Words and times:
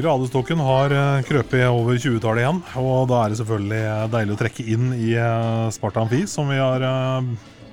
Gradestokken 0.00 0.60
har 0.64 0.92
eh, 0.94 1.22
krøpet 1.28 1.66
over 1.68 1.98
20-tallet 2.00 2.44
igjen, 2.44 2.60
og 2.80 3.08
da 3.10 3.18
er 3.20 3.32
det 3.32 3.38
selvfølgelig 3.40 3.80
eh, 3.84 4.04
deilig 4.14 4.34
å 4.34 4.38
trekke 4.40 4.64
inn 4.72 4.92
i 4.96 5.10
eh, 5.12 5.64
Sparta 5.74 6.04
Amfi, 6.04 6.22
som 6.30 6.48
vi 6.48 6.56
har 6.60 6.84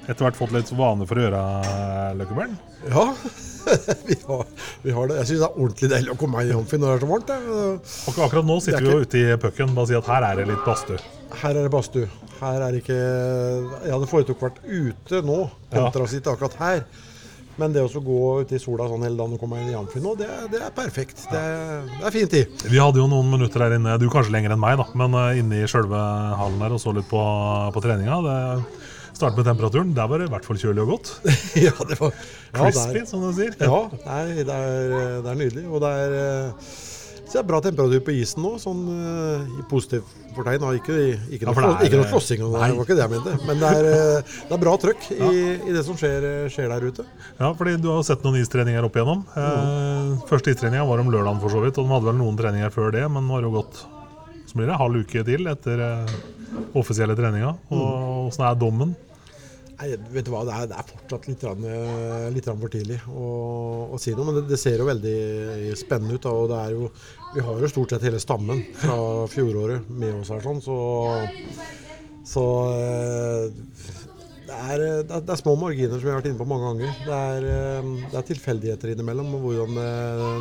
etter 0.08 0.26
hvert 0.26 0.40
fått 0.40 0.52
litt 0.56 0.72
vane 0.76 1.08
for 1.08 1.20
å 1.20 1.24
gjøre, 1.26 1.44
Løkkebjørn? 2.20 2.58
Ja, 2.92 3.06
vi 4.10 4.18
har, 4.28 4.44
vi 4.84 4.96
har 4.96 5.10
det. 5.12 5.20
Jeg 5.22 5.30
syns 5.32 5.42
det 5.44 5.48
er 5.48 5.56
ordentlig 5.56 5.92
deilig 5.94 6.14
å 6.14 6.20
komme 6.20 6.40
meg 6.42 6.52
i 6.52 6.56
Amfi 6.58 6.80
når 6.80 6.88
det 6.88 6.98
er 6.98 7.04
så 7.06 7.12
varmt. 7.14 7.34
Ak 8.12 8.22
akkurat 8.28 8.50
nå 8.52 8.60
sitter 8.64 8.88
vi 8.88 8.94
jo 8.94 9.08
ute 9.08 9.24
i 9.24 9.42
pucken, 9.44 9.76
bare 9.78 9.92
si 9.92 10.00
at 10.00 10.12
her 10.12 10.28
er 10.30 10.42
det 10.42 10.48
litt 10.52 10.64
badstue. 10.68 11.00
Her 11.42 11.54
er 11.54 11.68
det 11.68 11.74
badstue. 11.74 12.12
Her 12.38 12.62
er 12.62 12.76
det 12.76 12.84
ikke 12.84 12.98
Jeg 13.02 13.94
hadde 13.96 14.10
foretrukket 14.12 14.48
vært 14.48 14.64
ute 14.68 15.24
nå, 15.28 15.42
kontra 15.74 16.04
å 16.06 16.12
sitte 16.12 16.36
akkurat 16.36 16.60
her. 16.62 16.88
Men 17.58 17.74
det 17.74 17.82
å 17.82 18.02
gå 18.04 18.18
ute 18.44 18.58
i 18.58 18.62
sola 18.62 18.86
sånn 18.90 19.06
hele 19.06 19.18
dagen 19.18 19.34
og 19.34 19.42
komme 19.42 19.62
inn 19.62 19.72
i 19.72 19.78
Amfi 19.78 20.02
nå, 20.04 20.14
det, 20.20 20.28
det 20.54 20.62
er 20.62 20.74
perfekt. 20.76 21.24
Det, 21.32 21.42
det 21.98 22.06
er 22.06 22.14
fin 22.14 22.30
tid. 22.30 22.68
Vi 22.70 22.82
hadde 22.82 23.02
jo 23.02 23.08
noen 23.10 23.32
minutter 23.34 23.66
her 23.66 23.78
inne, 23.80 23.96
du 23.98 24.06
kanskje 24.14 24.36
lenger 24.36 24.54
enn 24.54 24.62
meg, 24.62 24.78
da, 24.78 24.86
men 25.02 25.18
eh, 25.18 25.40
inne 25.42 25.64
i 25.64 25.70
sjølve 25.70 26.02
hallen 26.38 26.62
her 26.62 26.76
og 26.78 26.84
så 26.84 26.94
litt 26.94 27.10
på, 27.10 27.24
på 27.74 27.84
treninga. 27.84 28.20
Det 28.28 28.38
starte 29.18 29.40
med 29.40 29.48
temperaturen. 29.50 29.96
Der 29.98 30.10
var 30.10 30.22
det 30.22 30.28
i 30.30 30.34
hvert 30.36 30.46
fall 30.46 30.60
kjølig 30.62 30.84
og 30.84 30.92
godt. 30.94 31.14
ja, 31.66 31.74
det 31.90 31.98
var 32.00 32.14
ja, 32.14 32.60
Crispy, 32.60 33.02
som 33.10 33.26
du 33.26 33.32
sier. 33.34 33.56
ja 33.58 33.80
nei, 34.06 34.44
det, 34.46 34.54
er, 34.54 35.18
det 35.26 35.34
er 35.34 35.40
nydelig. 35.42 35.66
Og 35.72 35.82
det 35.84 35.94
er, 36.04 36.16
eh, 36.22 36.76
så 37.28 37.34
det 37.36 37.42
er 37.44 37.48
bra 37.50 37.60
temperatur 37.62 38.00
på 38.08 38.14
isen 38.16 38.42
nå, 38.46 38.54
sånn 38.64 38.82
eh, 38.94 39.60
i 39.60 39.66
positivt 39.70 40.08
fortegn. 40.38 40.64
Ikke, 40.78 40.96
ikke, 41.34 41.44
Ja, 41.48 41.52
noe, 41.54 41.74
er- 41.76 41.86
ikke 41.90 42.00
noe 42.00 42.08
slåssing, 42.12 42.40
det 42.44 42.52
var 42.54 42.72
ikke 42.72 42.96
det 42.98 43.04
jeg 43.04 43.12
mente. 43.16 43.34
Men 43.48 43.60
det 43.62 43.72
er, 43.80 43.90
eh, 43.92 44.32
det 44.48 44.56
er 44.58 44.62
bra 44.62 44.76
trøkk 44.80 45.08
i, 45.18 45.42
i 45.68 45.76
det 45.76 45.84
som 45.88 45.98
skjer, 46.00 46.28
skjer 46.54 46.70
der 46.72 46.88
ute. 46.88 47.06
Ja, 47.40 47.52
fordi 47.58 47.76
du 47.84 47.90
har 47.92 48.04
sett 48.08 48.24
noen 48.24 48.40
istreninger 48.42 48.86
opp 48.88 48.96
igjennom. 48.96 49.26
Eh, 49.36 50.16
første 50.30 50.54
istreninga 50.56 50.86
var 50.88 51.04
om 51.04 51.12
lørdagen 51.12 51.42
for 51.44 51.54
så 51.54 51.64
vidt, 51.66 51.78
og 51.82 51.88
de 51.90 51.96
hadde 51.98 52.10
vel 52.12 52.20
noen 52.22 52.38
treninger 52.40 52.74
før 52.74 52.92
det, 52.96 53.04
men 53.12 53.28
nå 53.28 53.38
har 53.38 53.44
det 53.46 53.52
jo 53.52 53.58
gått 53.60 53.84
så 54.48 54.56
blir 54.56 54.70
det 54.72 54.78
halv 54.80 55.02
uke 55.04 55.26
til 55.28 55.50
etter 55.52 55.82
eh, 55.84 56.16
offisielle 56.80 57.18
treninga. 57.20 57.52
Og 57.76 58.30
åssen 58.30 58.46
er 58.48 58.56
dommen? 58.56 58.94
Nei, 59.78 59.92
vet 60.10 60.26
du 60.26 60.32
hva, 60.34 60.42
Det 60.48 60.56
er, 60.56 60.70
det 60.72 60.78
er 60.80 60.88
fortsatt 60.90 61.28
litt, 61.30 61.44
grann, 61.44 61.66
eh, 61.70 62.28
litt 62.34 62.48
rann 62.50 62.62
for 62.62 62.74
tidlig 62.74 62.98
å, 63.14 63.28
å 63.94 64.00
si 64.02 64.16
noe. 64.18 64.26
Men 64.26 64.40
det, 64.40 64.48
det 64.50 64.58
ser 64.62 64.82
jo 64.82 64.90
veldig 64.90 65.76
spennende 65.78 66.18
ut. 66.18 66.24
Da, 66.24 66.34
og 66.34 66.50
det 66.50 66.64
er 66.64 66.74
jo, 66.74 66.90
Vi 67.36 67.46
har 67.46 67.62
jo 67.62 67.70
stort 67.70 67.94
sett 67.94 68.08
hele 68.08 68.22
stammen 68.24 68.64
fra 68.82 68.98
fjoråret 69.30 69.92
med 69.94 70.18
oss 70.18 70.34
her. 70.34 70.42
sånn, 70.42 70.64
Så, 70.66 70.80
så 72.26 72.48
eh, 72.74 73.46
det, 74.48 74.58
er, 74.58 74.86
det, 75.06 75.22
er, 75.22 75.40
små 75.44 75.54
marginer, 75.62 75.94
som 75.94 76.08
vi 76.08 76.14
har 76.16 76.22
vært 76.24 76.32
inne 76.32 76.42
på 76.42 76.50
mange 76.50 76.72
ganger. 76.72 77.00
Det 77.06 77.22
er, 77.30 77.50
eh, 77.54 77.94
det 78.08 78.18
er 78.18 78.30
tilfeldigheter 78.34 78.96
innimellom 78.96 79.30
og 79.38 79.46
hvordan 79.46 79.82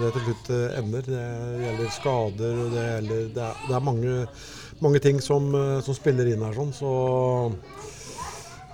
det, 0.01 0.13
til 0.17 0.29
slutt 0.31 0.53
ender. 0.81 1.11
Det 1.13 1.27
gjelder 1.67 1.97
skader, 2.01 2.61
og 2.65 2.73
det, 2.73 2.91
gjelder, 2.95 3.27
det, 3.37 3.51
er, 3.53 3.89
mange, 3.93 4.21
mange 4.81 5.05
ting 5.05 5.21
som, 5.21 5.53
som 5.85 6.01
spiller 6.01 6.33
inn 6.33 6.49
her. 6.49 6.57
sånn, 6.57 6.73
så 6.81 6.95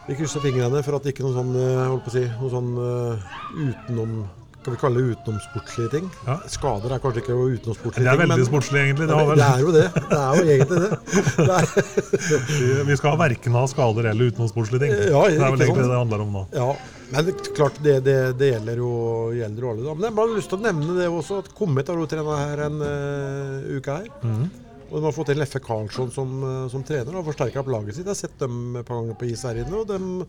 vi 0.09 0.19
krysser 0.19 0.43
fingrene 0.45 0.83
for 0.85 0.99
at 0.99 1.05
det 1.07 1.15
ikke 1.15 1.25
noe 1.27 1.35
sånn, 1.37 1.51
eh, 1.57 1.83
holdt 1.89 2.07
på 2.07 2.13
å 2.13 2.17
si, 2.17 2.25
noe 2.41 2.53
sånn 2.53 2.71
eh, 2.83 3.35
utenom 3.71 4.23
skal 4.63 4.77
vi 4.77 4.79
kalle 4.79 5.01
det 5.03 5.15
utenomsportslige 5.17 5.91
ting? 5.91 6.05
Ja. 6.23 6.37
Skader 6.47 6.93
er 6.95 7.01
kanskje 7.03 7.23
ikke 7.25 7.35
utenomsportslige 7.35 7.97
ting. 7.97 8.05
Det 8.07 8.13
er 8.13 8.21
ting. 8.21 8.31
veldig 8.31 8.45
sportslig, 8.47 8.83
egentlig. 8.85 9.09
Det, 9.11 9.17
det 9.35 9.47
er 9.49 9.63
jo 9.65 9.73
det. 9.75 9.87
Det 9.97 10.19
er 10.21 10.37
jo 10.39 10.45
egentlig 10.55 10.79
det. 10.85 10.91
det 11.49 11.57
er, 11.57 12.85
vi- 12.87 12.99
skal 13.01 13.19
verken 13.19 13.57
ha 13.59 13.65
skader 13.73 14.11
eller 14.13 14.31
utenomsportslige 14.31 14.85
ting. 14.85 14.95
Ja, 15.11 15.25
det 15.27 15.35
er 15.35 15.43
vel 15.43 15.65
egentlig 15.67 15.67
sånn. 15.67 15.83
det 15.83 15.91
det 15.91 15.99
handler 16.05 16.23
om 16.23 16.37
nå. 16.39 16.45
ja, 16.55 16.69
men 17.11 17.27
det, 17.27 17.35
er 17.35 17.57
klart, 17.59 17.83
det, 17.83 17.97
det, 18.07 18.17
det 18.39 18.53
gjelder 18.53 18.85
jo 18.85 18.93
gjelder 19.41 19.67
jo 19.67 19.73
alle. 19.73 19.97
Men 19.97 20.07
jeg 20.07 20.13
har 20.13 20.19
bare 20.23 20.37
lyst 20.39 20.53
til 20.55 20.61
å 20.61 20.67
nevne 20.69 20.99
det 21.01 21.11
også, 21.11 21.43
at 21.43 21.51
Kommet 21.59 21.91
har 21.91 21.99
jo 21.99 22.07
trena 22.15 22.39
her 22.45 22.63
en 22.69 22.79
uh, 22.87 23.73
uke 23.81 23.99
her. 23.99 24.13
Mhm. 24.23 24.47
Og 24.93 25.01
de 25.01 25.07
har 25.09 25.15
fått 25.17 25.31
inn 25.33 25.41
Leffe 25.41 25.61
Karlsson 25.65 26.11
som, 26.13 26.33
eh, 26.45 26.69
som 26.69 26.85
trener 26.85 27.17
og 27.17 27.25
forsterka 27.31 27.63
opp 27.63 27.71
laget 27.73 27.97
sitt. 27.97 28.05
Jeg 28.05 28.13
har 28.13 28.19
sett 28.19 28.39
dem 28.39 28.77
et 28.77 28.85
par 28.85 29.01
ganger 29.01 29.17
på 29.17 29.31
is 29.31 29.43
her 29.43 29.57
inne. 29.57 29.73
og 29.73 29.89
dem, 29.89 30.27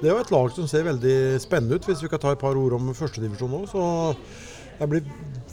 Det 0.00 0.08
er 0.08 0.14
jo 0.14 0.20
et 0.20 0.30
lag 0.30 0.50
som 0.52 0.68
ser 0.68 0.84
veldig 0.84 1.40
spennende 1.40 1.74
ut, 1.74 1.86
hvis 1.86 2.02
vi 2.02 2.08
kan 2.08 2.20
ta 2.20 2.30
et 2.30 2.38
par 2.38 2.54
ord 2.54 2.74
om 2.74 2.94
førstedivisjon 2.94 3.50
nå. 3.50 4.24
Jeg 4.80 4.90
blir 4.90 5.04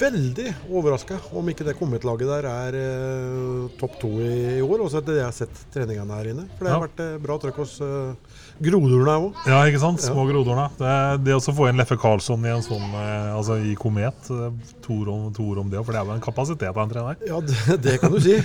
veldig 0.01 0.47
overraska 0.73 1.19
om 1.37 1.49
ikke 1.51 1.65
det 1.67 1.75
Kommet-laget 1.77 2.25
der 2.25 2.45
er 2.49 2.75
eh, 2.79 3.65
topp 3.77 3.99
to 4.01 4.09
i, 4.17 4.57
i 4.57 4.61
år. 4.65 4.81
Også 4.87 4.97
etter 4.97 5.13
det 5.13 5.19
jeg 5.21 5.27
har 5.27 5.35
sett 5.37 5.59
treningene 5.75 6.15
her 6.17 6.29
inne. 6.31 6.45
For 6.57 6.65
det 6.65 6.71
har 6.73 6.79
Ja. 6.79 6.85
vært 6.87 7.03
eh, 7.05 7.19
bra 7.21 7.35
trøkk 7.43 7.59
hos 7.61 7.75
eh, 7.85 8.39
grodorene 8.65 9.13
òg. 9.27 9.43
Ja, 9.45 9.59
ikke 9.69 9.81
sant? 9.83 10.01
Små 10.01 10.25
grodorna. 10.29 10.65
Det, 10.79 10.95
det 11.27 11.35
å 11.37 11.43
få 11.53 11.69
inn 11.69 11.77
Leffe 11.77 11.99
Karlsson 12.01 12.47
i 12.49 12.53
en 12.55 12.65
sånn, 12.65 12.87
eh, 12.97 13.29
altså 13.37 13.59
i 13.61 13.75
Komet, 13.77 14.31
eh, 14.33 14.73
to 14.81 14.97
ord 15.03 15.13
om, 15.13 15.27
om 15.67 15.69
det, 15.69 15.83
for 15.85 15.93
det 15.93 16.01
er 16.01 16.09
jo 16.09 16.17
en 16.17 16.25
kapasitet 16.25 16.71
av 16.73 16.81
en 16.87 16.95
trener. 16.95 17.21
Ja, 17.29 17.37
det, 17.45 17.77
det 17.85 17.99
kan 18.01 18.15
du 18.15 18.19
si. 18.25 18.39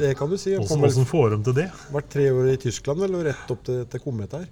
Det 0.00 0.14
kan 0.16 0.32
du 0.32 0.38
si. 0.40 0.56
Hvordan 0.62 1.10
får 1.12 1.36
de 1.36 1.42
til 1.50 1.58
det? 1.60 1.68
vært 1.92 2.08
tre 2.16 2.30
år 2.32 2.54
i 2.54 2.60
Tyskland 2.64 3.04
vel, 3.04 3.20
og 3.20 3.28
rett 3.28 3.52
opp 3.52 3.68
til, 3.68 3.84
til 3.92 4.00
Komet 4.08 4.32
her. 4.40 4.48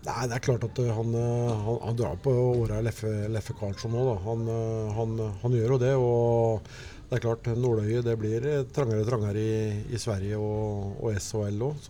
Nei, 0.00 0.22
det 0.30 0.38
er 0.38 0.44
klart 0.44 0.62
at 0.64 0.78
uh, 0.80 0.92
han, 0.96 1.10
uh, 1.12 1.50
han, 1.66 1.80
han 1.84 1.98
drar 1.98 2.16
på 2.24 2.32
åra 2.32 2.78
Leffe, 2.84 3.10
Leffe 3.28 3.52
Karlsson 3.58 3.92
nå, 3.92 4.06
da. 4.08 4.14
Han, 4.24 5.18
han, 5.42 5.58
gjør 5.58 5.76
jo 5.76 5.80
det. 5.82 5.92
Og 6.00 6.70
det 7.10 7.18
er 7.18 7.24
klart, 7.24 7.50
nåløyet 7.58 8.06
det 8.06 8.14
blir 8.20 8.44
eh, 8.46 8.66
trangere 8.70 9.02
og 9.02 9.08
trangere 9.08 9.40
i, 9.42 9.54
i 9.90 9.98
Sverige 9.98 10.38
og, 10.38 10.92
og 11.02 11.16
SHL 11.18 11.64
òg, 11.66 11.88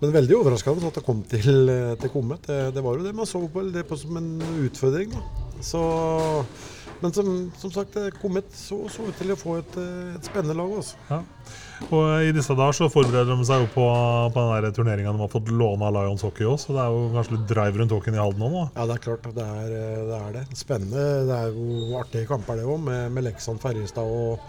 men 0.00 0.14
veldig 0.14 0.38
overraskende 0.38 0.88
at 0.88 0.96
det 0.96 1.04
kom 1.04 1.18
til, 1.28 1.68
eh, 1.68 1.92
til 2.00 2.08
Komet. 2.08 2.46
Det, 2.48 2.70
det 2.72 2.84
var 2.84 2.96
jo 2.96 3.04
det. 3.04 3.12
Man 3.12 3.28
så 3.28 3.42
på 3.52 3.66
det 3.68 3.84
på 3.84 3.98
som 4.00 4.16
en 4.16 4.30
utfordring. 4.64 5.12
Så, 5.60 5.80
men 7.02 7.12
som, 7.12 7.28
som 7.60 7.74
sagt, 7.74 7.98
Kommet 8.22 8.48
så, 8.56 8.86
så 8.88 9.10
ut 9.10 9.20
til 9.20 9.34
å 9.34 9.36
få 9.36 9.58
et, 9.60 9.76
eh, 9.76 10.14
et 10.16 10.30
spennende 10.30 10.56
lag. 10.56 10.72
Også. 10.80 10.96
Ja. 11.10 11.20
Og 11.88 12.22
I 12.22 12.32
disse 12.36 12.54
dager 12.54 12.76
så 12.76 12.86
forbereder 12.92 13.32
de 13.32 13.46
seg 13.48 13.62
jo 13.64 13.68
på, 13.72 13.84
på 14.34 14.42
den 14.62 14.74
turneringa 14.76 15.14
de 15.16 15.22
har 15.24 15.30
fått 15.32 15.48
låne 15.50 15.86
av 15.88 15.94
Lions 15.96 16.22
Hockey 16.26 16.44
òg, 16.46 16.58
så 16.60 16.74
det 16.76 16.82
er 16.84 16.92
jo 16.94 17.06
kanskje 17.16 17.34
litt 17.38 17.46
drive 17.50 17.80
rundt 17.80 17.94
hockeyen 17.96 18.18
i 18.18 18.20
Halden 18.20 18.44
òg 18.46 18.52
nå. 18.54 18.64
Ja, 18.76 18.84
det 18.90 18.96
er 18.98 19.02
klart. 19.06 19.30
Det 19.38 19.46
er 19.46 19.72
eh, 19.78 20.02
det. 20.10 20.18
Er 20.20 20.36
det. 20.36 20.42
Spennende. 20.60 21.06
Det 21.30 21.38
er 21.38 21.56
jo 21.56 21.96
artige 22.02 22.28
kamper, 22.28 22.60
det 22.60 22.68
òg, 22.68 22.78
med, 22.84 23.08
med 23.16 23.26
Leksand, 23.26 23.62
Ferjestad 23.64 24.06
og, 24.06 24.44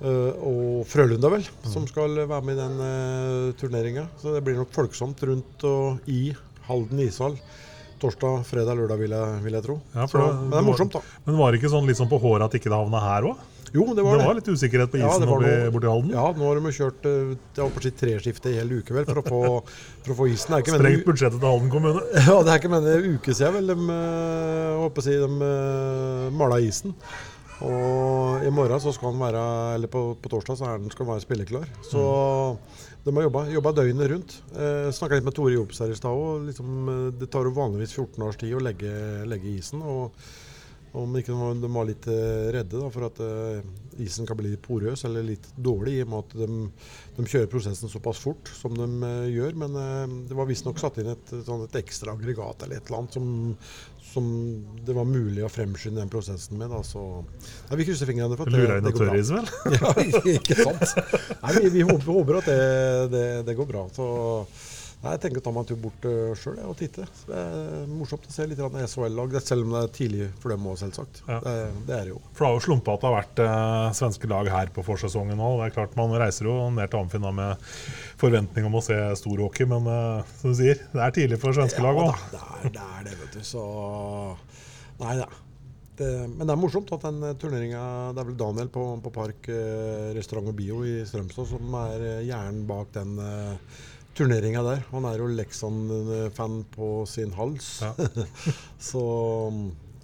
øh, 0.00 0.32
og 0.48 0.86
Frølunda, 0.88 1.32
vel, 1.34 1.44
som 1.66 1.84
skal 1.90 2.14
være 2.22 2.40
med 2.46 2.56
i 2.56 2.60
den 2.62 2.80
uh, 2.80 3.52
turneringa. 3.60 4.06
Så 4.22 4.32
det 4.38 4.44
blir 4.46 4.56
nok 4.62 4.72
folksomt 4.76 5.26
rundt 5.28 5.66
og 5.68 6.08
i 6.08 6.30
Halden 6.70 7.02
ishall. 7.04 7.36
Torsdag, 8.00 8.42
fredag, 8.44 8.76
lørdag, 8.76 8.98
vil 9.00 9.12
jeg, 9.16 9.36
vil 9.44 9.54
jeg 9.56 9.64
tro. 9.64 9.76
Ja, 9.96 10.04
Så, 10.08 10.20
det- 10.20 10.32
men 10.40 10.50
det 10.54 10.58
er 10.62 10.66
morsomt, 10.70 10.96
da. 10.96 11.04
Men 11.26 11.38
var 11.42 11.52
det 11.52 11.60
ikke 11.62 11.72
sånn 11.74 11.86
litt 11.88 11.96
sånn 12.00 12.10
på 12.12 12.18
håret 12.20 12.44
at 12.48 12.56
ikke 12.58 12.68
det 12.72 12.76
havna 12.80 13.00
her 13.02 13.28
òg? 13.34 13.44
Jo, 13.74 13.84
det 13.90 13.96
Det 13.98 14.04
var 14.06 14.20
var 14.22 14.34
litt 14.38 14.48
usikkerhet 14.48 14.90
på 14.92 14.98
isen 15.00 15.08
ja, 15.08 15.18
var 15.26 15.40
borti, 15.42 15.70
borti 15.74 15.88
Halden? 15.90 16.10
Ja, 16.14 16.26
nå 16.38 16.46
har 16.50 16.60
de 16.60 16.72
kjørt 16.76 17.06
jeg 17.08 17.64
si 17.66 17.90
treskifte 17.98 18.50
i 18.52 18.56
hele 18.60 18.78
uke 18.80 18.94
vel, 18.94 19.06
for 19.08 19.20
å 19.20 19.24
få, 19.26 19.40
for 20.06 20.14
å 20.14 20.18
få 20.22 20.28
isen. 20.30 20.54
Det 20.54 20.60
Sprengt 20.76 20.84
meningen- 20.86 21.06
budsjettet 21.10 21.40
til 21.42 21.50
Halden 21.50 21.70
kommune. 21.72 22.02
Ja, 22.28 22.36
det 22.46 22.52
er 22.54 22.60
ikke 22.62 22.70
en 22.78 23.16
uke 23.16 23.34
siden 23.34 23.56
vel, 23.58 23.72
de, 23.74 23.88
eh, 23.96 24.74
håper 24.84 25.02
å 25.02 25.06
si, 25.08 25.16
de 25.24 25.50
eh, 25.50 26.28
mala 26.42 26.60
isen. 26.62 26.94
Og 27.64 28.42
i 28.44 28.50
morgen 28.52 28.80
så 28.84 28.92
skal 28.92 29.14
han 29.14 29.20
være, 29.22 29.42
eller 29.78 29.88
på, 29.88 30.02
på 30.20 30.28
torsdag 30.28 30.58
så 30.60 30.66
er 30.68 30.78
den, 30.82 30.90
skal 30.92 31.06
han 31.06 31.14
være 31.14 31.24
spilleklar. 31.24 31.70
Så 31.88 32.02
de 33.06 33.14
har 33.16 33.24
jobba, 33.28 33.44
jobba 33.54 33.72
døgnet 33.78 34.10
rundt. 34.12 34.34
Eh, 34.58 34.90
Snakka 34.92 35.16
litt 35.16 35.24
med 35.28 35.36
Tore 35.38 35.54
Jobs 35.54 35.78
her 35.80 35.92
i 35.94 35.96
stad 35.96 36.12
òg. 36.12 36.44
Liksom, 36.50 36.72
eh, 36.92 37.04
det 37.20 37.30
tar 37.32 37.48
jo 37.48 37.54
vanligvis 37.56 37.94
14 37.96 38.26
års 38.28 38.36
tid 38.40 38.56
å 38.58 38.60
legge, 38.66 38.92
legge 39.30 39.54
isen. 39.56 39.80
og 39.82 40.12
om 40.96 41.16
ikke 41.18 41.34
de 41.34 41.70
var, 41.72 41.88
litt 41.88 42.06
eh, 42.10 42.46
redde 42.54 42.78
da, 42.80 42.88
for 42.92 43.06
at 43.08 43.18
eh, 43.24 43.58
isen 44.04 44.28
kan 44.28 44.38
bli 44.38 44.52
litt 44.52 44.62
porøs 44.64 45.04
eller 45.08 45.24
litt 45.26 45.48
dårlig, 45.56 45.98
i 45.98 46.04
og 46.04 46.12
med 46.12 46.24
at 46.24 46.36
de, 46.40 46.48
de 47.16 47.26
kjører 47.26 47.50
prosessen 47.52 47.92
såpass 47.92 48.20
fort 48.22 48.50
som 48.52 48.76
de 48.76 48.86
uh, 49.02 49.26
gjør. 49.32 49.56
Men 49.62 49.76
uh, 49.76 50.16
det 50.28 50.36
var 50.36 50.48
visstnok 50.48 50.80
satt 50.80 51.00
inn 51.00 51.12
et, 51.12 51.34
sånn 51.46 51.64
et 51.66 51.78
ekstra 51.80 52.16
aggregat 52.16 52.66
eller 52.66 52.80
et 52.80 52.90
eller 52.90 53.02
annet 53.02 53.16
som, 53.16 53.30
som 54.12 54.30
det 54.86 54.96
var 54.96 55.08
mulig 55.08 55.44
å 55.44 55.52
fremskynde 55.52 56.02
den 56.02 56.12
prosessen 56.12 56.60
med. 56.60 56.72
Da. 56.72 56.82
Så 56.84 57.02
ja, 57.70 57.78
vi 57.80 57.88
krysser 57.88 58.08
fingrene 58.10 58.36
for 58.38 58.48
at 58.48 58.56
det, 58.56 58.62
Lurer 58.62 58.80
inn 58.80 58.88
det 58.88 58.94
går 58.96 59.04
bra. 59.04 59.12
tørris, 59.16 59.34
vel? 59.36 59.52
Ja, 59.80 60.32
ikke 60.36 60.60
sant. 60.60 60.96
Nei, 61.42 61.56
vi, 61.58 61.74
vi 61.78 61.86
håper, 61.88 62.12
håper 62.20 62.40
at 62.42 62.50
det, 62.52 62.62
det, 63.16 63.26
det 63.48 63.58
går 63.58 63.70
bra. 63.72 63.86
Så 63.96 64.08
Nei, 65.02 65.12
Jeg 65.12 65.20
tenker 65.22 65.38
å 65.38 65.44
ta 65.44 65.52
meg 65.52 65.62
en 65.62 65.68
tur 65.68 65.78
bort 65.84 66.06
uh, 66.08 66.30
sjøl 66.40 66.56
og 66.64 66.74
titte. 66.80 67.04
Det 67.28 67.36
er 67.36 67.84
morsomt 67.90 68.24
å 68.26 68.32
se 68.32 68.46
litt 68.48 68.58
SHL-lag, 68.60 69.36
selv 69.44 69.66
om 69.66 69.74
det 69.76 69.82
er 69.84 69.92
tidlig 69.94 70.28
for 70.42 70.54
dem 70.54 70.64
òg, 70.66 70.78
selvsagt. 70.80 71.20
Ja. 71.28 71.36
Det, 71.44 71.54
det 71.86 71.94
er 71.98 72.08
det 72.08 72.14
jo. 72.14 72.22
For 72.32 72.46
det 72.46 72.48
har 72.48 72.56
jo 72.56 72.64
slumpa 72.64 72.96
at 72.96 73.04
det 73.04 73.10
har 73.10 73.16
vært 73.18 73.42
uh, 73.44 73.92
svenske 74.00 74.30
lag 74.32 74.50
her 74.50 74.72
på 74.74 74.86
forsesongen 74.88 75.38
òg. 75.38 75.60
Det 75.60 75.68
er 75.68 75.76
klart 75.76 75.96
Man 76.00 76.16
reiser 76.16 76.48
jo 76.48 76.56
ned 76.74 76.90
til 76.90 77.04
Amfin 77.04 77.28
med 77.36 77.68
forventning 78.18 78.66
om 78.70 78.80
å 78.80 78.84
se 78.88 78.98
storhockey, 79.20 79.68
men 79.70 79.86
uh, 79.90 80.36
som 80.40 80.54
du 80.54 80.60
sier, 80.64 80.80
det 80.96 81.02
er 81.06 81.16
tidlig 81.20 81.40
for 81.44 81.56
svenske 81.56 81.84
lag 81.84 82.00
Ja, 82.00 82.08
òg. 82.10 82.28
det, 82.32 82.42
er, 82.42 82.70
det 82.78 82.86
er 82.98 83.10
det, 83.10 83.18
vet 83.22 83.36
du. 83.36 83.42
Så 83.46 83.66
Nei 85.02 85.18
da. 85.20 85.26
Det, 85.96 86.08
men 86.28 86.44
det 86.44 86.52
er 86.52 86.60
morsomt 86.60 86.90
at 86.92 87.04
den 87.06 87.22
turneringa 87.40 87.80
Det 88.12 88.20
er 88.20 88.26
vel 88.28 88.36
Daniel 88.36 88.68
på, 88.72 88.82
på 89.00 89.12
Park 89.14 89.46
eh, 89.48 90.10
restaurant 90.16 90.50
og 90.50 90.56
bio 90.58 90.82
i 90.84 90.98
Strømstad 91.08 91.48
som 91.48 91.76
er 91.80 92.04
eh, 92.04 92.24
hjernen 92.28 92.66
bak 92.68 92.90
den 92.92 93.14
uh, 93.16 93.78
turneringa 94.16 94.62
der. 94.66 94.84
Han 94.92 95.06
er 95.08 95.18
jo 95.20 95.26
Leksand-fan 95.36 96.60
på 96.74 96.90
sin 97.10 97.34
hals. 97.36 97.68
Ja. 97.84 97.92
så 98.90 99.02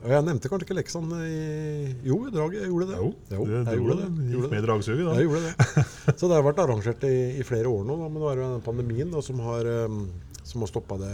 og 0.02 0.10
Jeg 0.10 0.24
nevnte 0.26 0.50
kanskje 0.50 0.66
ikke 0.66 0.74
Leksand 0.80 1.12
i 1.14 1.92
Jo, 2.08 2.16
i 2.26 2.32
draget. 2.34 2.64
Jeg 2.64 2.72
gjorde 2.72 2.88
det. 2.90 2.96
Jo, 2.98 3.10
Jo, 3.36 3.44
du, 3.46 3.52
jeg 3.54 3.78
gjorde 3.78 3.98
det. 4.00 4.08
gikk 4.32 4.40
med 4.42 4.50
i 4.50 4.56
det. 4.56 4.62
dragsuget 4.66 5.04
da. 5.06 5.12
Jeg 5.14 5.28
gjorde 5.28 5.42
det. 5.46 5.84
Så 6.18 6.26
det 6.26 6.34
har 6.38 6.46
vært 6.48 6.62
arrangert 6.64 7.04
i, 7.06 7.14
i 7.38 7.46
flere 7.46 7.70
år 7.70 7.84
nå, 7.86 7.96
da, 8.00 8.08
men 8.10 8.18
nå 8.24 8.30
er 8.32 8.40
det 8.40 8.42
jo 8.42 8.48
den 8.56 8.64
pandemien 8.66 9.12
da, 9.14 9.22
som 9.22 9.38
har, 9.46 9.68
um, 9.86 10.00
som 10.52 10.60
har 10.64 10.68
stoppa 10.70 10.96
det 11.00 11.10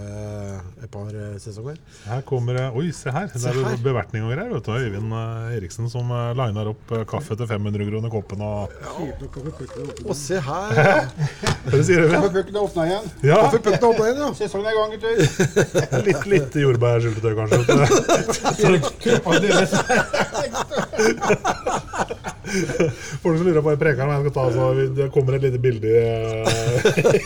et 0.83 0.91
par 0.93 1.09
eh, 1.15 1.37
sesonger. 1.41 1.77
Her 2.09 2.21
kommer 2.27 2.53
det 2.59 2.67
Oi, 2.79 2.89
se 2.97 3.11
her! 3.15 3.27
Det 3.33 3.41
Se 3.43 3.49
er 3.51 3.55
jo 3.59 3.65
her. 3.67 3.77
bevertning 3.85 4.23
og 4.27 4.33
greier. 4.35 4.51
vet 4.53 4.65
du. 4.67 4.73
Øyvind 4.75 5.13
eh, 5.15 5.57
Eriksen 5.59 5.87
som 5.93 6.11
uh, 6.11 6.33
liner 6.39 6.67
opp 6.73 6.93
eh, 6.97 7.05
kaffe 7.09 7.37
til 7.39 7.47
500 7.51 7.87
kroner 7.91 8.11
koppen. 8.13 8.41
og 8.43 8.69
Og 10.09 10.17
se 10.19 10.37
her! 10.43 10.69
Hva 11.69 11.83
sier 11.87 12.03
du? 12.03 12.07
Øyvind? 12.09 12.17
Kaffepucken 12.19 12.55
er 12.57 12.63
åpna 12.67 12.83
igjen. 12.89 13.07
Ja, 13.31 13.39
Pucken 13.53 13.73
er 13.79 13.85
åpna 13.89 14.05
igjen, 14.09 14.21
ja. 14.25 14.29
Sesongen 14.39 14.67
er 14.67 14.73
i 14.73 14.79
gang, 14.79 14.91
gutter. 14.97 15.13
litt, 16.09 16.23
litt 16.35 16.53
jordbærsyltetøy, 16.65 17.33
kanskje. 17.39 17.59
Folk 23.23 23.39
som 23.39 23.47
lurer 23.47 23.61
på 23.61 23.69
hva 23.69 23.77
prekeren 23.81 24.09
preker 24.09 24.15
jeg 24.15 24.25
skal 24.25 24.35
ta, 24.37 24.45
så 24.55 24.63
det 24.97 25.09
kommer 25.15 25.37
et 25.39 25.45
lite 25.47 25.61
bilde 25.63 25.89
eh, 25.99 26.47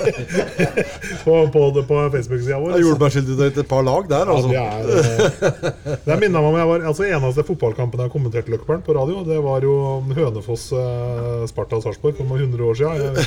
på, 1.24 1.36
på, 1.54 1.62
på 1.88 2.00
Facebook-sida 2.16 2.58
vår. 2.58 2.74
Det 2.74 2.80
er 2.80 2.86
jordbærsyltetøy 2.86 3.48
til 3.48 3.64
et 3.64 3.70
par 3.70 3.86
lag 3.86 4.10
der, 4.10 4.26
Ja, 4.26 4.36
altså. 4.36 4.50
det 4.50 4.58
er, 4.58 4.82
eh, 4.98 5.96
det 6.08 6.20
minner 6.20 6.40
meg 6.40 6.50
om 6.52 6.60
jeg 6.60 6.70
var 6.72 6.86
altså 6.92 7.08
eneste 7.08 7.46
fotballkampen 7.48 8.04
jeg 8.04 8.14
kommenterte 8.14 8.52
kommentert 8.52 8.86
på 8.86 8.96
radio. 8.98 9.24
Det 9.26 9.40
var 9.42 9.64
jo 9.66 9.74
Hønefoss-Sparta 10.12 11.82
Sarpsborg 11.82 12.18
for 12.18 12.28
noen 12.28 12.46
hundre 12.48 12.70
år 12.70 12.80
siden. 12.80 13.20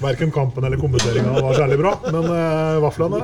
Verken 0.00 0.30
kampen 0.32 0.64
eller 0.64 0.80
kommenteringa 0.80 1.34
var 1.44 1.54
særlig 1.58 1.76
bra, 1.76 1.90
men 2.08 2.24
uh, 2.24 2.78
vaflene 2.80 3.18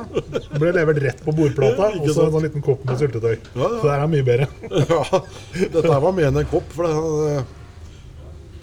ble 0.61 0.73
levert 0.75 0.99
rett 1.01 1.23
på 1.25 1.33
bordplata. 1.33 1.89
Og 1.97 2.11
så 2.11 2.27
en 2.27 2.35
sånn 2.35 2.45
liten 2.45 2.65
kopp 2.65 2.83
med 2.85 2.99
syltetøy. 3.01 3.33
Ja, 3.33 3.63
ja. 3.63 3.69
Så 3.79 3.87
det 3.87 3.93
her 3.95 4.03
er 4.03 4.11
mye 4.11 4.27
bedre. 4.27 4.49
Ja, 4.91 5.21
dette 5.73 6.01
var 6.05 6.13
mer 6.13 6.29
enn 6.29 6.37
en 6.43 6.51
kopp. 6.51 6.69
For 6.77 6.85
det, 6.85 7.45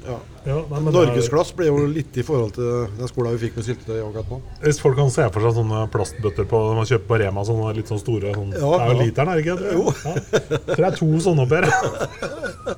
ja. 0.06 0.16
Ja, 0.44 0.58
nei, 0.68 0.80
Norgesglass 0.92 1.54
ble 1.56 1.70
jo 1.70 1.86
litt 1.88 2.16
i 2.20 2.24
forhold 2.26 2.52
til 2.58 2.82
den 2.98 3.08
skolen 3.08 3.32
vi 3.32 3.46
fikk 3.46 3.54
med 3.56 3.64
syltetøy 3.64 4.02
akkurat 4.02 4.32
nå. 4.34 4.40
Hvis 4.60 4.80
folk 4.82 4.98
kan 4.98 5.08
se 5.14 5.24
for 5.32 5.46
seg 5.46 5.56
sånne 5.56 5.86
plastbøtter 5.94 6.48
på, 6.50 6.60
man 6.76 6.88
kjøper 6.90 7.08
på 7.08 7.20
Rema, 7.22 7.46
sånne 7.48 7.72
litt 7.78 7.88
sånn 7.92 8.02
store 8.02 8.34
sånn, 8.36 8.52
Ja, 8.52 8.74
Det 8.74 8.84
er 8.84 8.92
jo 8.92 8.98
ja. 8.98 9.00
literen, 9.00 9.32
er 9.32 9.40
det 9.40 9.46
ikke? 9.46 9.72
Jo. 9.72 9.86
Ja. 10.04 10.60
Tror 10.68 10.84
det 10.84 10.90
er 10.90 11.00
to 11.00 11.10
sånne 11.24 11.46
oppi 11.46 11.62
her. 11.62 11.68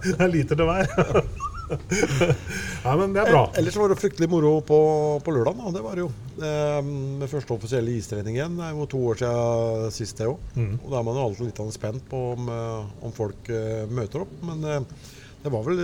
Det 0.06 0.16
er 0.20 0.32
liter 0.32 0.60
til 0.62 0.70
hver. 0.70 0.86
Nei, 1.66 2.94
men 3.00 3.14
det 3.14 3.22
er 3.24 3.30
bra. 3.32 3.42
Ellers 3.58 3.76
var 3.78 3.90
det 3.90 3.98
fryktelig 3.98 4.28
moro 4.30 4.52
på, 4.66 4.78
på 5.26 5.34
lørdag. 5.34 5.58
Det 5.74 5.82
var 5.82 5.98
det 5.98 6.04
jo. 6.04 6.10
Eh, 6.38 6.78
med 6.86 7.30
første 7.30 7.56
offisielle 7.56 7.96
istrening 7.98 8.38
igjen. 8.38 8.54
Det 8.58 8.68
er 8.68 8.76
jo 8.76 8.86
to 8.92 9.02
år 9.10 9.20
siden 9.22 9.94
sist, 9.94 10.18
det 10.20 10.30
òg. 10.30 10.38
Og 10.78 10.88
da 10.92 11.00
er 11.00 11.06
man 11.08 11.18
jo 11.18 11.26
alltid 11.26 11.50
litt 11.50 11.74
spent 11.74 12.06
på 12.10 12.22
om, 12.36 12.50
eh, 12.54 13.06
om 13.08 13.14
folk 13.16 13.50
eh, 13.50 13.84
møter 13.90 14.22
opp. 14.22 14.36
Men 14.46 14.62
eh, 14.70 15.12
det 15.46 15.52
var 15.54 15.62
vel 15.62 15.78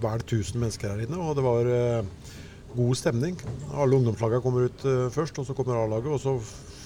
vel 0.00 0.22
1000 0.22 0.60
mennesker 0.60 0.92
her 0.92 1.02
inne, 1.04 1.18
og 1.18 1.34
det 1.36 1.42
var 1.44 1.66
eh, 1.66 2.30
god 2.76 2.98
stemning. 2.98 3.36
Alle 3.74 3.98
ungdomslagene 3.98 4.44
kommer 4.44 4.70
ut 4.70 4.86
eh, 4.86 5.08
først, 5.12 5.42
og 5.42 5.48
så 5.48 5.56
kommer 5.58 5.80
A-laget. 5.82 6.14
Og 6.14 6.22
så 6.22 6.36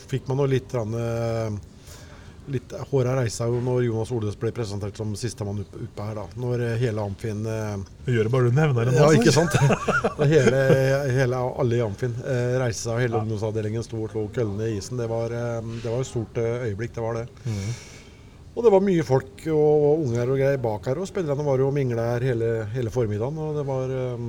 fikk 0.08 0.28
man 0.30 0.40
noe 0.40 0.50
litt 0.50 0.74
eh, 0.80 1.62
Litt, 2.52 2.74
Håra 2.90 3.14
reisa 3.16 3.46
jo 3.48 3.56
når 3.64 3.86
Jonas 3.86 4.10
Oldes 4.12 4.34
ble 4.36 4.50
presentert 4.52 4.98
som 5.00 5.14
sistemann 5.16 5.62
oppe, 5.62 5.78
oppe 5.86 6.08
her. 6.10 6.18
da 6.18 6.24
Når 6.42 6.64
hele 6.76 7.00
Amfin 7.00 7.38
Du 7.40 8.10
gjør 8.12 8.28
det 8.28 8.32
bare 8.34 8.50
du 8.50 8.58
nevner 8.58 8.90
det. 8.90 8.98
ja, 8.98 9.06
ikke 9.16 9.32
sant? 9.32 9.56
Hele, 10.34 10.60
hele, 11.08 11.40
alle 11.40 11.78
i 11.78 11.80
Amfin 11.80 12.12
og 12.20 13.00
hele 13.00 13.22
ungdomsavdelingen 13.22 13.86
sto 13.88 14.02
og 14.04 14.12
slo 14.12 14.26
køllene 14.36 14.68
i 14.68 14.76
isen. 14.76 15.00
Det 15.00 15.08
var, 15.08 15.32
det 15.32 15.88
var 15.88 16.04
et 16.04 16.10
stort 16.10 16.36
øyeblikk, 16.44 16.92
det 16.98 17.06
var 17.06 17.22
det. 17.22 17.26
Og 18.54 18.62
det 18.62 18.70
var 18.70 18.84
mye 18.86 19.02
folk 19.02 19.42
og 19.50 20.04
unger 20.04 20.30
og 20.30 20.38
greier 20.38 20.60
bak 20.62 20.84
her, 20.86 21.00
og 21.02 21.08
spillerne 21.10 21.42
var 21.46 21.58
jo 21.58 21.66
og 21.72 21.74
mingla 21.74 22.04
her 22.12 22.28
hele, 22.30 22.50
hele 22.74 22.92
formiddagen. 22.94 23.40
Og 23.42 23.56
det 23.58 23.64
var 23.66 23.90
um, 24.14 24.28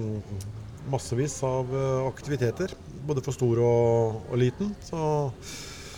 massevis 0.90 1.36
av 1.46 1.70
eh, 1.70 2.08
aktiviteter, 2.10 2.74
både 3.06 3.22
for 3.26 3.38
stor 3.38 3.62
og, 3.62 4.20
og 4.32 4.42
liten. 4.42 4.74
Så, 4.86 4.98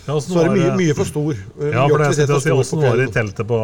Ja, 0.07 0.13
så 0.23 0.37
er 0.39 0.45
det 0.47 0.59
mye, 0.61 0.75
mye 0.79 0.93
for 0.95 1.07
stor. 1.07 1.33
eh, 1.35 1.71
Ja, 1.75 1.81
for 1.87 1.99
det 1.99 2.05
jeg 2.13 2.27
skulle 2.27 2.39
si, 2.45 2.51
Åssen 2.55 2.79
var 2.83 2.95
det 2.99 3.07
i 3.09 3.13
teltet 3.15 3.47
på, 3.47 3.57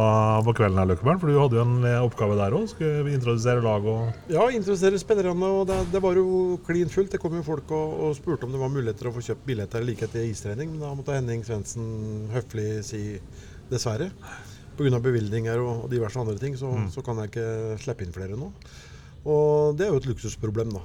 på 0.47 0.53
kvelden 0.57 0.79
her, 0.81 0.89
Løkkebern? 0.89 1.19
For 1.21 1.31
du 1.31 1.37
hadde 1.39 1.55
jo 1.59 1.63
en 1.63 1.85
eh, 1.87 1.99
oppgave 2.03 2.35
der 2.39 2.55
òg. 2.57 2.65
Skulle 2.71 3.03
vi 3.07 3.13
introdusere 3.15 3.63
lag 3.63 3.83
og 3.87 4.31
Ja, 4.31 4.47
introdusere 4.51 4.99
spillerne. 4.99 5.51
og 5.59 5.67
det, 5.71 5.77
det 5.93 6.01
var 6.03 6.19
jo 6.19 6.57
klin 6.67 6.91
fullt. 6.91 7.11
Det 7.15 7.19
kom 7.23 7.35
jo 7.39 7.43
folk 7.47 7.71
og, 7.71 7.95
og 8.09 8.15
spurte 8.19 8.47
om 8.47 8.51
det 8.55 8.59
var 8.63 8.71
muligheter 8.75 9.07
å 9.11 9.15
få 9.15 9.23
kjøpt 9.27 9.43
billetter 9.47 9.83
like 9.87 10.03
etter 10.07 10.23
istrening. 10.27 10.71
Men 10.75 10.83
da 10.87 10.91
måtte 10.99 11.15
Henning 11.19 11.43
Svendsen 11.47 12.29
høflig 12.35 12.69
si 12.91 13.03
dessverre. 13.71 14.11
Pga. 14.77 14.99
bevilgninger 15.03 15.61
og, 15.61 15.85
og 15.85 15.91
diverse 15.91 16.19
andre 16.19 16.37
ting, 16.41 16.57
så, 16.57 16.71
så 16.93 17.03
kan 17.05 17.21
jeg 17.21 17.31
ikke 17.31 17.77
slippe 17.83 18.05
inn 18.05 18.15
flere 18.15 18.39
nå. 18.39 18.51
Og 19.23 19.77
det 19.77 19.87
er 19.87 19.93
jo 19.93 20.01
et 20.01 20.09
luksusproblem, 20.09 20.73
da. 20.75 20.83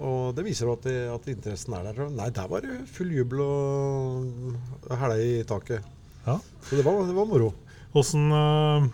Og 0.00 0.36
det 0.36 0.44
viser 0.46 0.68
jo 0.68 0.76
at, 0.76 0.86
at 0.86 1.26
interessen 1.28 1.74
er 1.76 1.88
der. 1.90 2.12
Nei, 2.14 2.28
der 2.32 2.48
var 2.48 2.62
det 2.64 2.78
full 2.88 3.10
jubel 3.12 3.42
og 3.44 4.92
hæla 5.00 5.18
i 5.20 5.40
taket. 5.48 5.84
Ja. 6.26 6.38
Så 6.64 6.78
det 6.78 6.84
var, 6.86 7.02
det 7.08 7.16
var 7.16 7.28
moro. 7.28 7.50
Åssen 7.96 8.30
eh, 8.30 8.86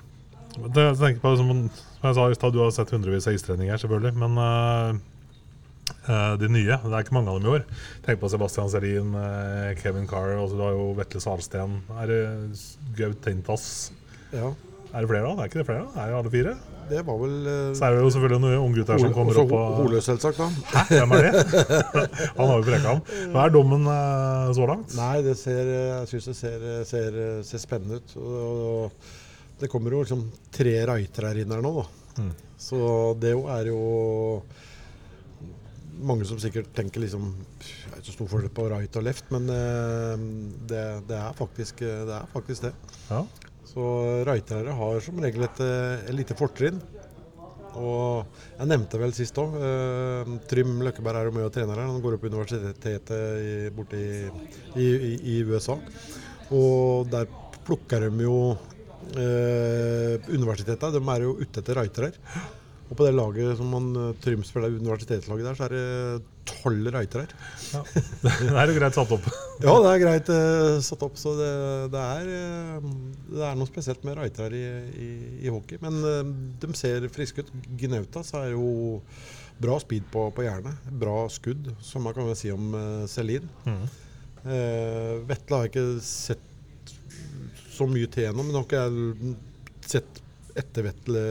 det, 0.72 0.82
jeg 0.82 0.96
tenker 1.02 1.20
på, 1.22 1.34
som, 1.38 1.52
som 1.98 2.08
jeg 2.08 2.16
sa 2.16 2.24
i 2.30 2.38
stad, 2.38 2.54
Du 2.56 2.62
har 2.62 2.72
sett 2.74 2.94
hundrevis 2.94 3.28
av 3.28 3.36
istreninger, 3.36 3.78
selvfølgelig. 3.82 4.14
Men 4.22 4.40
uh, 4.40 6.34
de 6.40 6.48
nye, 6.50 6.80
det 6.80 6.94
er 6.94 7.04
ikke 7.04 7.18
mange 7.18 7.30
av 7.30 7.38
dem 7.38 7.50
i 7.50 7.54
år. 7.58 7.66
Tenk 8.06 8.22
på 8.22 8.32
Sebastian 8.32 8.72
Serin, 8.72 9.12
Kevin 9.82 10.08
Carr, 10.10 10.38
og 10.40 10.48
så 10.50 10.58
du 10.58 10.64
har 10.64 10.74
jo 10.74 10.88
Vetle 10.96 11.22
Salsten. 11.22 11.80
Er 12.00 12.10
det 12.10 12.22
Gaut 12.98 13.20
Tintas? 13.26 13.68
Ja, 14.32 14.54
Er 14.92 15.04
det 15.04 15.08
flere 15.10 15.26
da? 15.26 15.34
Det 15.34 15.44
er 15.44 15.50
ikke 15.50 15.60
det 15.62 15.68
flere 15.68 15.84
da? 15.84 16.00
Er 16.02 16.10
det 16.10 16.18
alle 16.22 16.32
fire? 16.32 16.56
det 16.90 17.02
var 17.06 17.18
vel 17.20 17.34
eh, 17.50 17.74
Så 17.76 17.86
er 17.86 17.96
det 17.96 18.02
jo 18.04 18.10
selvfølgelig 18.14 18.42
noen 18.44 18.64
unggutter 18.68 19.00
som 19.02 19.14
kommer 19.14 19.34
Også 19.34 19.44
opp 19.44 19.54
og 19.58 19.78
Holø, 19.80 20.00
selvsagt. 20.04 20.38
da. 20.38 20.48
Hæ? 20.72 20.84
Hvem 20.92 21.14
er 21.16 21.26
det? 21.26 21.44
Han 22.38 22.50
har 22.50 22.54
jo 22.60 22.66
preka 22.66 22.94
ham. 22.94 23.02
Hva 23.34 23.44
er 23.46 23.54
dommen 23.54 23.88
eh, 23.92 24.52
så 24.56 24.68
langt? 24.70 24.94
Nei, 24.98 25.16
det 25.26 25.36
ser, 25.40 25.72
jeg 25.72 26.10
syns 26.12 26.30
det 26.30 26.36
ser, 26.38 26.66
ser, 26.88 27.18
ser 27.48 27.62
spennende 27.62 28.00
ut. 28.00 28.16
Og, 28.22 29.10
det 29.56 29.70
kommer 29.72 29.94
jo 29.94 30.04
liksom 30.04 30.26
tre 30.52 30.76
rightere 30.84 31.32
her 31.32 31.42
inne 31.42 31.56
her 31.56 31.64
nå, 31.64 31.72
da. 31.80 31.86
Mm. 32.22 32.32
Så 32.60 32.78
det 33.20 33.32
jo 33.34 33.44
er 33.52 33.70
jo 33.70 33.80
mange 36.06 36.26
som 36.28 36.38
sikkert 36.40 36.68
tenker 36.76 37.00
liksom 37.00 37.30
Det 37.60 37.88
er 37.88 37.98
ikke 37.98 38.06
så 38.10 38.14
stor 38.14 38.28
forskjell 38.30 38.52
på 38.56 38.66
right 38.68 38.98
og 39.00 39.04
left, 39.06 39.30
men 39.34 39.48
eh, 39.52 40.14
det, 40.70 40.86
det, 41.08 41.18
er 41.18 41.36
faktisk, 41.36 41.82
det 41.82 42.20
er 42.20 42.30
faktisk 42.32 42.68
det. 42.68 42.74
Ja. 43.10 43.24
Så 43.76 43.86
rightere 44.24 44.72
har 44.72 45.02
som 45.04 45.18
regel 45.20 45.44
et, 45.44 45.58
eh, 45.60 46.06
et 46.08 46.16
lite 46.16 46.34
fortrinn. 46.38 46.78
Og 47.76 48.24
jeg 48.56 48.68
nevnte 48.70 48.96
vel 48.96 49.12
sist 49.12 49.36
òg, 49.36 49.52
eh, 49.60 50.30
Trym 50.48 50.80
Løkkeberg 50.80 51.20
er 51.20 51.28
jo 51.28 51.34
med 51.36 51.44
og 51.44 51.52
trener 51.52 51.76
her. 51.76 51.90
Han 51.90 52.00
går 52.00 52.16
opp 52.16 52.22
på 52.24 52.30
universitetet 52.32 53.12
i, 53.12 53.68
borte 53.76 54.00
i, 54.00 54.30
i, 54.80 54.86
i, 55.34 55.42
USA. 55.44 55.76
Og 56.56 57.10
der 57.12 57.28
plukker 57.66 58.08
de 58.08 58.24
jo 58.24 58.56
eh, 59.12 60.24
Universitetet 60.32 60.96
de 60.96 61.04
er 61.12 61.26
jo 61.28 61.36
ute 61.36 61.60
etter 61.60 61.76
rightere. 61.76 62.14
Og 62.86 62.94
på 62.94 63.06
det 63.06 63.14
laget 63.16 63.56
som 63.58 63.70
man, 63.72 63.88
eh, 63.98 64.42
spiller 64.46 64.74
universitetslaget 64.78 65.46
der, 65.48 65.58
så 65.58 65.66
er 65.66 65.74
det 65.74 66.22
tolv 66.46 66.86
rightere. 66.94 67.26
ja. 67.72 67.82
Det 68.22 68.52
er 68.52 68.70
jo 68.70 68.78
greit 68.78 68.94
satt 68.94 69.12
opp. 69.16 69.26
Ja, 69.64 69.72
det 69.82 69.90
er 69.90 70.02
greit 70.02 70.28
uh, 70.28 70.80
satt 70.84 71.02
opp. 71.02 71.16
Så 71.18 71.32
det, 71.38 71.50
det, 71.94 72.04
er, 72.20 72.30
eh, 72.36 72.88
det 73.32 73.42
er 73.42 73.56
noe 73.58 73.70
spesielt 73.70 74.04
med 74.04 74.18
reitere 74.20 74.54
i, 74.54 74.66
i, 74.94 75.10
i 75.46 75.50
hockey. 75.50 75.80
Men 75.82 75.98
uh, 76.04 76.22
de 76.62 76.72
ser 76.78 77.08
friske 77.10 77.42
ut. 77.42 77.54
Gnautas 77.80 78.34
er 78.36 78.52
jo 78.52 79.00
bra 79.58 79.78
speed 79.80 80.06
på, 80.12 80.28
på 80.36 80.44
jernet. 80.44 80.90
Bra 81.00 81.24
skudd, 81.32 81.72
som 81.80 82.04
man 82.06 82.14
kan 82.14 82.34
si 82.38 82.52
om 82.54 82.74
uh, 82.76 83.06
Celine. 83.10 83.48
Eh, 84.46 85.16
Vetle 85.26 85.58
har 85.58 85.66
jeg 85.66 85.72
ikke 85.72 86.04
sett 86.06 86.92
så 87.74 87.86
mye 87.90 88.08
til 88.12 88.28
ennå, 88.28 88.44
men 88.46 88.56
har 88.56 88.66
ikke 88.66 88.84
jeg 88.84 89.34
sett 89.86 90.20
etter 90.60 90.86
Vetle 90.86 91.22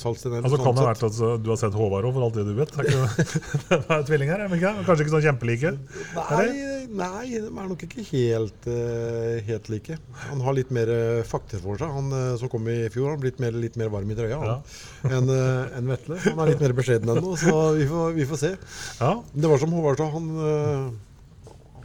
Salsten. 0.00 0.38
Altså 0.40 0.60
kan 0.60 0.76
det 0.76 0.84
ha 0.84 0.90
vært 0.90 1.06
at 1.08 1.18
du 1.42 1.50
har 1.52 1.60
sett 1.60 1.76
Håvard 1.76 2.08
òg, 2.08 2.14
for 2.16 2.26
alt 2.26 2.38
det 2.38 2.46
du 2.48 2.54
vet? 2.58 2.74
Er, 2.78 2.88
ikke, 2.88 3.24
det 3.70 3.78
er 3.96 4.06
tvillinger, 4.08 4.44
er 4.44 4.56
ikke? 4.58 4.74
Kanskje 4.86 5.06
ikke 5.06 5.14
sånn 5.14 5.26
kjempelike? 5.28 5.74
Nei, 6.18 6.46
nei, 6.88 7.24
de 7.34 7.48
er 7.48 7.70
nok 7.72 7.84
ikke 7.88 8.04
helt, 8.10 8.68
eh, 8.70 9.40
helt 9.48 9.70
like. 9.72 9.98
Han 10.28 10.44
har 10.44 10.56
litt 10.58 10.72
mer 10.74 10.92
uh, 10.92 11.24
fakter 11.26 11.62
for 11.62 11.80
seg. 11.80 11.90
Han 11.94 12.12
eh, 12.14 12.36
som 12.40 12.52
kom 12.52 12.68
i 12.70 12.78
fjor, 12.92 13.12
har 13.14 13.20
blitt 13.22 13.40
mer, 13.42 13.56
litt 13.56 13.78
mer 13.80 13.92
varm 13.92 14.10
i 14.10 14.16
trøya 14.18 14.38
ja. 14.38 14.56
enn 15.16 15.32
eh, 15.32 15.76
enn 15.78 15.90
Vetle. 15.90 16.20
Han 16.28 16.42
er 16.44 16.52
litt 16.52 16.64
mer 16.64 16.76
beskjeden 16.78 17.12
ennå, 17.14 17.34
så 17.40 17.56
vi 17.78 17.88
får, 17.88 18.16
vi 18.16 18.26
får 18.28 18.42
se. 18.42 18.54
Ja. 19.00 19.12
Det 19.32 19.52
var 19.52 19.62
som 19.62 19.74
Håvard 19.76 20.00
sa, 20.00 20.08
han, 20.14 20.32
eh, 20.48 20.88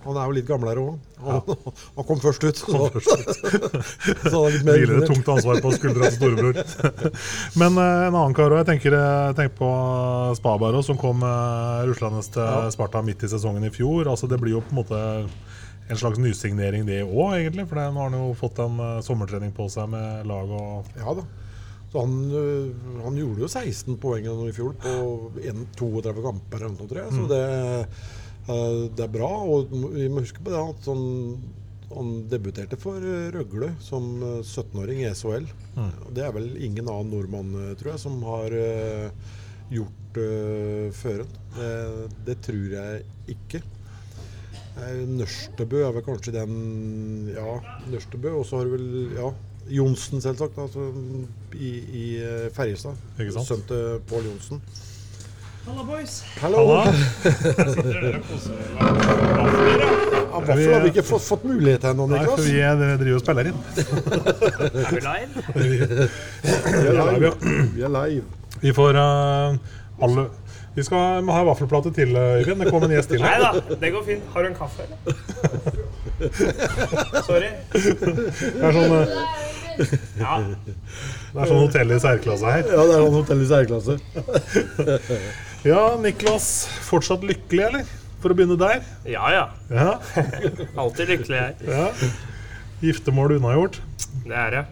han 0.03 0.17
er 0.19 0.27
jo 0.27 0.35
litt 0.35 0.47
gamlere 0.47 0.83
òg. 0.83 1.09
Han, 1.23 1.41
han 1.97 2.07
kom 2.07 2.19
først 2.23 2.43
ut. 2.43 2.59
Så, 2.59 2.79
så 4.29 4.33
han 4.33 4.47
er 4.47 4.55
litt 4.57 4.67
mer 4.67 4.79
Hviler 4.81 5.01
et 5.03 5.11
tungt 5.11 5.29
ansvar 5.35 5.61
på 5.63 5.73
skuldra 5.77 6.09
til 6.09 6.17
storebror. 6.17 6.59
Men 7.61 7.77
uh, 7.79 8.07
en 8.09 8.17
annen 8.17 8.35
kar 8.37 8.51
òg. 8.51 8.61
Jeg 8.63 8.69
tenker, 8.73 8.97
tenker 9.37 9.55
på 9.59 9.69
Spabar, 10.39 10.79
som 10.85 10.99
kom 10.99 11.23
uh, 11.25 11.83
ruslende 11.87 12.23
til 12.33 12.73
Sparta 12.75 13.03
midt 13.05 13.23
i 13.23 13.31
sesongen 13.31 13.67
i 13.67 13.71
fjor. 13.73 14.09
Altså 14.11 14.29
Det 14.31 14.41
blir 14.41 14.57
jo 14.57 14.63
på 14.65 14.75
en 14.75 14.81
måte 14.81 15.03
en 15.91 15.99
slags 15.99 16.19
nysignering, 16.21 16.85
det 16.87 17.03
òg, 17.03 17.37
egentlig. 17.39 17.67
For 17.69 17.79
det- 17.79 17.91
nå 17.93 18.03
har 18.03 18.11
han 18.11 18.19
jo 18.19 18.35
fått 18.39 18.59
en 18.63 18.79
uh, 18.81 18.99
sommertrening 19.05 19.55
på 19.55 19.69
seg 19.71 19.89
med 19.93 20.27
lag 20.29 20.51
og 20.59 20.99
Ja 20.99 21.15
da. 21.19 21.25
Så 21.93 22.01
han, 22.01 22.13
han 23.03 23.17
gjorde 23.19 23.43
jo 23.43 23.47
16 23.47 23.99
poeng 24.01 24.25
i 24.25 24.53
fjor 24.55 24.71
på 24.81 24.93
32 25.77 26.23
kamper 26.25 26.63
eller 26.63 26.73
noe, 26.73 26.87
tror 26.89 27.01
jeg. 27.03 27.11
Så 27.13 27.27
det, 27.29 27.41
øh, 27.53 28.22
det 28.47 29.03
er 29.05 29.11
bra. 29.13 29.29
Og 29.47 29.71
vi 29.93 30.07
må 30.11 30.23
huske 30.23 30.43
på 30.43 30.53
det 30.53 30.61
at 30.61 30.89
han, 30.89 31.03
han 31.93 32.15
debuterte 32.31 32.79
for 32.79 32.99
øh, 32.99 33.29
Røgle 33.35 33.73
som 33.83 34.09
øh, 34.19 34.39
17-åring 34.41 35.03
i 35.03 35.13
SHL. 35.13 35.47
Mm. 35.77 35.93
Det 36.15 36.25
er 36.25 36.35
vel 36.35 36.51
ingen 36.57 36.89
annen 36.89 37.13
nordmann, 37.13 37.53
tror 37.79 37.95
jeg, 37.95 38.03
som 38.03 38.19
har 38.27 38.57
gjort 39.73 40.17
uh, 40.19 40.89
før 40.93 41.23
en. 41.23 41.31
Det, 41.55 41.71
det 42.27 42.35
tror 42.45 42.75
jeg 42.75 43.05
ikke. 43.33 43.63
Eh, 44.73 45.03
Nørstebø 45.05 45.83
er 45.85 45.91
vel 45.93 46.05
kanskje 46.05 46.33
den 46.33 46.53
Ja, 47.33 47.57
Nørstebø. 47.91 48.31
Og 48.39 48.45
så 48.49 48.59
har 48.59 48.69
du 48.69 48.75
vel 48.77 48.87
ja, 49.17 49.29
Johnsen, 49.77 50.21
selvsagt, 50.21 50.57
altså, 50.57 50.89
i, 51.53 51.69
i 52.01 52.05
eh, 52.23 52.49
Ferjestad. 52.53 52.97
Sønnen 53.19 53.67
til 53.69 54.01
Pål 54.09 54.27
Johnsen. 54.31 54.63
Halla, 55.65 55.83
boys. 55.83 56.23
Hallo! 56.41 56.65
Vaffel 60.33 60.63
har 60.73 60.81
vi 60.83 60.89
ikke 60.91 61.03
fått, 61.07 61.23
fått 61.23 61.43
mulighet 61.47 61.81
til 61.85 61.89
ennå, 61.93 62.07
Nei, 62.11 62.19
for 62.25 62.35
Niklas. 62.35 62.47
vi 62.49 62.59
er, 62.59 62.73
driver 62.99 63.17
og 63.19 63.23
spiller 63.23 63.49
inn. 63.51 63.59
Er 64.73 64.91
vi 64.91 65.01
live? 65.05 65.29
Vi 65.55 66.87
er 66.89 66.95
live. 66.99 67.31
Vi 67.77 67.85
er 67.87 67.93
live. 67.95 68.25
Vi 68.63 68.71
får 68.75 68.91
eh, 68.99 69.49
alle 70.03 70.23
Vi 70.75 70.81
skal 70.87 71.23
ha 71.29 71.41
vaffelplate 71.47 71.91
til, 71.95 72.09
eh, 72.17 72.41
Øyvind. 72.41 72.59
Det 72.65 72.69
kommer 72.73 72.87
en 72.89 72.95
gjest 72.97 73.09
til. 73.13 73.21
Nei 73.23 73.37
da, 73.43 73.51
det 73.83 73.93
går 73.95 74.03
fint. 74.09 74.23
Har 74.35 74.39
du 74.43 74.47
en 74.51 74.57
kaffe, 74.59 74.79
eller? 74.83 74.99
Sorry. 77.29 77.49
Det 77.71 78.67
er 78.67 78.71
sånn, 78.79 78.93
eh, 78.99 79.07
Ja. 80.19 80.33
det 80.43 81.39
er 81.41 81.47
sånn 81.49 81.63
hotell 81.63 81.89
i 81.95 81.97
særklasse 82.03 82.45
her. 82.57 82.63
Ja, 82.67 82.83
det 82.89 82.93
er 82.99 83.01
sånn 83.07 83.17
hotell 83.21 83.39
i 83.41 83.49
særklasse. 83.49 83.93
Ja, 85.63 85.95
Niklas. 85.95 86.67
Fortsatt 86.83 87.23
lykkelig, 87.23 87.63
eller? 87.63 87.91
For 88.19 88.33
å 88.33 88.35
begynne 88.35 88.57
der. 88.59 88.81
ja 89.07 89.29
ja. 89.31 89.43
Ja. 89.71 89.93
Alltid 90.83 91.11
lykkelig, 91.13 91.37
jeg. 91.39 91.55
ja. 91.71 91.85
Giftermål 92.83 93.37
unnagjort. 93.37 93.79
Det 94.25 94.35
er 94.35 94.51
det. 94.57 94.63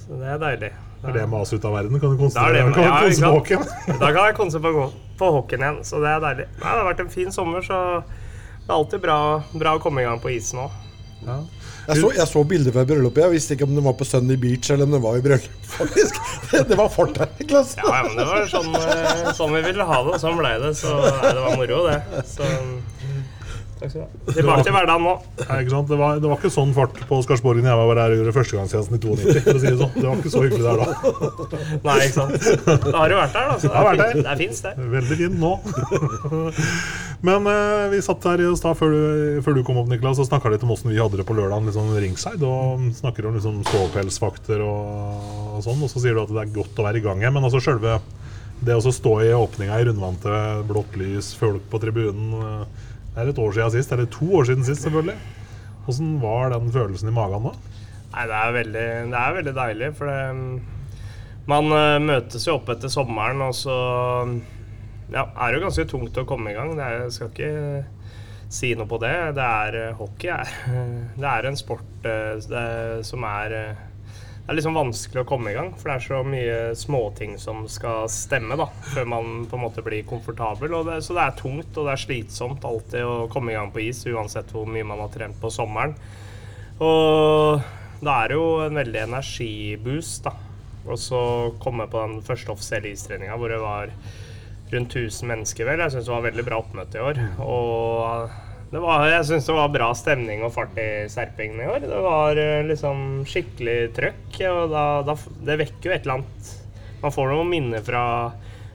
Så 0.00 0.16
det 0.16 0.30
er 0.32 0.40
deilig. 0.40 0.70
Er 1.02 1.16
det 1.16 1.26
maset 1.28 1.58
ut 1.58 1.66
av 1.68 1.76
verden? 1.76 2.00
Kan 2.00 2.14
du 2.14 2.16
Da 2.16 2.16
er 2.16 2.22
konsentrere 2.22 2.72
deg 2.72 2.84
ja, 2.86 2.92
konse 3.02 3.20
sant? 3.20 4.00
Da 4.00 4.10
kan 4.14 4.28
jeg 4.30 4.36
konse 4.38 4.60
på, 4.64 4.72
på 5.20 5.30
hockeyen 5.36 5.64
igjen, 5.66 5.80
så 5.84 6.00
det 6.00 6.12
er 6.14 6.24
deilig. 6.24 6.46
Nei, 6.54 6.62
det 6.70 6.78
har 6.78 6.88
vært 6.88 7.02
en 7.04 7.12
fin 7.12 7.34
sommer, 7.34 7.66
så 7.66 7.80
det 8.06 8.70
er 8.70 8.76
alltid 8.78 9.02
bra, 9.04 9.18
bra 9.52 9.74
å 9.76 9.82
komme 9.82 10.04
i 10.04 10.08
gang 10.08 10.22
på 10.22 10.32
isen 10.32 10.62
òg. 10.64 10.80
Jeg 11.88 11.98
så, 11.98 12.12
jeg 12.14 12.28
så 12.30 12.44
bilder 12.46 12.74
fra 12.74 12.84
bryllupet. 12.86 13.24
Jeg 13.24 13.34
visste 13.34 13.56
ikke 13.56 13.66
om 13.66 13.74
det 13.74 13.82
var 13.84 13.96
på 13.98 14.06
Sunny 14.06 14.36
Beach 14.38 14.70
eller 14.70 14.86
om 14.86 14.94
det 14.94 15.02
var 15.02 15.18
i 15.18 15.24
bryllup. 15.24 15.58
faktisk. 15.78 16.20
Det 16.68 16.78
var 16.78 16.88
fart 16.92 17.18
her, 17.18 17.32
Niklas. 17.40 17.74
Ja, 17.80 17.88
ja, 17.96 18.02
men 18.06 18.16
det 18.20 18.28
var 18.28 18.48
sånn, 18.52 18.70
eh, 18.78 19.32
sånn 19.36 19.56
vi 19.56 19.64
ville 19.66 19.86
ha 19.88 19.98
det, 20.06 20.14
og 20.14 20.22
sånn 20.22 20.38
ble 20.38 20.54
det. 20.62 20.72
Så 20.78 20.94
nei, 20.94 21.32
det 21.32 21.42
var 21.42 21.58
moro, 21.58 21.82
det. 21.88 22.24
Så 22.28 22.50
takk 23.82 23.90
skal 23.90 23.98
du 23.98 24.04
ha. 24.04 24.34
Tilbake 24.36 24.66
til 24.68 24.76
hverdagen 24.76 25.06
nå. 25.08 25.14
Ja, 25.40 25.56
ikke 25.58 25.72
sant? 25.74 25.88
Det, 25.90 25.98
var, 25.98 26.20
det 26.22 26.30
var 26.30 26.38
ikke 26.38 26.52
sånn 26.54 26.74
fart 26.76 27.00
på 27.08 27.18
Skarsborgen 27.26 27.66
jeg 27.66 27.80
var 27.80 27.98
der 27.98 28.14
og 28.14 28.20
gjorde 28.20 28.34
førstegangstjenesten 28.36 28.98
i 28.98 29.02
92. 29.02 29.42
For 29.48 29.58
å 29.58 29.62
si 29.64 29.72
det 29.72 29.78
sånn. 29.80 29.96
Det 29.96 30.06
var 30.06 30.22
ikke 30.22 30.34
så 30.36 30.44
hyggelig 30.46 30.64
der 30.68 30.82
da. 30.84 30.86
Nei, 31.88 31.96
ikke 32.06 32.18
sant. 32.20 32.50
Da 32.86 32.94
har 33.00 33.10
du 33.10 33.16
vært 33.18 33.38
der, 33.38 33.48
da. 33.50 33.58
Så 33.58 33.72
det 33.72 33.82
er, 33.82 34.20
det 34.20 34.30
er 34.36 34.42
fint, 34.44 34.62
det. 34.68 34.74
Veldig 34.94 35.18
fint 35.24 35.42
nå. 35.42 35.54
Men 37.22 37.46
eh, 37.46 37.88
vi 37.92 38.00
satt 38.02 38.24
her 38.26 38.40
i 38.42 38.48
stad 38.58 38.74
før, 38.74 38.94
før 39.46 39.54
du 39.54 39.62
kom 39.66 39.76
opp, 39.78 39.90
Niklas, 39.90 40.18
og 40.18 40.26
snakka 40.26 40.50
litt 40.50 40.64
om 40.66 40.72
åssen 40.74 40.90
vi 40.90 40.98
hadde 40.98 41.20
det 41.20 41.26
på 41.28 41.36
lørdagen. 41.38 41.70
Sånn 41.74 41.92
ringside, 41.94 42.42
og 42.42 42.88
snakker 42.98 43.28
om 43.28 43.36
liksom 43.38 43.60
ståpelsfakter 43.68 44.64
og, 44.66 45.28
og 45.52 45.60
sånn. 45.62 45.84
Og 45.86 45.92
så 45.92 46.02
sier 46.02 46.18
du 46.18 46.24
at 46.24 46.32
det 46.34 46.42
er 46.42 46.56
godt 46.56 46.82
å 46.82 46.86
være 46.88 46.98
i 46.98 47.04
gang 47.04 47.22
igjen. 47.22 47.36
Men 47.36 47.46
altså 47.46 47.62
sjølve 47.62 48.00
det 48.62 48.74
å 48.74 48.94
stå 48.94 49.12
i 49.22 49.30
åpninga 49.34 49.78
i 49.78 49.86
rundvante, 49.86 50.32
blått 50.66 50.98
lys, 50.98 51.32
folk 51.38 51.62
på 51.70 51.80
tribunen 51.82 52.34
eh, 52.38 52.90
Det 53.12 53.22
er 53.22 53.30
et 53.30 53.40
år 53.42 53.54
siden 53.54 53.74
sist. 53.76 53.94
Eller 53.94 54.10
to 54.10 54.26
år 54.40 54.50
siden 54.50 54.66
sist, 54.66 54.82
selvfølgelig. 54.82 55.18
Åssen 55.86 56.16
var 56.22 56.50
den 56.50 56.74
følelsen 56.74 57.10
i 57.10 57.14
magen 57.14 57.46
da? 57.48 57.54
Nei, 58.12 58.26
det 58.28 58.38
er 58.38 58.56
veldig, 58.58 58.88
det 59.14 59.20
er 59.22 59.36
veldig 59.38 59.54
deilig, 59.56 59.86
for 59.96 60.10
det, 60.10 60.18
man 61.50 61.70
eh, 61.74 62.00
møtes 62.02 62.44
jo 62.46 62.58
opp 62.58 62.68
etter 62.74 62.90
sommeren, 62.92 63.40
og 63.46 63.54
så 63.56 63.76
ja, 65.12 65.26
er 65.44 65.56
jo 65.56 65.64
ganske 65.66 65.88
tungt 65.90 66.18
å 66.18 66.26
komme 66.28 66.52
i 66.52 66.56
gang. 66.56 66.74
Det 66.78 66.84
er, 66.84 67.04
jeg 67.04 67.16
skal 67.16 67.32
ikke 67.32 67.52
si 68.52 68.74
noe 68.76 68.88
på 68.88 68.98
det. 69.02 69.14
Det 69.38 69.46
er 69.46 69.78
eh, 69.80 69.96
hockey 69.98 70.32
er, 70.34 70.52
det 71.22 71.30
er 71.30 71.48
en 71.48 71.58
sport 71.58 72.06
eh, 72.08 72.36
det, 72.50 72.66
som 73.08 73.24
er 73.28 73.56
eh, 73.58 73.88
Det 74.42 74.50
er 74.50 74.58
liksom 74.58 74.74
vanskelig 74.76 75.22
å 75.22 75.28
komme 75.28 75.52
i 75.52 75.54
gang, 75.56 75.70
for 75.78 75.88
det 75.88 75.94
er 75.94 76.06
så 76.08 76.20
mye 76.26 76.56
småting 76.74 77.36
som 77.38 77.62
skal 77.70 78.08
stemme 78.10 78.58
da, 78.58 78.66
før 78.90 79.06
man 79.12 79.44
på 79.48 79.54
en 79.58 79.62
måte 79.68 79.84
blir 79.86 80.02
komfortabel. 80.08 80.74
Det, 80.88 80.98
så 81.06 81.14
det 81.16 81.26
er 81.28 81.36
tungt 81.38 81.78
og 81.78 81.86
det 81.86 81.94
er 81.94 82.02
slitsomt 82.02 82.66
alltid 82.66 83.06
å 83.06 83.28
komme 83.32 83.54
i 83.54 83.56
gang 83.56 83.70
på 83.72 83.84
is, 83.84 84.02
uansett 84.10 84.50
hvor 84.52 84.66
mye 84.66 84.88
man 84.88 85.04
har 85.04 85.14
trent 85.14 85.38
på 85.40 85.52
sommeren. 85.54 85.94
Og 86.82 87.62
da 88.02 88.16
er 88.18 88.32
det 88.32 88.40
jo 88.40 88.48
en 88.64 88.80
veldig 88.82 89.04
energiboost, 89.04 90.26
da. 90.26 90.34
Og 90.90 90.98
så 90.98 91.22
komme 91.62 91.86
på 91.86 92.00
den 92.02 92.18
første 92.26 92.50
offisielle 92.50 92.90
istreninga 92.90 93.38
hvor 93.38 93.52
det 93.54 93.62
var 93.62 93.94
rundt 94.76 94.96
1000 94.96 95.28
mennesker, 95.28 95.68
vel. 95.68 95.82
Jeg 95.84 95.94
syns 95.94 96.08
det 96.08 96.14
var 96.14 96.24
veldig 96.26 96.46
bra 96.46 96.62
oppmøte 96.62 96.98
i 96.98 97.04
år. 97.04 97.20
Og 97.44 98.32
det 98.72 98.80
var, 98.80 99.04
jeg 99.04 99.26
syns 99.28 99.48
det 99.50 99.56
var 99.56 99.72
bra 99.72 99.90
stemning 99.92 100.44
og 100.46 100.54
fart 100.54 100.78
i 100.80 100.88
Serpingen 101.12 101.60
i 101.60 101.68
år. 101.68 101.82
Det 101.84 101.98
var 102.06 102.38
eh, 102.40 102.62
liksom 102.64 103.20
skikkelig 103.28 103.76
trøkk, 103.98 104.38
og 104.48 104.72
da, 104.72 104.84
da 105.04 105.16
Det 105.44 105.58
vekker 105.60 105.90
jo 105.90 105.92
et 105.92 106.06
eller 106.06 106.22
annet 106.22 106.54
Man 107.02 107.12
får 107.12 107.28
noen 107.28 107.50
minner 107.50 107.84
fra, 107.84 108.04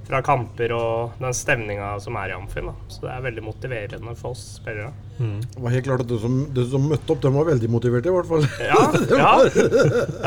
fra 0.05 0.19
kamper 0.21 0.75
og 0.77 1.17
den 1.17 1.33
stemninga 1.33 1.95
som 2.03 2.19
er 2.21 2.29
i 2.29 2.35
Amfin. 2.37 2.69
Da. 2.69 2.75
Så 2.93 3.07
det 3.07 3.15
er 3.15 3.25
veldig 3.25 3.45
motiverende 3.47 4.13
for 4.19 4.35
oss 4.35 4.43
spillere. 4.59 4.91
Det 5.17 5.63
var 5.63 5.73
helt 5.73 5.87
klart 5.89 6.03
at 6.05 6.11
du 6.11 6.19
som, 6.21 6.35
du 6.53 6.61
som 6.69 6.85
møtte 6.91 7.15
opp, 7.15 7.23
de 7.23 7.33
var 7.33 7.49
veldig 7.49 7.71
motiverte, 7.73 8.11
i 8.11 8.17
hvert 8.19 8.29
fall. 8.29 8.45
Ja, 8.61 8.83
ja. 9.23 9.33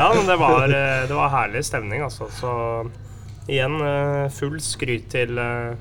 ja 0.01 0.09
men 0.17 0.27
det 0.27 0.37
var, 0.41 0.67
eh, 0.67 1.05
det 1.07 1.15
var 1.15 1.31
herlig 1.37 1.63
stemning, 1.63 2.03
altså. 2.09 2.27
Så 2.41 2.51
igjen 3.51 3.77
eh, 3.83 4.31
full 4.33 4.59
skryt 4.63 5.09
til 5.11 5.39
eh, 5.41 5.77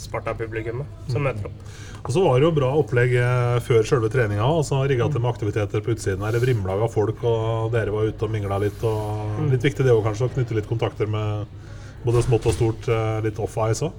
Sparta-publikummet 0.00 1.10
som 1.12 1.24
møter 1.24 1.48
opp. 1.48 1.74
Og 2.04 2.12
så 2.12 2.20
var 2.20 2.36
det 2.36 2.44
jo 2.44 2.54
bra 2.56 2.70
opplegg 2.76 3.14
eh, 3.16 3.58
før 3.64 3.86
selve 3.88 4.10
treninga. 4.12 4.44
Altså 4.44 4.82
rigga 4.90 5.06
til 5.12 5.22
med 5.22 5.30
aktiviteter 5.30 5.84
på 5.84 5.94
utsiden. 5.94 6.24
her, 6.26 6.34
Det 6.34 6.42
vrimla 6.42 6.76
av 6.76 6.90
folk, 6.92 7.22
og 7.24 7.70
dere 7.72 7.94
var 7.94 8.10
ute 8.10 8.26
og 8.26 8.34
mingla 8.34 8.58
litt. 8.64 8.82
og 8.84 9.46
Litt 9.52 9.64
viktig 9.64 9.86
det 9.86 9.94
òg, 9.94 10.02
kanskje, 10.04 10.28
å 10.28 10.34
knytte 10.34 10.58
litt 10.58 10.68
kontakter 10.68 11.08
med 11.08 11.46
både 12.04 12.24
smått 12.26 12.50
og 12.50 12.56
stort, 12.58 12.90
litt 13.24 13.38
off-ice 13.40 13.86
òg. 13.86 13.94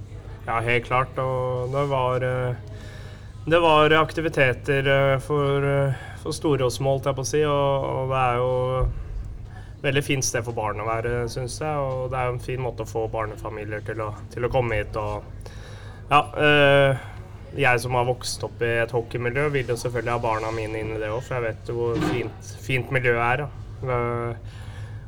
Ja, 0.45 0.60
helt 0.62 0.86
klart. 0.86 1.17
Og 1.17 1.72
det 1.74 1.88
var 1.89 2.27
Det 3.45 3.62
var 3.62 3.93
aktiviteter 3.93 5.17
for, 5.22 5.65
for 6.22 6.34
store 6.34 6.65
og 6.65 6.74
små, 6.74 6.95
holdt 6.98 7.10
jeg 7.10 7.17
på 7.17 7.25
å 7.25 7.31
si. 7.31 7.41
Og, 7.45 7.89
og 7.95 8.13
det 8.13 8.22
er 8.22 8.39
jo 8.43 8.53
veldig 9.85 10.03
fint 10.05 10.25
sted 10.25 10.45
for 10.45 10.57
barn 10.57 10.81
å 10.81 10.87
være, 10.87 11.25
syns 11.31 11.59
jeg. 11.61 11.81
Og 11.81 12.09
det 12.11 12.19
er 12.19 12.29
jo 12.29 12.35
en 12.35 12.45
fin 12.45 12.61
måte 12.61 12.85
å 12.85 12.89
få 12.89 13.05
barnefamilier 13.13 13.85
til 13.87 14.01
å, 14.05 14.11
til 14.33 14.47
å 14.47 14.53
komme 14.53 14.81
hit 14.81 14.97
og 15.01 15.51
Ja. 16.11 16.21
Øh, 16.37 17.11
jeg 17.55 17.79
som 17.79 17.95
har 17.95 18.03
vokst 18.07 18.43
opp 18.43 18.59
i 18.65 18.71
et 18.83 18.91
hockeymiljø, 18.91 19.47
vil 19.53 19.69
jo 19.71 19.77
selvfølgelig 19.79 20.11
ha 20.11 20.19
barna 20.19 20.51
mine 20.51 20.81
inn 20.81 20.91
i 20.95 20.99
det 20.99 21.07
òg, 21.07 21.21
for 21.23 21.37
jeg 21.37 21.45
vet 21.45 21.71
jo 21.71 21.75
hvor 21.77 22.01
fint, 22.11 22.51
fint 22.65 22.91
miljøet 22.91 23.21
er. 23.23 23.45
Da. 23.85 23.99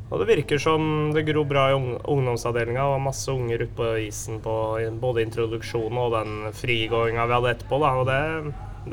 Og 0.07 0.21
det 0.21 0.29
virker 0.29 0.61
som 0.61 1.11
det 1.15 1.25
gror 1.27 1.47
bra 1.49 1.65
i 1.73 1.75
ungdomsavdelinga. 1.75 2.79
Det 2.79 2.93
var 2.93 3.03
masse 3.03 3.33
unger 3.33 3.65
ute 3.65 3.75
på 3.75 3.89
isen 4.05 4.39
på 4.43 4.55
både 5.01 5.25
introduksjonen 5.25 5.99
og 5.99 6.13
den 6.15 6.53
frigåinga 6.55 7.27
vi 7.27 7.35
hadde 7.35 7.53
etterpå. 7.57 7.79
Da, 7.83 7.91
og 7.99 8.07
det, 8.07 8.21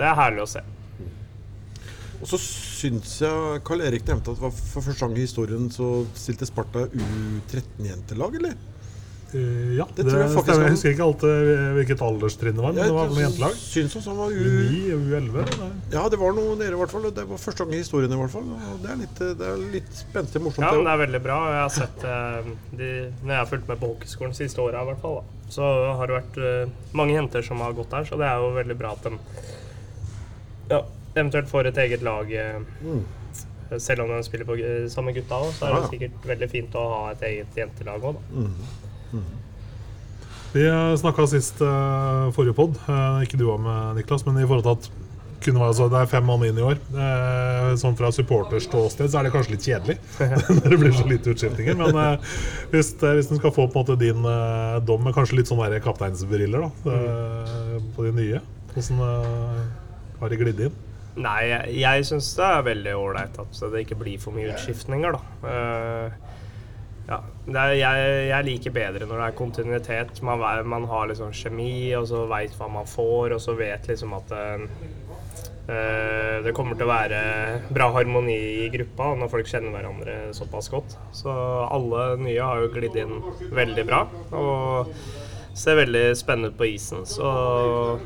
det 0.01 0.09
er 0.09 0.19
herlig 0.19 0.43
å 0.43 0.51
se. 0.57 0.65
Og 2.19 2.27
så 2.33 2.41
syns 2.85 3.17
jeg 3.25 3.65
Karl 3.65 3.83
Erik 3.89 4.05
nevnte 4.09 4.35
at 4.37 4.45
for 4.45 4.85
første 4.85 5.01
gang 5.07 5.17
i 5.17 5.25
historien 5.25 5.67
så 5.73 6.05
stilte 6.19 6.49
Sparta 6.49 6.85
U13-jentelag, 6.93 8.41
eller? 8.43 8.55
Uh, 9.35 9.75
Ja, 9.75 9.83
Det 9.91 10.05
det, 10.05 10.13
tror 10.13 10.21
jeg 10.21 10.31
faktisk 10.31 10.47
stemmer. 10.47 10.69
Jeg 10.69 10.75
husker 10.77 10.93
ikke 10.95 11.07
alltid 11.09 11.49
hvilket 11.75 12.03
alderstrinn 12.07 12.55
det 12.55 12.63
var, 12.63 12.75
men 12.77 12.87
det 12.87 12.95
var 12.95 13.09
noe 13.11 13.23
jentelag. 13.25 13.57
Syns 13.59 13.97
også 13.99 14.13
han 14.13 14.21
var 14.21 14.31
U... 14.31 14.45
U9 14.45 14.83
og 14.95 15.09
U11. 15.09 15.39
eller? 15.41 15.73
Ja, 15.97 16.05
det 16.13 16.21
var 16.21 16.37
noe 16.37 16.53
nede 16.61 16.71
i 16.71 16.79
hvert 16.79 16.93
fall. 16.95 17.09
Det 17.17 17.25
var 17.33 17.41
første 17.43 17.65
gang 17.65 17.75
i 17.75 17.81
historien 17.83 18.15
i 18.15 18.21
hvert 18.21 18.35
fall. 18.37 18.47
Og 18.55 18.79
det 18.85 18.93
er 18.93 19.01
litt, 19.01 19.23
det 19.41 19.49
er 19.51 19.65
litt 19.75 19.91
spenstig 19.99 20.45
morsomt. 20.45 20.63
Ja, 20.63 20.71
det 20.71 20.79
men 20.79 20.87
det 20.87 20.95
er 20.95 21.03
veldig 21.03 21.23
bra. 21.27 21.39
Jeg 21.51 21.63
har 21.65 21.75
sett 21.81 22.07
eh, 22.13 22.53
de, 22.79 22.93
Når 23.25 23.35
jeg 23.35 23.41
har 23.41 23.51
fulgt 23.51 23.73
med 23.73 23.83
på 23.83 23.91
hockeyskolen 23.91 24.37
de 24.37 24.43
siste 24.45 24.63
åra, 24.63 24.85
i 24.87 24.93
hvert 24.93 25.03
fall, 25.03 25.19
da, 25.19 25.51
så 25.57 25.73
har 25.99 26.13
det 26.13 26.21
vært 26.21 26.39
eh, 26.53 26.77
mange 26.95 27.19
jenter 27.19 27.49
som 27.51 27.65
har 27.67 27.75
gått 27.75 27.91
der. 27.97 28.07
Så 28.07 28.21
det 28.21 28.31
er 28.31 28.45
jo 28.45 28.55
veldig 28.55 28.79
bra 28.85 28.95
at 28.95 29.09
de 29.09 29.17
ja, 30.71 30.79
eventuelt 31.21 31.49
får 31.51 31.71
et 31.71 31.79
eget 31.87 32.03
lag. 32.03 32.31
eh, 32.33 33.79
Selv 33.79 34.05
om 34.05 34.11
de 34.13 34.21
spiller 34.23 34.47
på 34.47 34.57
samme 34.93 35.13
gutta 35.17 35.35
òg, 35.41 35.51
så 35.57 35.67
er 35.67 35.73
det 35.73 35.75
Mm. 35.75 35.81
Ja, 35.81 35.81
ja. 35.81 35.91
sikkert 35.91 36.27
veldig 36.29 36.51
fint 36.51 36.75
å 36.79 36.83
ha 36.93 37.11
et 37.11 37.23
eget 37.23 37.57
jentelag 37.57 38.05
òg, 38.05 38.15
da. 38.15 39.21
Vi 40.55 40.67
snakka 41.01 41.27
sist 41.27 41.59
uh, 41.63 42.31
forrige 42.31 42.55
pod, 42.55 42.77
eh, 42.87 43.25
ikke 43.27 43.41
du 43.41 43.49
òg 43.51 43.59
med, 43.65 43.97
Niklas, 43.97 44.23
men 44.27 44.39
i 44.39 44.47
forhold 44.47 44.63
til 44.63 44.77
at 44.77 44.91
kunne 45.45 45.61
være, 45.61 45.75
så 45.77 45.89
det 45.93 45.99
er 46.01 46.09
fem 46.09 46.25
mann 46.25 46.45
inn 46.47 46.59
i 46.59 46.65
år. 46.65 46.79
Eh, 46.95 47.75
sånn 47.81 47.97
fra 47.99 48.11
supporterståsted 48.15 49.11
så 49.13 49.21
er 49.21 49.27
det 49.27 49.33
kanskje 49.35 49.55
litt 49.57 49.67
kjedelig 49.67 49.97
når 50.21 50.71
det 50.73 50.79
blir 50.81 50.95
så 50.97 51.09
lite 51.09 51.35
utskiftinger. 51.35 51.77
Men 51.81 51.99
eh, 52.01 52.33
hvis, 52.73 52.95
eh, 53.03 53.17
hvis 53.19 53.29
du 53.33 53.37
skal 53.37 53.53
få 53.53 53.67
på 53.67 53.83
en 53.83 53.83
måte 53.83 53.99
din 54.01 54.25
eh, 54.31 54.79
dom 54.87 55.05
med 55.05 55.17
kanskje 55.17 55.41
litt 55.41 55.51
sånn 55.51 55.63
kapteinsbriller 55.85 56.65
da, 56.65 56.71
eh, 56.95 57.77
på 57.97 58.07
de 58.07 58.15
nye, 58.17 58.41
hvordan 58.73 59.05
eh, 59.11 59.63
har 60.23 60.33
de 60.33 60.41
glidd 60.41 60.65
inn? 60.69 60.83
Nei, 61.15 61.41
jeg, 61.47 61.75
jeg 61.79 62.07
syns 62.09 62.33
det 62.35 62.47
er 62.47 62.65
veldig 62.67 62.95
ålreit 62.99 63.37
at 63.39 63.61
det 63.71 63.85
ikke 63.85 64.01
blir 64.01 64.23
for 64.23 64.35
mye 64.35 64.51
utskiftninger, 64.51 65.15
da. 65.15 65.51
Eh, 65.51 66.33
ja, 67.05 67.19
er, 67.53 67.75
jeg, 67.77 68.11
jeg 68.31 68.47
liker 68.49 68.75
bedre 68.75 69.07
når 69.07 69.21
det 69.21 69.27
er 69.29 69.39
kontinuitet. 69.39 70.23
Man, 70.27 70.43
man 70.67 70.89
har 70.91 71.11
liksom 71.11 71.35
kjemi, 71.37 71.93
og 71.99 72.09
så 72.11 72.25
veit 72.31 72.55
hva 72.59 72.71
man 72.81 72.89
får, 72.89 73.37
og 73.37 73.43
så 73.45 73.55
vet 73.59 73.87
liksom 73.93 74.17
at 74.17 74.33
eh, 74.35 74.65
eh, 75.69 76.39
det 76.47 76.55
kommer 76.57 76.79
til 76.81 76.89
å 76.89 76.93
være 76.95 77.21
bra 77.77 77.91
harmoni 77.95 78.39
i 78.65 78.71
gruppa 78.75 79.13
når 79.21 79.31
folk 79.37 79.53
kjenner 79.53 79.77
hverandre 79.77 80.17
såpass 80.35 80.73
godt. 80.73 80.97
Så 81.15 81.31
alle 81.69 82.09
nye 82.25 82.41
har 82.43 82.65
jo 82.65 82.73
glidd 82.75 82.99
inn 83.05 83.21
veldig 83.55 83.87
bra. 83.87 84.03
Og 84.35 84.97
ser 85.55 85.77
veldig 85.79 86.17
spennende 86.19 86.49
ut 86.49 86.59
på 86.59 86.67
isen, 86.67 87.05
så 87.07 87.31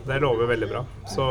det 0.06 0.18
lover 0.20 0.50
veldig 0.50 0.68
bra. 0.68 0.82
Så 1.08 1.26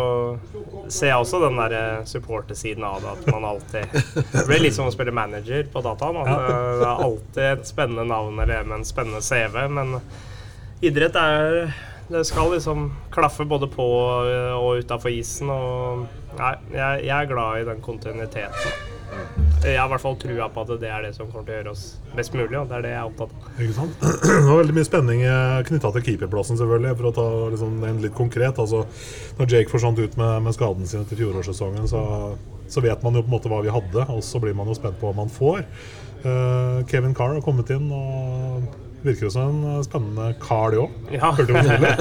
ser 0.89 1.11
jeg 1.11 1.17
også 1.21 1.41
den 1.43 1.59
der 1.59 1.75
eh, 1.77 2.05
supportersiden 2.09 2.85
av 2.87 3.01
det, 3.03 3.13
at 3.13 3.27
man 3.33 3.45
alltid 3.45 3.93
Det 4.33 4.45
blir 4.47 4.63
litt 4.65 4.77
som 4.77 4.89
å 4.89 4.93
spille 4.93 5.13
manager 5.13 5.67
på 5.73 5.83
dataen. 5.85 6.21
At 6.23 6.33
det 6.47 6.87
er 6.87 7.03
alltid 7.09 7.43
et 7.51 7.69
spennende 7.69 8.07
navn 8.09 8.39
eller 8.43 8.65
med 8.65 8.79
en 8.79 8.87
spennende 8.87 9.21
CV, 9.21 9.59
men 9.69 9.99
idrett 10.81 11.17
er 11.21 11.75
Det 12.07 12.23
skal 12.25 12.53
liksom 12.53 12.89
klaffe 13.11 13.45
både 13.45 13.67
på 13.67 13.87
og 14.57 14.69
utafor 14.79 15.11
isen, 15.11 15.51
og 15.51 16.07
nei, 16.39 16.53
jeg, 16.71 17.03
jeg 17.09 17.17
er 17.17 17.29
glad 17.33 17.61
i 17.61 17.67
den 17.67 17.83
kontinuiteten. 17.83 19.46
Jeg 19.63 19.79
har 19.79 19.87
i 19.87 19.91
hvert 19.91 20.03
fall 20.03 20.17
trua 20.21 20.47
på 20.53 20.63
at 20.63 20.73
det 20.81 20.89
er 20.93 21.07
det 21.07 21.13
som 21.15 21.29
kommer 21.31 21.47
til 21.47 21.55
å 21.55 21.57
gjøre 21.57 21.71
oss 21.73 21.85
best 22.15 22.35
mulig, 22.37 22.53
og 22.59 22.69
det 22.69 22.77
er 22.77 22.85
det 22.85 22.91
jeg 22.93 22.99
er 23.01 23.09
opptatt 23.09 23.33
av. 23.33 23.47
Ikke 23.57 23.75
sant? 23.77 24.05
Det 24.27 24.43
var 24.45 24.59
veldig 24.61 24.75
mye 24.77 24.87
spenning 24.87 25.23
knytta 25.67 25.91
til 25.95 26.05
keeperplassen, 26.05 26.59
selvfølgelig. 26.61 26.93
For 26.99 27.09
å 27.09 27.13
ta 27.17 27.27
liksom, 27.55 27.77
en 27.89 28.01
litt 28.03 28.15
konkret. 28.17 28.61
Altså, 28.61 28.83
når 29.39 29.53
Jake 29.55 29.73
forsvant 29.73 29.99
ut 29.99 30.17
med, 30.21 30.33
med 30.45 30.55
skaden 30.55 30.89
sin 30.89 31.03
etter 31.03 31.19
fjorårssesongen, 31.19 31.89
så, 31.89 32.01
så 32.69 32.85
vet 32.85 33.05
man 33.05 33.17
jo 33.17 33.25
på 33.25 33.31
en 33.31 33.35
måte 33.37 33.51
hva 33.51 33.63
vi 33.65 33.73
hadde, 33.73 34.05
og 34.13 34.21
så 34.25 34.41
blir 34.43 34.55
man 34.57 34.69
jo 34.69 34.77
spent 34.77 35.01
på 35.01 35.09
hva 35.09 35.17
man 35.23 35.33
får. 35.33 35.65
Uh, 36.23 36.85
Kevin 36.89 37.17
Carr 37.17 37.35
har 37.35 37.45
kommet 37.45 37.69
inn 37.73 37.89
og 37.93 38.86
virker 39.07 39.27
jo 39.27 39.31
som 39.33 39.61
en 39.71 39.85
spennende 39.85 40.27
kar, 40.41 40.73
det 40.73 40.81
òg. 40.83 40.99
Ja. 41.15 41.31
Hørte 41.37 41.53
du 41.53 41.71
det? 41.71 41.93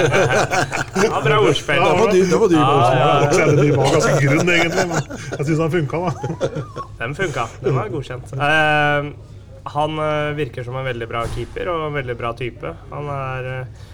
Ja, 1.06 1.20
bra 1.20 1.38
ordspill. 1.44 1.76
Ja, 1.78 1.92
det 1.92 2.00
var 2.00 2.12
det 2.16 2.40
var 2.40 2.50
dyr 2.50 2.58
Ja, 2.58 2.66
ja, 2.96 3.08
Det 3.20 3.26
var 3.26 3.32
ikke 3.32 3.46
det, 3.52 3.62
de 3.62 3.76
var 3.76 3.94
ganske 3.94 4.18
grunn, 4.24 4.52
egentlig, 4.56 4.84
men 4.90 5.24
jeg 5.38 5.48
syns 5.50 5.64
han 5.64 5.72
funka, 5.78 6.04
da. 6.04 6.50
Den 7.00 7.16
funka. 7.18 7.48
Den 7.62 7.76
var 7.76 7.90
godkjent. 7.92 8.36
Uh, 8.36 9.34
han 9.66 9.98
eh, 9.98 10.34
virker 10.36 10.64
som 10.64 10.76
en 10.76 10.86
veldig 10.86 11.08
bra 11.10 11.24
keeper 11.34 11.70
og 11.72 11.88
en 11.88 11.98
veldig 11.98 12.16
bra 12.18 12.32
type. 12.38 12.72
Han 12.92 13.10
er 13.10 13.50
eh, 13.52 13.84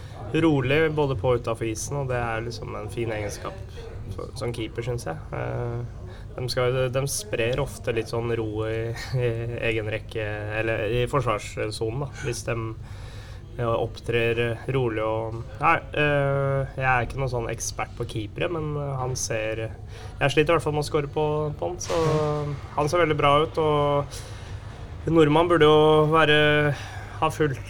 rolig 0.44 0.82
både 0.96 1.16
på 1.20 1.32
og 1.32 1.42
utafor 1.42 1.68
isen, 1.68 2.02
og 2.02 2.12
det 2.12 2.20
er 2.20 2.44
liksom 2.44 2.76
en 2.76 2.90
fin 2.92 3.12
egenskap 3.12 3.56
som 4.36 4.52
keeper, 4.52 4.84
syns 4.84 5.06
jeg. 5.08 5.16
Eh, 5.32 5.78
de, 6.36 6.48
skal, 6.52 6.76
de 6.92 7.04
sprer 7.08 7.60
ofte 7.62 7.94
litt 7.96 8.12
sånn 8.12 8.32
ro 8.36 8.66
i, 8.68 8.92
i 9.16 9.30
egen 9.70 9.88
rekke, 9.92 10.26
eller 10.60 10.84
i 10.92 11.06
forsvarssonen, 11.10 12.04
da, 12.04 12.10
hvis 12.26 12.44
de 12.48 12.58
opptrer 13.60 14.38
rolig 14.72 15.02
og 15.04 15.42
Nei, 15.60 15.74
øh, 16.00 16.70
jeg 16.78 16.86
er 16.88 17.04
ikke 17.04 17.18
noen 17.20 17.32
sånn 17.32 17.50
ekspert 17.52 17.92
på 17.98 18.06
keepere, 18.08 18.48
men 18.52 18.72
øh, 18.80 18.94
han 18.96 19.12
ser 19.18 19.66
Jeg 19.66 20.32
sliter 20.32 20.52
i 20.52 20.56
hvert 20.56 20.64
fall 20.64 20.76
med 20.76 20.84
å 20.84 20.88
score 20.88 21.10
på, 21.12 21.26
på 21.58 21.68
han, 21.68 21.76
så 21.82 21.98
han 22.78 22.88
ser 22.88 23.02
veldig 23.04 23.18
bra 23.18 23.34
ut. 23.44 23.60
Og 23.60 25.12
nordmann 25.12 25.50
burde 25.50 25.68
jo 25.68 26.08
være 26.12 26.38
ha 27.22 27.28
fullt, 27.30 27.60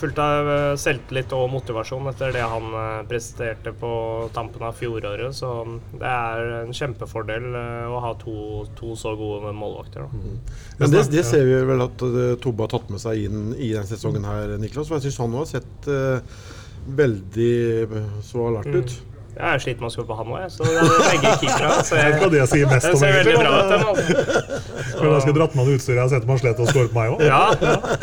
fullt 0.00 0.18
av 0.22 0.48
øh, 0.48 0.70
selvtillit 0.80 1.32
og 1.36 1.50
motivasjon 1.52 2.08
etter 2.08 2.32
det 2.32 2.44
han 2.48 2.70
øh, 2.72 3.02
presterte 3.08 3.74
på 3.76 3.90
tampen 4.36 4.64
av 4.64 4.78
fjoråret. 4.78 5.36
Så 5.36 5.50
det 5.92 6.08
er 6.08 6.52
en 6.62 6.72
kjempefordel 6.76 7.50
øh, 7.52 7.92
å 7.92 8.00
ha 8.00 8.14
to, 8.22 8.36
to 8.78 8.94
så 8.96 9.12
gode 9.20 9.52
målvakter. 9.56 10.06
Da. 10.06 10.24
Men 10.80 10.94
det, 10.94 11.04
det 11.12 11.26
ser 11.28 11.44
vi 11.44 11.60
vel 11.68 11.84
at 11.84 12.06
Tobbe 12.44 12.64
har 12.64 12.72
tatt 12.72 12.92
med 12.92 13.02
seg 13.02 13.26
inn 13.26 13.50
i 13.58 13.74
denne 13.74 13.88
sesongen 13.88 14.24
her, 14.28 14.56
Niklas. 14.62 14.88
For 14.88 14.96
jeg 14.96 15.10
syns 15.10 15.20
han 15.20 15.36
har 15.36 15.50
sett 15.52 15.90
uh, 15.90 16.38
veldig 16.96 17.52
så 18.24 18.48
alert 18.48 18.72
ut. 18.72 18.96
Jeg 19.34 19.50
er 19.50 19.62
sliten 19.64 19.82
med 19.82 19.88
å 19.88 19.92
skåre 19.94 20.06
på 20.06 20.16
han 20.18 20.28
òg, 20.30 20.42
så 20.54 20.66
det 20.66 20.74
er 20.78 20.92
begge 21.08 21.30
keepere. 21.40 21.70
Så 21.82 21.96
Jeg 21.98 22.04
vet 22.04 22.14
ikke 22.14 22.28
hva 22.28 22.38
jeg, 22.38 22.44
det 22.44 22.44
sier 22.52 22.68
mest 22.70 22.86
om, 22.86 22.98
ser 23.00 23.14
veldig 23.18 23.34
bra 23.40 23.50
ut, 23.54 23.72
Skulle 24.92 25.10
jeg 25.10 25.24
skulle 25.24 25.36
dratt 25.40 25.56
med 25.58 25.66
noe 25.66 25.74
utstyret 25.74 25.98
jeg 25.98 26.04
har 26.04 26.12
sett 26.12 26.28
man 26.28 26.40
slet 26.42 26.62
å 26.62 26.68
skåre 26.70 26.92
på 26.92 26.98
meg 27.00 27.14
òg. 27.16 27.24
Ja, 27.26 27.42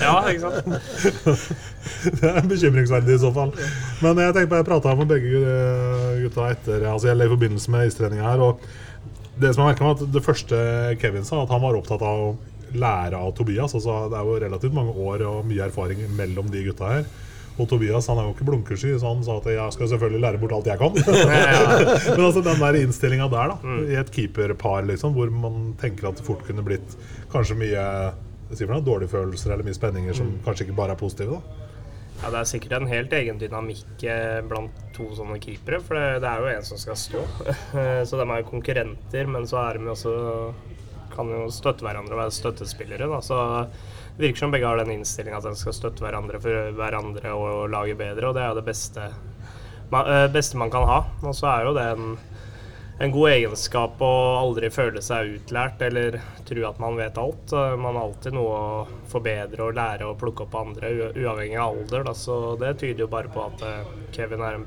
ja, 0.02 0.16
ikke 0.34 0.52
sant. 0.52 1.48
Det 2.22 2.30
er 2.30 2.46
bekymringsverdig 2.52 3.16
i 3.16 3.22
så 3.22 3.32
fall. 3.36 3.56
Men 4.04 4.20
jeg 4.22 4.36
tenker 4.36 4.52
på, 4.52 4.60
jeg 4.60 4.68
prata 4.68 4.94
med 5.00 5.10
begge 5.12 5.42
eh, 5.42 6.22
gutta 6.26 6.52
etter 6.54 6.86
altså 6.92 7.12
jeg 7.12 7.24
i 7.24 7.34
forbindelse 7.34 7.74
med 7.74 7.90
istreninga 7.90 8.28
her. 8.28 8.44
Og 8.46 9.42
det 9.42 9.54
som 9.56 9.64
jeg 9.64 9.72
merket 9.72 9.88
var 9.88 9.98
at 9.98 10.16
det 10.16 10.26
første 10.26 10.62
Kevin 11.02 11.28
sa, 11.28 11.44
at 11.46 11.54
han 11.54 11.64
var 11.64 11.80
opptatt 11.80 12.04
av 12.06 12.26
å 12.28 12.32
lære 12.76 13.20
av 13.20 13.34
Tobias. 13.38 13.76
Altså, 13.78 14.06
det 14.12 14.20
er 14.20 14.28
jo 14.28 14.40
relativt 14.46 14.76
mange 14.76 14.96
år 14.96 15.26
og 15.28 15.46
mye 15.48 15.68
erfaring 15.68 16.04
mellom 16.18 16.52
de 16.52 16.64
gutta 16.70 16.92
her. 16.96 17.06
Og 17.60 17.68
Tobias 17.70 18.08
han 18.10 18.20
er 18.20 18.28
jo 18.28 18.34
ikke 18.36 18.48
blunkesky, 18.48 18.94
så 19.00 19.12
han 19.12 19.24
sa 19.26 19.38
at 19.42 19.50
jeg 19.52 19.76
skal 19.76 19.90
selvfølgelig 19.92 20.22
lære 20.24 20.42
bort 20.42 20.56
alt 20.56 20.70
jeg 20.72 20.80
kan. 20.80 20.96
Men 22.16 22.26
altså 22.26 22.44
den 22.46 22.62
der 22.64 22.80
innstillinga 22.80 23.28
der, 23.32 23.54
da, 23.54 23.76
i 23.92 23.98
et 24.00 24.12
keeperpar, 24.14 24.86
liksom, 24.88 25.16
hvor 25.18 25.32
man 25.34 25.74
tenker 25.82 26.10
at 26.10 26.20
det 26.20 26.26
fort 26.28 26.46
kunne 26.48 26.66
blitt 26.66 26.96
kanskje 27.34 27.60
mye 27.60 27.84
noe, 28.52 28.84
dårlige 28.84 29.12
følelser 29.14 29.54
eller 29.54 29.68
mye 29.68 29.78
spenninger 29.78 30.16
som 30.18 30.32
kanskje 30.46 30.68
ikke 30.68 30.80
bare 30.80 30.96
er 30.96 31.00
positive. 31.00 31.38
da 31.38 31.70
Ja, 32.22 32.30
Det 32.30 32.40
er 32.40 32.50
sikkert 32.50 32.76
en 32.78 32.92
helt 32.92 33.14
egen 33.18 33.40
dynamikk 33.42 34.04
eh, 34.04 34.42
blant 34.48 34.82
to 34.96 35.08
sånne 35.18 35.40
keepere, 35.42 35.80
for 35.84 35.98
det, 35.98 36.28
er 36.28 36.44
jo 36.44 36.52
en 36.52 36.68
som 36.68 36.82
skal 36.82 37.00
stå. 37.00 37.24
Så 38.08 38.20
de 38.20 38.26
er 38.28 38.44
jo 38.44 38.52
konkurrenter, 38.52 39.32
men 39.32 39.48
så 39.50 39.64
er 39.64 39.80
de 39.80 39.92
også 39.92 40.14
kan 41.12 41.32
jo 41.32 41.48
støtte 41.52 41.86
hverandre 41.86 42.16
og 42.16 42.22
være 42.24 42.36
støttespillere. 42.36 43.08
Da. 43.12 43.20
Så 43.26 43.38
virker 44.18 44.38
som 44.44 44.52
begge 44.52 44.68
har 44.68 44.78
den 44.82 44.92
innstillinga 44.98 45.38
at 45.40 45.44
de 45.48 45.56
skal 45.56 45.74
støtte 45.74 46.04
hverandre 46.04 46.40
for 46.44 46.72
hverandre 46.78 47.32
og 47.36 47.70
lage 47.74 47.96
bedre, 48.00 48.28
og 48.30 48.36
det 48.36 48.44
er 48.44 48.52
jo 48.52 48.60
det 48.60 48.66
beste 48.68 49.08
man, 49.92 50.08
eh, 50.08 50.28
beste 50.32 50.58
man 50.58 50.72
kan 50.72 50.86
ha. 50.88 51.00
Og 51.24 51.34
så 51.36 51.48
er 51.52 51.66
jo 51.68 51.74
det 51.76 51.86
en, 51.96 52.18
en 53.02 53.12
god 53.16 53.30
egenskap 53.32 54.02
å 54.06 54.12
aldri 54.42 54.70
føle 54.72 55.02
seg 55.02 55.34
utlært 55.40 55.82
eller 55.82 56.20
tro 56.48 56.64
at 56.70 56.80
man 56.80 56.96
vet 57.00 57.18
alt. 57.18 57.52
Eh, 57.54 57.76
Man 57.82 57.96
har 57.98 58.04
alltid 58.10 58.34
noe 58.38 58.60
å 58.60 58.88
forbedre 59.12 59.64
og 59.70 59.76
lære 59.80 60.08
og 60.12 60.20
plukke 60.22 60.46
opp 60.46 60.56
andre, 60.56 60.92
u- 60.92 61.24
uavhengig 61.26 61.58
av 61.60 61.76
alder. 61.80 62.04
Da. 62.08 62.14
Så 62.14 62.56
det 62.62 62.76
tyder 62.80 63.06
jo 63.08 63.12
bare 63.12 63.32
på 63.34 63.44
at 63.48 63.62
eh, 63.68 63.92
Kevin 64.16 64.42
er 64.46 64.60
en, 64.60 64.66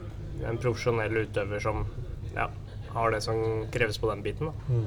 en 0.48 0.59
profesjonell 0.61 1.16
utøver 1.26 1.61
som 1.62 1.85
ja, 2.35 2.48
har 2.94 3.11
det 3.14 3.22
som 3.22 3.64
kreves 3.72 3.98
på 4.02 4.11
den 4.11 4.22
biten. 4.26 4.50
Da. 4.50 4.78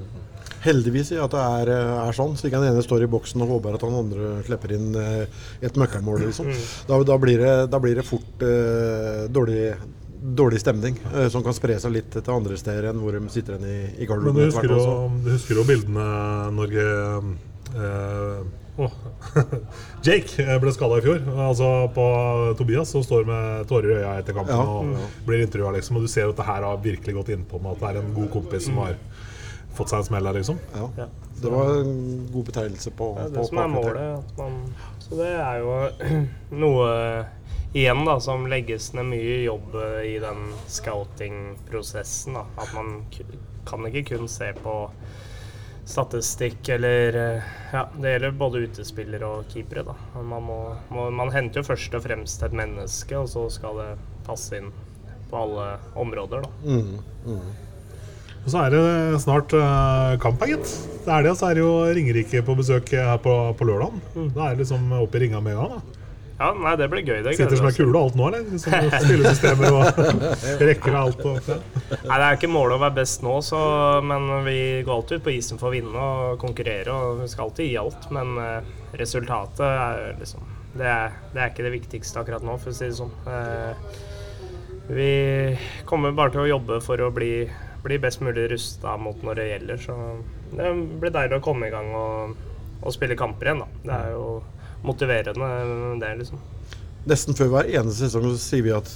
Heldigvis 0.64 1.12
i 1.14 1.20
at 1.22 1.34
det 1.34 1.44
er, 1.44 1.72
eh, 1.76 2.08
er 2.08 2.18
sånn, 2.18 2.36
så 2.38 2.48
ikke 2.48 2.62
den 2.62 2.74
ene 2.74 2.84
står 2.86 3.06
i 3.06 3.12
boksen 3.12 3.44
og 3.46 3.54
håper 3.56 3.78
at 3.78 3.86
han 3.86 4.00
andre 4.00 4.32
slipper 4.48 4.74
inn 4.78 4.90
eh, 5.00 5.46
et 5.62 5.80
møkkamål. 5.80 6.26
Liksom. 6.28 6.50
Da, 6.90 7.00
da, 7.08 7.18
blir 7.22 7.44
det, 7.44 7.56
da 7.72 7.82
blir 7.84 7.96
det 8.00 8.06
fort 8.08 8.46
eh, 8.46 9.26
dårlig, 9.32 9.74
dårlig 10.42 10.62
stemning, 10.64 11.00
eh, 11.14 11.28
som 11.34 11.46
kan 11.46 11.56
spre 11.58 11.78
seg 11.80 11.94
litt 11.96 12.14
til 12.18 12.34
andre 12.34 12.58
steder 12.60 12.90
enn 12.92 13.02
hvor 13.04 13.18
de 13.18 13.24
sitter 13.34 13.58
igjen 13.58 13.68
i, 13.70 13.82
i 13.96 14.08
Men 14.08 14.14
garderoben. 14.14 14.40
du 14.40 14.48
etter 14.48 14.72
husker, 14.74 14.78
jo, 14.78 15.10
du 15.26 15.34
husker 15.36 15.62
jo 15.62 15.68
bildene 15.68 16.08
når 16.58 16.80
eh, 16.86 18.56
Oh. 18.78 18.92
Jake 20.06 20.44
ble 20.62 20.72
skada 20.76 21.00
i 21.00 21.04
fjor. 21.06 21.24
Altså 21.48 21.70
på 21.96 22.04
Tobias, 22.60 22.92
som 22.94 23.02
står 23.06 23.26
med 23.26 23.66
tårer 23.70 23.90
i 23.90 23.96
øya 24.04 24.12
etter 24.22 24.38
kampen 24.38 24.54
Ja, 24.54 24.66
og 24.70 24.92
ja. 24.94 25.08
blir 25.26 25.42
intervjua. 25.42 25.74
Liksom, 25.78 25.98
og 25.98 26.06
du 26.06 26.12
ser 26.12 26.30
at 26.30 26.38
det 26.38 26.46
her 26.46 26.66
har 26.68 26.84
virkelig 26.84 27.16
gått 27.18 27.32
innpå 27.34 27.62
med 27.64 27.74
at 27.74 27.82
det 27.82 27.90
er 27.90 28.02
en 28.04 28.14
god 28.18 28.30
kompis 28.36 28.68
som 28.70 28.78
har 28.84 28.94
fått 29.78 29.94
seg 29.94 30.04
en 30.04 30.10
smell 30.10 30.30
der, 30.30 30.40
liksom. 30.40 30.60
Ja. 30.76 30.90
Ja. 31.04 31.08
Det 31.38 31.54
var 31.54 31.74
en 31.80 31.98
god 32.34 32.46
betegnelse 32.50 32.92
på, 32.98 33.12
Det 33.18 33.26
er 33.26 33.34
på, 33.34 33.36
det 33.40 33.48
som 33.50 33.62
er 33.62 33.74
målet. 33.74 34.06
At 34.18 34.38
man, 34.42 34.62
så 35.06 35.20
det 35.22 35.34
er 35.38 35.60
jo 35.62 35.76
noe 36.64 36.88
igjen 37.78 38.06
da, 38.06 38.18
som 38.24 38.48
legges 38.50 38.92
ned 38.98 39.10
mye 39.12 39.38
jobb 39.44 39.76
eh, 39.76 40.02
i 40.16 40.18
den 40.24 40.50
scouting-prosessen. 40.72 42.38
At 42.38 42.74
man 42.74 43.04
kan 43.68 43.88
ikke 43.90 44.16
kun 44.16 44.30
se 44.32 44.54
på 44.64 44.78
statistikk 45.88 46.70
eller 46.70 47.16
eh, 47.16 47.54
Ja, 47.74 47.86
det 48.00 48.12
gjelder 48.12 48.36
både 48.40 48.64
utespillere 48.68 49.28
og 49.28 49.52
keepere, 49.52 49.86
da. 49.88 49.96
Man, 50.22 50.44
må, 50.48 50.60
må, 50.90 51.10
man 51.12 51.32
henter 51.36 51.62
jo 51.62 51.70
først 51.70 51.96
og 52.00 52.04
fremst 52.08 52.44
et 52.44 52.56
menneske, 52.56 53.18
og 53.20 53.30
så 53.32 53.48
skal 53.54 53.82
det 53.82 53.90
passe 54.28 54.60
inn 54.60 54.74
på 55.28 55.40
alle 55.40 55.70
områder, 56.00 56.46
da. 56.48 56.52
Mm, 56.64 57.00
Og 58.48 58.54
så 58.54 58.64
er 58.64 58.72
det 58.72 58.82
snart 59.20 59.52
uh, 59.60 60.16
kamp, 60.24 60.40
her, 60.40 60.56
gitt. 60.56 60.72
Det 61.04 61.12
er 61.12 61.26
det, 61.26 61.34
og 61.34 61.40
så 61.40 61.50
er 61.50 61.58
det 61.58 61.64
jo 61.66 61.72
Ringerike 61.98 62.42
på 62.48 62.56
besøk 62.56 62.94
her 62.96 63.20
på, 63.20 63.36
på 63.60 63.68
lørdag. 63.68 63.98
Da 64.16 64.48
er 64.48 64.56
det 64.56 64.64
liksom 64.64 64.88
oppe 65.02 65.20
i 65.20 65.26
ringa 65.26 65.44
med 65.44 65.58
en 65.58 65.64
gang. 65.66 65.78
da. 65.78 66.04
Ja, 66.38 66.52
nei, 66.54 66.76
det 66.78 66.86
blir 66.92 67.02
gøy. 67.02 67.24
Det 67.26 67.34
Sitter 67.34 67.58
som 67.58 67.68
ei 67.68 67.74
kule 67.74 67.92
og 67.98 68.12
alt 68.12 68.18
nå, 68.20 68.28
eller? 68.30 68.44
Liksom, 68.54 68.92
Spillesystemer 69.04 69.74
og 69.74 70.02
rekker 70.70 70.94
og 70.94 71.00
alt. 71.02 71.24
Og, 71.26 71.50
ja. 71.50 71.58
Nei, 71.92 72.20
Det 72.20 72.28
er 72.28 72.38
ikke 72.38 72.52
målet 72.54 72.78
å 72.78 72.84
være 72.84 72.98
best 73.00 73.26
nå, 73.26 73.34
så, 73.44 73.62
men 74.06 74.30
vi 74.46 74.60
går 74.86 74.94
alltid 74.94 75.20
ut 75.20 75.26
på 75.26 75.34
isen 75.34 75.60
for 75.60 75.72
å 75.72 75.74
vinne 75.74 76.04
og 76.12 76.38
konkurrere. 76.40 76.94
og 76.94 77.24
Vi 77.24 77.32
skal 77.34 77.50
alltid 77.50 77.72
gi 77.72 77.80
alt, 77.82 78.08
men 78.14 78.38
eh, 78.44 78.70
resultatet 79.02 79.66
er 79.68 80.14
liksom 80.22 80.54
det 80.78 80.86
er, 80.86 81.16
det 81.34 81.42
er 81.42 81.50
ikke 81.50 81.66
det 81.66 81.74
viktigste 81.74 82.22
akkurat 82.22 82.46
nå, 82.46 82.58
for 82.62 82.70
å 82.70 82.78
si 82.78 82.86
det 82.86 82.98
sånn. 83.00 83.14
Eh, 83.34 84.04
vi 84.94 85.12
kommer 85.90 86.14
bare 86.16 86.36
til 86.36 86.46
å 86.46 86.52
jobbe 86.52 86.78
for 86.86 87.02
å 87.02 87.10
bli, 87.16 87.48
bli 87.88 87.98
best 88.04 88.22
mulig 88.26 88.50
rusta 88.52 88.98
mot 89.02 89.24
når 89.26 89.40
det 89.40 89.48
gjelder. 89.52 89.82
Så 89.82 89.98
det 90.54 90.70
blir 91.02 91.16
deilig 91.16 91.40
å 91.40 91.46
komme 91.48 91.70
i 91.70 91.74
gang 91.74 91.90
og, 91.98 92.38
og 92.84 92.96
spille 92.96 93.18
kamper 93.20 93.52
igjen, 93.52 93.64
da. 93.64 93.82
Det 93.88 93.98
er 93.98 94.14
jo 94.16 94.28
motiverende, 94.88 95.52
det, 96.04 96.14
liksom. 96.22 96.44
Nesten 97.08 97.38
før 97.40 97.54
hver 97.54 97.70
eneste 97.72 98.06
sesong 98.06 98.28
så 98.34 98.40
sier 98.42 98.66
vi 98.66 98.76
at 98.76 98.92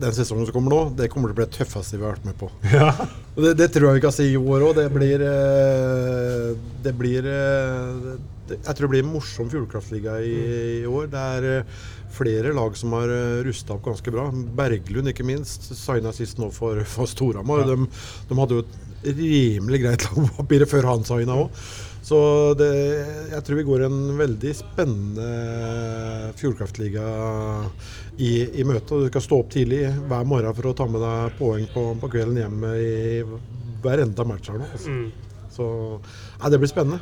den 0.00 0.14
sesongen 0.14 0.46
som 0.48 0.54
kommer 0.56 0.72
nå, 0.72 0.80
det 0.98 1.08
kommer 1.12 1.30
til 1.30 1.36
å 1.36 1.38
bli 1.38 1.46
det 1.46 1.56
tøffeste 1.58 1.98
vi 1.98 2.04
har 2.04 2.16
vært 2.16 2.26
med 2.26 2.38
på. 2.38 2.48
Og 3.36 3.42
det, 3.44 3.52
det 3.60 3.68
tror 3.74 3.88
jeg 3.88 4.00
vi 4.00 4.04
kan 4.04 4.14
si 4.14 4.28
i 4.32 4.38
år 4.38 4.66
òg. 4.68 4.78
Det 4.78 4.86
blir 4.94 5.22
eh, 5.26 6.48
Det 6.84 6.94
blir 6.98 7.26
eh, 7.30 8.08
det, 8.48 8.58
Jeg 8.58 8.74
tror 8.74 8.86
det 8.86 8.92
blir 8.94 9.04
en 9.04 9.12
morsom 9.12 9.50
Fjordkraftliga 9.52 10.16
i, 10.22 10.34
i 10.82 10.88
år. 10.90 11.08
Det 11.12 11.24
er 11.38 11.48
eh, 11.50 11.78
flere 12.14 12.54
lag 12.54 12.76
som 12.78 12.94
har 12.94 13.10
rusta 13.46 13.74
opp 13.74 13.86
ganske 13.88 14.14
bra. 14.14 14.28
Berglund 14.58 15.10
ikke 15.10 15.26
minst. 15.26 15.70
Signa 15.78 16.14
sist 16.14 16.42
nå 16.42 16.50
for, 16.54 16.82
for 16.90 17.10
Storhamar. 17.10 17.66
De, 17.70 17.88
de 18.30 18.38
hadde 18.38 18.60
jo 18.60 18.66
et 18.66 19.18
rimelig 19.18 19.82
greit 19.82 20.04
lag 20.08 20.20
på 20.20 20.30
papiret 20.42 20.70
før 20.70 20.90
han 20.92 21.06
signa 21.06 21.38
òg. 21.46 21.64
Så 22.04 22.18
det, 22.60 22.68
jeg 23.32 23.44
tror 23.46 23.56
vi 23.56 23.64
går 23.64 23.86
en 23.86 24.00
veldig 24.18 24.50
spennende 24.56 25.28
Fjordkraftliga 26.36 27.04
i, 28.20 28.32
i 28.60 28.64
møte. 28.68 28.92
Og 28.92 29.06
du 29.06 29.08
skal 29.08 29.24
stå 29.24 29.38
opp 29.40 29.54
tidlig 29.54 29.86
hver 30.10 30.26
morgen 30.28 30.56
for 30.56 30.68
å 30.68 30.74
ta 30.76 30.86
med 30.90 31.00
deg 31.00 31.38
poeng 31.38 31.64
på, 31.72 31.86
på 32.02 32.10
kvelden 32.12 32.42
hjemme 32.42 32.74
i 32.76 32.92
hver 33.84 34.04
enda 34.04 34.26
match 34.28 34.52
her 34.52 34.60
nå. 34.60 34.68
Altså. 34.76 34.92
Mm. 34.92 35.24
Så 35.54 35.66
ja, 36.42 36.50
det 36.52 36.60
blir 36.60 36.68
spennende. 36.68 37.00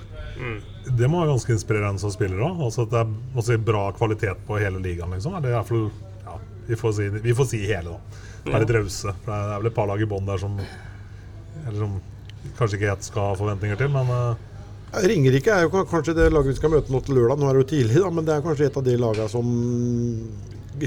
Det 0.87 1.09
må 1.11 1.23
være 1.23 1.33
ganske 1.33 1.57
inspirerende 1.57 2.03
som 2.03 2.15
spiller 2.15 2.43
òg. 2.47 2.63
Altså 2.69 2.87
at 2.87 2.95
det 2.95 3.03
er 3.03 3.13
altså, 3.35 3.59
bra 3.73 3.83
kvalitet 3.97 4.47
på 4.47 4.61
hele 4.63 4.83
ligaen, 4.85 5.15
liksom. 5.17 5.35
Eller 5.39 5.51
i 5.51 5.57
hvert 5.57 5.73
fall 5.73 5.85
ja, 6.29 6.39
vi, 6.69 6.79
får 6.79 6.97
si, 7.01 7.09
vi 7.27 7.37
får 7.39 7.51
si 7.51 7.63
hele, 7.67 7.97
da. 7.97 8.23
Være 8.53 8.65
litt 8.65 8.75
rause. 8.79 9.19
For 9.25 9.35
det 9.35 9.43
er 9.43 9.61
vel 9.65 9.73
et 9.73 9.79
par 9.83 9.91
lag 9.91 10.03
i 10.03 10.11
bånn 10.15 10.31
der 10.31 10.41
som 10.43 10.57
Eller 10.63 11.79
som 11.79 12.01
kanskje 12.59 12.79
ikke 12.79 12.91
helt 12.91 13.07
skal 13.07 13.31
ha 13.31 13.39
forventninger 13.39 13.79
til, 13.79 13.91
men 13.95 14.09
eh, 14.11 14.49
Ringerike 14.93 15.49
er 15.49 15.65
jo 15.65 15.85
kanskje 15.89 16.13
det 16.19 16.29
laget 16.29 16.53
vi 16.53 16.59
skal 16.59 16.73
møte 16.75 16.93
nå 16.93 16.99
til 17.01 17.17
lørdag. 17.17 17.39
Nå 17.41 17.49
er 17.49 17.57
det 17.57 17.63
jo 17.63 17.69
tidlig, 17.71 18.01
da, 18.03 18.09
men 18.13 18.27
det 18.29 18.35
er 18.35 18.43
kanskje 18.45 18.67
et 18.69 18.77
av 18.77 18.85
de 18.85 18.97
lagene 19.01 19.29
som 19.33 19.53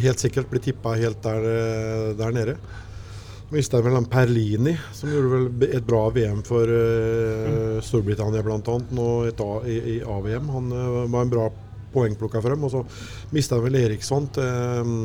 helt 0.05 0.21
sikkert 0.21 0.49
blir 0.51 0.61
tippa 0.61 0.93
helt 0.99 1.23
der, 1.23 1.47
eh, 1.49 2.09
der 2.19 2.35
nede. 2.35 2.55
Mista 3.53 3.81
vel 3.81 3.93
han 3.97 4.05
Perlini, 4.09 4.75
som 4.93 5.09
gjorde 5.09 5.31
vel 5.31 5.69
et 5.77 5.85
bra 5.85 6.07
VM 6.13 6.41
for 6.45 6.65
uh, 6.65 7.77
Storbritannia 7.85 8.41
bl.a. 8.45 8.57
nå 8.97 9.05
et 9.29 9.41
A, 9.41 9.49
i, 9.69 9.75
i 9.93 9.95
AVM. 10.01 10.49
Han 10.49 10.73
uh, 10.73 11.05
var 11.13 11.25
en 11.27 11.33
bra 11.33 11.45
poengplukker 11.93 12.41
for 12.41 12.55
dem. 12.55 12.65
Og 12.65 12.73
så 12.73 12.81
mista 13.33 13.59
vel 13.61 13.77
Eriksson 13.77 14.25
til, 14.33 14.95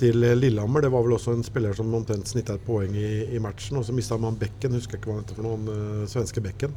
til 0.00 0.24
Lillehammer. 0.40 0.84
Det 0.84 0.92
var 0.96 1.04
vel 1.04 1.18
også 1.18 1.36
en 1.36 1.44
spiller 1.44 1.76
som 1.76 1.92
omtrent 1.94 2.32
snitta 2.32 2.56
et 2.56 2.64
poeng 2.64 2.96
i, 2.96 3.36
i 3.36 3.42
matchen. 3.44 3.76
Og 3.80 3.84
så 3.84 3.96
mista 3.96 4.16
man 4.20 4.40
Bekken, 4.40 4.80
husker 4.80 4.96
ikke 4.96 5.12
hva 5.12 5.18
han 5.18 5.26
heter 5.26 5.40
for 5.42 5.50
noen, 5.50 5.68
uh, 5.68 6.06
svenske 6.10 6.44
Bekken. 6.44 6.76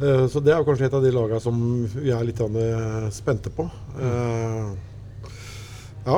Eh, 0.00 0.26
Så 0.28 0.40
det 0.42 0.52
er 0.54 0.64
kanskje 0.66 0.86
et 0.88 0.94
av 0.96 1.02
de 1.04 1.12
lagene 1.14 1.40
som 1.42 1.58
vi 1.94 2.10
er 2.10 2.24
litt 2.24 2.40
eh, 2.40 3.08
spente 3.14 3.50
på. 3.54 3.68
Eh, 4.00 4.72
Ja. 6.06 6.16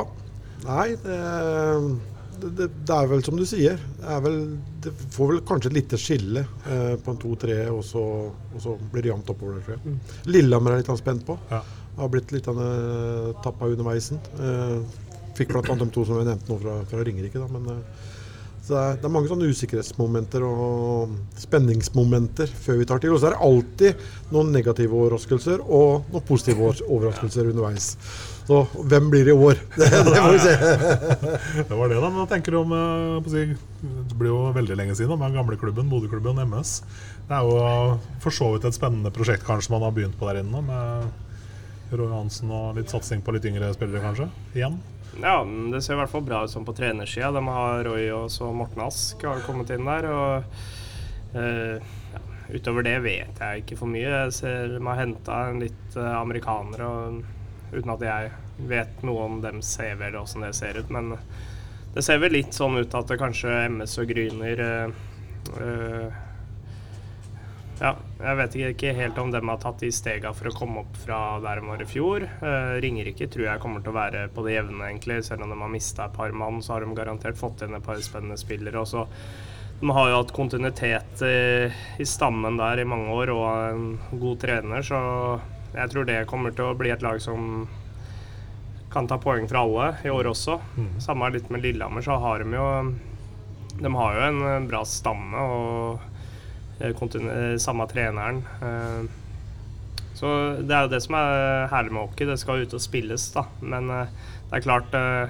Nei, 0.65 0.95
det, 0.97 1.15
det, 2.41 2.65
det, 2.87 2.95
er 2.95 3.05
vel 3.11 3.21
som 3.23 3.35
du 3.37 3.43
sier. 3.45 3.75
Det, 3.99 4.07
er 4.15 4.21
vel, 4.25 4.37
det 4.81 4.93
får 5.13 5.27
vel 5.29 5.41
kanskje 5.45 5.69
et 5.69 5.75
lite 5.77 5.99
skille 6.01 6.41
på 6.65 7.11
en 7.13 7.19
to-tre, 7.21 7.59
og, 7.69 7.83
så- 7.85 8.31
og 8.55 8.63
så 8.63 8.73
blir 8.91 9.05
det 9.05 9.11
jevnt 9.11 9.29
oppover. 9.29 9.59
Tror 9.61 9.75
jeg. 9.77 9.99
Lillehammer 10.25 10.73
er 10.73 10.81
litt 10.81 10.89
spent 10.97 11.21
på. 11.27 11.37
Ja. 11.51 11.61
Har 11.99 12.09
blitt 12.09 12.31
litt 12.33 12.49
tappa 12.49 13.69
underveisen. 13.69 14.17
Fikk 15.37 15.53
bl.a. 15.53 15.61
de 15.77 15.89
to 15.93 16.05
som 16.07 16.17
vi 16.17 16.25
nevnte 16.31 16.49
nå 16.49 16.57
fra, 16.63 16.79
fra 16.89 17.03
Ringerike. 17.05 17.37
Da, 17.37 17.47
men 17.47 17.83
så 18.65 18.73
det 18.73 18.81
er, 18.81 18.95
det 18.97 19.05
er 19.05 19.11
mange 19.13 19.29
sånne 19.29 19.47
usikkerhetsmomenter 19.53 20.43
og 20.47 21.11
spenningsmomenter 21.37 22.49
før 22.49 22.79
vi 22.79 22.87
tar 22.89 23.01
til. 23.03 23.11
Og 23.13 23.19
så 23.21 23.29
er 23.29 23.35
det 23.35 23.45
alltid 23.45 24.07
noen 24.33 24.49
negative 24.55 24.95
overraskelser 24.97 25.61
og 25.61 26.07
noen 26.09 26.25
positive 26.25 26.71
overraskelser 26.87 27.51
underveis. 27.51 27.91
Så 28.45 28.63
hvem 28.89 29.11
blir 29.13 29.27
det 29.27 29.35
i 29.35 29.37
år? 29.37 29.61
Det, 29.77 29.89
det 29.89 30.21
må 30.21 30.31
vi 30.33 30.41
se. 30.41 30.55
det 30.57 31.77
var 31.77 31.89
det, 31.89 31.99
da. 31.99 32.09
Men 32.09 32.17
hva 32.17 32.25
tenker 32.29 32.55
du 32.55 32.59
om 32.63 32.73
eh, 32.77 33.21
på 33.25 33.33
si, 33.33 33.45
Det 33.53 34.17
blir 34.17 34.31
jo 34.31 34.41
veldig 34.55 34.77
lenge 34.81 34.97
siden, 34.97 35.17
men 35.21 35.37
gamleklubben, 35.37 35.89
Bodø-klubben 35.89 36.41
MS. 36.45 36.79
Det 37.29 37.37
er 37.37 37.45
jo 37.45 37.99
for 38.21 38.33
så 38.33 38.49
vidt 38.53 38.65
et 38.69 38.77
spennende 38.77 39.13
prosjekt 39.13 39.45
kanskje 39.45 39.73
man 39.73 39.85
har 39.85 39.93
begynt 39.93 40.17
på 40.17 40.29
der 40.29 40.41
inne, 40.41 40.61
med 40.65 41.24
Roy 41.91 42.11
Hansen 42.11 42.51
og 42.53 42.79
litt 42.79 42.91
satsing 42.91 43.21
på 43.25 43.35
litt 43.35 43.45
yngre 43.45 43.69
spillere, 43.75 44.01
kanskje? 44.03 44.29
Igjen. 44.55 44.79
Ja, 45.21 45.37
det 45.45 45.81
ser 45.83 45.95
i 45.95 45.99
hvert 46.01 46.11
fall 46.11 46.25
bra 46.25 46.41
ut 46.43 46.51
sånn 46.51 46.65
på 46.67 46.75
trenersida. 46.75 47.31
De 47.35 47.43
har 47.47 47.83
Roy 47.87 48.09
og 48.15 48.27
så 48.33 48.49
Morten 48.55 48.83
Ask 48.83 49.23
har 49.23 49.43
kommet 49.45 49.71
inn 49.71 49.87
der. 49.87 50.07
og 50.11 51.37
eh, 51.39 51.93
ja, 52.11 52.23
Utover 52.51 52.85
det 52.85 52.97
vet 53.05 53.39
jeg 53.41 53.63
ikke 53.63 53.79
for 53.79 53.91
mye. 53.91 54.09
Jeg 54.09 54.35
ser 54.35 54.75
de 54.75 54.81
har 54.83 54.99
henta 54.99 55.39
litt 55.55 55.97
eh, 55.97 56.11
amerikanere, 56.19 56.89
og, 56.89 57.21
uten 57.75 57.95
at 57.95 58.05
jeg 58.05 58.67
vet 58.69 59.01
noe 59.07 59.25
om 59.29 59.39
dem 59.43 59.61
CV 59.65 60.09
eller 60.09 60.21
åssen 60.21 60.45
det 60.45 60.53
ser 60.57 60.79
ut. 60.79 60.91
Men 60.93 61.15
det 61.95 62.03
ser 62.03 62.19
vel 62.19 62.35
litt 62.35 62.55
sånn 62.55 62.75
ut 62.81 62.97
at 62.97 63.07
det 63.07 63.19
kanskje 63.21 63.55
MS 63.69 63.97
og 64.01 64.11
Gryner 64.11 64.63
eh, 64.65 65.01
eh, 65.63 66.21
ja, 67.79 67.95
jeg 68.15 68.37
vet 68.39 68.53
ikke, 68.71 68.93
helt 68.95 69.17
om 69.19 69.31
dem 69.33 69.49
har 69.51 69.57
tatt 69.59 69.81
de 69.83 69.89
stega 69.91 70.31
for 70.35 70.47
å 70.47 70.55
komme 70.55 70.85
opp 70.85 70.99
fra 71.01 71.17
der 71.43 71.59
de 71.59 71.67
var 71.67 71.81
i 71.83 71.87
fjor. 71.89 72.23
Uh, 72.39 72.77
Ringerike 72.83 73.27
tror 73.31 73.49
jeg 73.49 73.63
kommer 73.63 73.83
til 73.83 73.91
å 73.91 73.97
være 73.97 74.27
på 74.31 74.45
det 74.45 74.55
jevne, 74.55 74.85
egentlig. 74.87 75.19
Selv 75.27 75.43
om 75.43 75.51
de 75.51 75.59
har 75.59 75.73
mista 75.73 76.07
et 76.07 76.15
par 76.15 76.31
mann, 76.31 76.61
så 76.63 76.75
har 76.75 76.85
de 76.85 76.95
garantert 76.95 77.39
fått 77.39 77.65
inn 77.65 77.75
et 77.75 77.83
par 77.83 77.99
spennende 78.05 78.39
spillere. 78.39 78.79
Og 78.79 78.87
så 78.87 79.03
de 79.81 79.91
har 79.91 80.09
jo 80.09 80.21
hatt 80.21 80.31
kontinuitet 80.35 81.25
i, 81.27 81.39
i 81.99 82.07
stammen 82.07 82.55
der 82.61 82.79
i 82.79 82.87
mange 82.87 83.11
år 83.11 83.33
og 83.33 83.47
en 83.51 84.21
god 84.21 84.39
trener, 84.45 84.85
så 84.87 84.99
jeg 85.75 85.91
tror 85.91 86.07
det 86.07 86.21
kommer 86.31 86.55
til 86.55 86.69
å 86.69 86.77
bli 86.79 86.93
et 86.93 87.03
lag 87.03 87.19
som 87.19 87.65
kan 88.93 89.09
ta 89.11 89.17
poeng 89.19 89.43
fra 89.51 89.65
alle 89.65 89.89
i 90.07 90.13
år 90.13 90.31
også. 90.31 90.55
Samme 91.03 91.27
litt 91.35 91.51
med 91.51 91.65
Lillehammer, 91.65 92.05
så 92.05 92.15
har 92.23 92.45
de 92.45 92.55
jo 92.55 92.67
De 93.75 93.91
har 93.91 94.15
jo 94.15 94.27
en 94.29 94.67
bra 94.69 94.85
stamme 94.87 95.41
og 95.51 96.14
samme 96.79 97.87
treneren. 97.87 98.43
eh, 98.61 99.05
Så 100.15 100.27
det 100.63 100.71
er 100.71 100.83
jo 100.85 100.91
det 100.93 101.01
som 101.03 101.15
er 101.15 101.67
herlig 101.67 101.91
med 101.91 102.01
hockey. 102.07 102.25
Det 102.25 102.39
skal 102.39 102.61
ut 102.63 102.73
og 102.73 102.79
spilles, 102.81 103.31
da. 103.33 103.43
Men 103.61 103.89
eh, 103.89 104.07
det 104.49 104.57
er 104.59 104.61
klart 104.63 104.93
eh, 104.93 105.29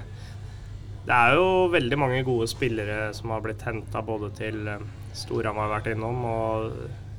Det 1.06 1.14
er 1.14 1.36
jo 1.36 1.68
veldig 1.70 1.98
mange 1.98 2.24
gode 2.26 2.48
spillere 2.50 3.14
som 3.14 3.30
har 3.30 3.42
blitt 3.42 3.62
henta 3.62 4.02
både 4.02 4.32
til 4.38 4.68
eh, 4.68 4.80
Storhamar 5.14 5.70
har 5.70 5.80
vært 5.80 5.92
innom, 5.96 6.24
og 6.26 6.72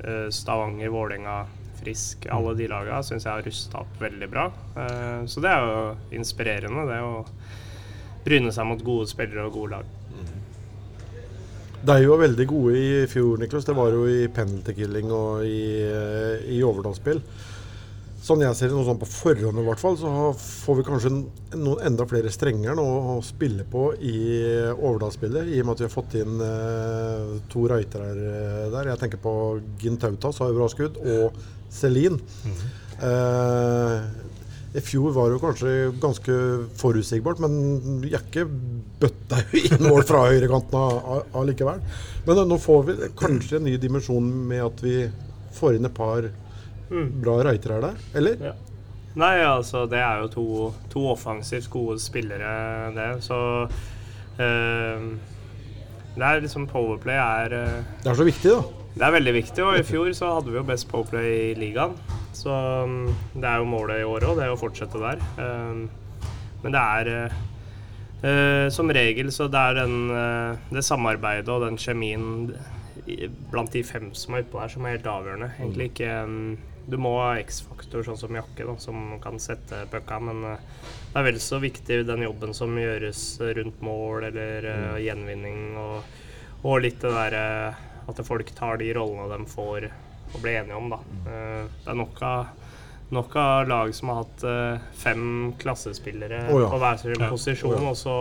eh, 0.04 0.28
Stavanger, 0.30 0.90
Vålerenga, 0.90 1.46
Frisk. 1.80 2.26
Alle 2.32 2.54
de 2.58 2.66
laga 2.68 3.02
syns 3.02 3.24
jeg 3.26 3.32
har 3.32 3.42
rusta 3.46 3.78
opp 3.82 4.00
veldig 4.00 4.28
bra. 4.30 4.48
Eh, 4.76 5.26
Så 5.26 5.40
det 5.40 5.50
er 5.50 5.62
jo 5.66 5.96
inspirerende, 6.18 6.86
det 6.90 6.98
å 7.02 7.24
bryne 8.26 8.50
seg 8.52 8.66
mot 8.66 8.82
gode 8.82 9.06
spillere 9.10 9.46
og 9.46 9.52
gode 9.54 9.70
lag. 9.70 9.84
De 11.86 12.06
var 12.06 12.18
veldig 12.18 12.46
gode 12.50 12.78
i 12.78 12.86
fjor, 13.06 13.36
Niklas. 13.38 13.66
Det 13.68 13.74
var 13.76 13.92
jo 13.94 14.06
i 14.10 14.24
penalty 14.34 14.72
killing 14.74 15.12
og 15.14 15.44
i, 15.46 15.82
eh, 15.86 16.48
i 16.56 16.62
overtallsspill. 16.66 17.20
sånn 18.26 18.40
jeg 18.42 18.56
ser 18.58 18.72
det, 18.72 18.74
noe 18.74 18.82
sånn 18.88 18.98
på 18.98 19.06
forhånd 19.06 19.60
i 19.60 19.64
hvert 19.68 19.78
fall, 19.78 19.94
så 20.00 20.32
får 20.34 20.76
vi 20.80 20.84
kanskje 20.88 21.10
noen 21.60 21.84
enda 21.86 22.02
flere 22.10 22.32
strenger 22.34 22.74
nå 22.74 22.82
å 23.12 23.22
spille 23.22 23.62
på 23.70 23.92
i 24.02 24.16
Overdalsspillet, 24.72 25.46
i 25.46 25.60
og 25.60 25.68
med 25.68 25.76
at 25.76 25.84
vi 25.84 25.86
har 25.86 25.94
fått 25.94 26.16
inn 26.18 26.42
eh, 26.42 27.36
to 27.52 27.68
rightere 27.70 28.08
eh, 28.16 28.64
der. 28.74 28.90
Jeg 28.90 28.98
tenker 29.04 29.22
på 29.22 29.36
Gintautas 29.78 30.42
har 30.42 30.50
jo 30.50 30.58
bra 30.58 30.66
skudd, 30.72 30.98
og 31.06 31.38
Celine. 31.70 32.18
Eh, 32.98 34.25
I 34.76 34.82
fjor 34.84 35.14
var 35.16 35.30
det 35.30 35.38
jo 35.38 35.42
kanskje 35.42 35.74
ganske 36.02 36.34
forutsigbart, 36.76 37.40
men 37.40 38.02
Jakke 38.10 38.44
bøtta 39.00 39.40
jo 39.48 39.62
inn 39.62 39.86
mål 39.86 40.04
fra 40.08 40.26
høyrekanten 40.28 41.32
allikevel. 41.36 41.80
Men 42.26 42.42
nå 42.50 42.58
får 42.60 42.84
vi 42.90 42.96
kanskje 43.16 43.60
en 43.60 43.68
ny 43.70 43.76
dimensjon 43.80 44.28
med 44.50 44.64
at 44.66 44.84
vi 44.84 44.98
får 45.56 45.78
inn 45.78 45.88
et 45.88 45.96
par 45.96 46.28
bra 46.90 47.40
reitere 47.48 47.78
her 47.78 47.86
der, 47.88 48.06
eller? 48.20 48.48
Ja. 48.50 48.54
Nei, 49.16 49.36
altså 49.48 49.86
det 49.88 50.02
er 50.04 50.20
jo 50.20 50.28
to, 50.28 50.46
to 50.92 51.06
offensivt 51.14 51.70
gode 51.72 51.96
spillere, 52.04 52.50
det. 52.92 53.10
Så 53.24 53.38
øh, 53.64 55.06
Det 56.16 56.24
er 56.24 56.42
liksom 56.44 56.66
Powerplay 56.68 57.16
er 57.16 57.54
øh, 57.56 57.78
Det 58.02 58.10
er 58.10 58.18
så 58.18 58.26
viktig, 58.28 58.50
da. 58.52 58.75
Det 58.96 59.04
er 59.04 59.12
veldig 59.12 59.32
viktig, 59.36 59.60
og 59.60 59.76
i 59.76 59.84
fjor 59.84 60.08
så 60.16 60.30
hadde 60.38 60.48
vi 60.48 60.56
jo 60.56 60.64
best 60.64 60.86
Powerplay 60.88 61.50
i 61.50 61.56
ligaen. 61.58 61.92
Så 62.32 62.48
mm, 62.48 63.08
det 63.34 63.44
er 63.44 63.60
jo 63.60 63.68
målet 63.68 64.00
i 64.00 64.06
år 64.08 64.24
òg, 64.24 64.38
det 64.38 64.46
er 64.46 64.52
å 64.54 64.56
fortsette 64.56 65.00
der. 65.02 65.20
Um, 65.36 65.82
men 66.62 66.72
det 66.72 66.80
er 66.80 67.10
eh, 67.12 67.34
eh, 68.24 68.68
Som 68.72 68.88
regel 68.96 69.28
så 69.34 69.50
det 69.52 69.60
er 69.60 69.76
den, 69.82 70.08
eh, 70.16 70.62
det 70.72 70.82
samarbeidet 70.82 71.52
og 71.52 71.66
den 71.66 71.76
kjemien 71.76 72.54
blant 73.52 73.74
de 73.76 73.82
fem 73.86 74.08
som 74.16 74.34
er 74.34 74.46
utpå 74.46 74.62
der, 74.62 74.72
som 74.72 74.86
er 74.86 74.96
helt 74.96 75.10
avgjørende. 75.12 75.50
Egentlig 75.60 75.90
ikke 75.92 76.14
mm, 76.26 76.56
Du 76.88 76.96
må 77.02 77.12
ha 77.20 77.34
X-faktor, 77.42 78.06
sånn 78.06 78.18
som 78.18 78.38
Jakke, 78.38 78.64
da, 78.64 78.78
som 78.80 79.18
kan 79.22 79.36
sette 79.42 79.82
pucka, 79.92 80.22
men 80.24 80.40
det 80.46 81.20
er 81.20 81.26
vel 81.26 81.42
så 81.42 81.60
viktig 81.60 82.00
den 82.08 82.24
jobben 82.24 82.56
som 82.56 82.72
gjøres 82.80 83.26
rundt 83.60 83.84
mål 83.84 84.30
eller 84.30 84.70
eh, 84.72 85.02
gjenvinning, 85.04 85.76
og, 85.82 86.16
og 86.64 86.80
litt 86.86 87.04
det 87.04 87.12
derre 87.12 87.44
at 88.08 88.20
folk 88.26 88.50
tar 88.54 88.76
de 88.82 88.92
rollene 88.94 89.28
de 89.38 89.46
får 89.50 89.88
og 90.34 90.38
blir 90.42 90.60
enige 90.60 90.76
om. 90.78 90.90
Da. 90.92 90.98
Eh, 91.30 91.64
Det 91.84 91.90
er 91.92 91.98
nok 91.98 92.22
av, 92.22 92.46
nok 93.14 93.36
av 93.36 93.68
lag 93.70 93.94
som 93.94 94.08
har 94.12 94.22
hatt 94.24 94.44
eh, 94.44 94.86
fem 94.98 95.52
klassespillere 95.58 96.44
oh, 96.50 96.60
ja. 96.64 96.70
på 96.70 96.78
hver 96.82 96.96
sin 97.02 97.14
Ja. 97.20 97.28
posisjon. 97.30 97.86
Og 97.86 97.96
så, 97.96 98.16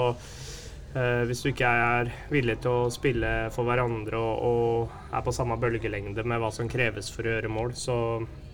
eh, 0.96 1.24
hvis 1.30 1.42
du 1.44 1.50
ikke 1.52 1.70
er 1.70 2.12
villig 2.32 2.60
til 2.62 2.72
å 2.72 2.92
spille 2.94 3.32
for 3.52 3.66
hverandre 3.66 4.18
og, 4.18 4.44
og 4.50 5.16
er 5.18 5.26
på 5.26 5.34
samme 5.34 5.58
bølgelengde 5.62 6.24
med 6.26 6.40
hva 6.40 6.52
som 6.54 6.70
kreves 6.70 7.10
for 7.14 7.26
å 7.26 7.36
gjøre 7.38 7.50
mål, 7.52 7.74
så, 7.74 7.98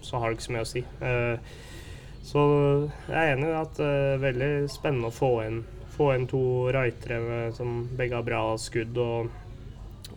så 0.01 0.19
har 0.19 0.29
det 0.31 0.39
ikke 0.39 0.47
så 0.49 0.55
mye 0.55 0.65
å 0.67 0.71
si. 0.71 0.85
Så 2.21 2.41
jeg 3.09 3.17
er 3.17 3.31
enig 3.35 3.47
i 3.49 3.55
at 3.57 3.77
det 3.79 3.85
er 3.87 4.19
veldig 4.21 4.49
spennende 4.69 5.09
å 5.09 5.15
få 5.15 5.29
inn, 5.47 5.63
få 5.95 6.11
inn 6.15 6.27
to 6.29 6.41
rightere 6.71 7.47
som 7.57 7.87
begge 7.97 8.15
har 8.19 8.23
bra 8.27 8.43
skudd 8.61 8.97
og, 9.01 9.31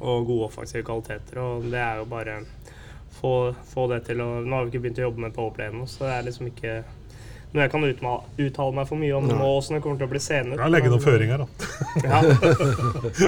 og 0.05 0.29
gode 0.29 0.51
offensive 0.51 0.85
kvaliteter. 0.87 1.41
Og 1.43 1.71
det 1.73 1.81
er 1.81 2.03
jo 2.03 2.09
bare 2.11 2.41
få, 3.19 3.33
få 3.73 3.89
det 3.93 4.05
til 4.09 4.21
å 4.25 4.29
Nå 4.45 4.59
har 4.59 4.67
vi 4.67 4.75
ikke 4.75 4.85
begynt 4.85 5.01
å 5.01 5.09
jobbe 5.09 5.25
med 5.27 5.35
powerplay 5.37 5.73
ennå, 5.73 5.89
så 5.91 6.07
det 6.07 6.13
er 6.19 6.29
liksom 6.29 6.51
ikke 6.51 6.77
noe 7.55 7.63
jeg 7.63 7.71
kan 7.71 7.85
uttale 7.87 8.75
meg 8.75 8.89
for 8.89 8.99
mye 8.99 9.15
om 9.15 9.29
nå 9.31 9.37
åssen 9.47 9.77
det 9.77 9.83
kommer 9.85 10.01
til 10.01 10.09
å 10.09 10.11
bli 10.11 10.21
senere. 10.23 10.59
Ja, 10.59 10.67
legge 10.75 10.91
noen 10.91 11.05
føringer, 11.05 11.45
da. 11.45 11.69
ja. 12.09 12.19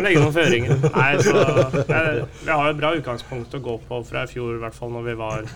Legge 0.02 0.18
noen 0.18 0.34
føringer. 0.34 0.82
Nei, 0.96 1.12
så 1.22 1.36
jeg, 1.92 2.24
Vi 2.40 2.50
har 2.50 2.72
et 2.72 2.80
bra 2.80 2.90
utgangspunkt 2.98 3.54
å 3.54 3.62
gå 3.62 3.76
på 3.86 4.00
fra 4.08 4.24
i 4.26 4.32
fjor, 4.32 4.56
i 4.56 4.64
hvert 4.64 4.74
fall 4.74 4.90
når 4.96 5.06
vi 5.12 5.14
var, 5.20 5.46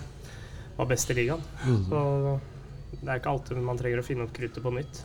var 0.79 0.91
best 0.93 1.11
i 1.11 1.19
ligaen. 1.19 1.43
Så 1.89 2.05
det 3.01 3.09
er 3.09 3.21
ikke 3.21 3.31
alltid 3.33 3.61
man 3.65 3.79
trenger 3.79 4.03
å 4.03 4.05
finne 4.05 4.25
opp 4.27 4.33
kruttet 4.37 4.65
på 4.65 4.73
nytt. 4.75 4.99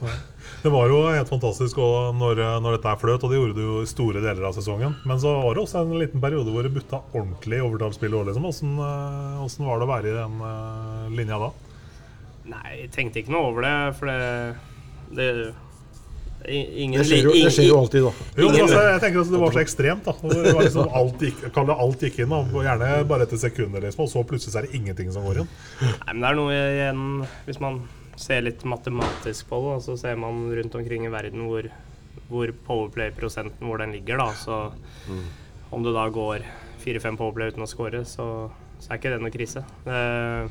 Det 0.64 0.72
var 0.74 0.90
jo 0.92 0.98
helt 1.06 1.30
fantastisk 1.32 1.78
når, 1.80 2.42
når 2.64 2.78
dette 2.78 2.92
er 2.92 3.00
fløt, 3.00 3.24
og 3.24 3.32
det 3.32 3.38
gjorde 3.38 3.58
det 3.58 3.68
jo 3.68 3.76
i 3.84 3.90
store 3.90 4.24
deler 4.24 4.48
av 4.50 4.56
sesongen. 4.58 4.98
Men 5.08 5.22
så 5.22 5.36
var 5.44 5.56
det 5.56 5.64
også 5.64 5.84
en 5.84 5.94
liten 6.02 6.24
periode 6.24 6.52
hvor 6.52 6.66
det 6.66 6.74
butta 6.76 7.04
ordentlig 7.14 7.62
i 7.62 7.66
overtallsspillet 7.66 8.20
òg, 8.20 8.28
liksom. 8.32 8.50
Åssen 8.50 8.74
eh, 8.82 9.44
åssen 9.46 9.70
var 9.70 9.80
det 9.80 9.88
å 9.88 9.92
være 9.94 10.12
i 10.12 10.18
den 10.18 10.42
eh, 10.50 11.14
linja 11.22 11.40
da? 11.46 11.52
Nei, 12.52 12.66
jeg 12.82 12.92
tenkte 12.94 13.22
ikke 13.22 13.34
noe 13.34 13.52
over 13.52 13.66
det, 13.66 13.78
for 14.00 14.12
det, 14.12 15.16
det 15.18 15.30
Ingen 16.48 17.00
Det 17.02 17.08
skjer 17.10 17.26
jo, 17.26 17.34
det 17.34 17.52
skjer 17.54 17.68
jo 17.70 17.78
alltid, 17.80 18.06
da. 18.06 18.26
Jo, 18.38 18.50
men 18.52 18.62
altså, 18.66 18.82
jeg 18.86 19.02
tenker 19.04 19.22
altså, 19.22 19.34
Det 19.34 19.42
var 19.42 19.56
så 19.56 19.62
ekstremt. 19.64 20.06
da 20.10 20.34
det 20.34 20.54
var 20.56 20.68
liksom 20.68 20.98
alt 21.02 21.26
gikk, 21.28 21.44
Kall 21.56 21.70
det 21.70 21.78
alt 21.86 22.06
gikk 22.08 22.20
inn, 22.26 22.36
og 22.36 22.58
gjerne 22.66 22.90
bare 23.10 23.28
etter 23.28 23.42
sekunder, 23.42 23.86
liksom, 23.86 24.06
og 24.06 24.12
så 24.12 24.24
plutselig 24.28 24.60
er 24.60 24.68
det 24.68 24.80
ingenting 24.80 25.14
som 25.16 25.26
går 25.28 25.42
inn. 25.44 25.54
Nei, 25.82 26.12
men 26.12 26.22
det 26.26 26.30
er 26.30 26.40
noe 26.42 26.60
igjen 26.60 27.08
Hvis 27.48 27.62
man 27.64 27.82
ser 28.20 28.46
litt 28.46 28.62
matematisk 28.68 29.50
på 29.50 29.60
det, 29.66 29.80
så 29.88 29.98
ser 30.00 30.20
man 30.20 30.46
rundt 30.56 30.76
omkring 30.80 31.08
i 31.08 31.12
verden 31.12 31.48
hvor, 31.50 31.68
hvor 32.30 32.54
powerplay-prosenten 32.68 33.68
hvor 33.68 33.82
den 33.84 33.96
ligger. 33.98 34.22
da 34.22 34.30
Så 34.40 34.60
om 35.76 35.84
det 35.84 35.96
da 35.96 36.06
går 36.14 36.46
fire-fem 36.84 37.18
powerplay 37.20 37.52
uten 37.52 37.66
å 37.66 37.70
score, 37.70 38.06
så, 38.08 38.28
så 38.80 38.92
er 38.94 39.02
ikke 39.02 39.12
det 39.16 39.22
noe 39.24 39.34
krise. 39.34 39.66
Eh, 39.90 40.48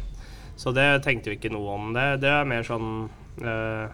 så 0.60 0.72
det 0.74 0.86
tenkte 1.06 1.32
vi 1.32 1.38
ikke 1.38 1.52
noe 1.54 1.76
om. 1.78 1.92
Det, 1.96 2.04
det 2.22 2.30
er 2.30 2.48
mer 2.50 2.66
sånn 2.66 2.90
eh, 3.40 3.86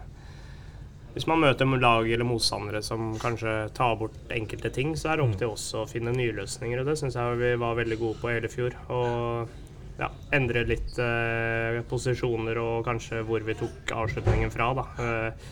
Hvis 1.11 1.27
man 1.27 1.41
møter 1.43 1.67
lag 1.67 2.07
eller 2.07 2.23
motstandere 2.23 2.79
som 2.85 3.11
kanskje 3.19 3.69
tar 3.75 3.97
bort 3.99 4.15
enkelte 4.31 4.69
ting, 4.71 4.93
så 4.95 5.11
er 5.11 5.19
det 5.19 5.25
opp 5.25 5.35
til 5.41 5.51
oss 5.51 5.65
å 5.75 5.83
finne 5.89 6.13
nye 6.15 6.35
løsninger, 6.37 6.79
og 6.79 6.87
det 6.87 6.95
syns 7.01 7.17
jeg 7.19 7.41
vi 7.41 7.51
var 7.59 7.75
veldig 7.75 7.97
gode 7.99 8.19
på 8.21 8.31
hele 8.31 8.51
fjor. 8.51 8.77
Og 8.87 9.51
ja, 9.99 10.07
endre 10.33 10.63
litt 10.65 10.95
eh, 11.03 11.81
posisjoner 11.89 12.57
og 12.61 12.85
kanskje 12.87 13.25
hvor 13.27 13.43
vi 13.43 13.57
tok 13.59 13.91
avslutningen 13.91 14.53
fra. 14.53 14.71
Da. 14.77 14.87
Eh, 15.03 15.51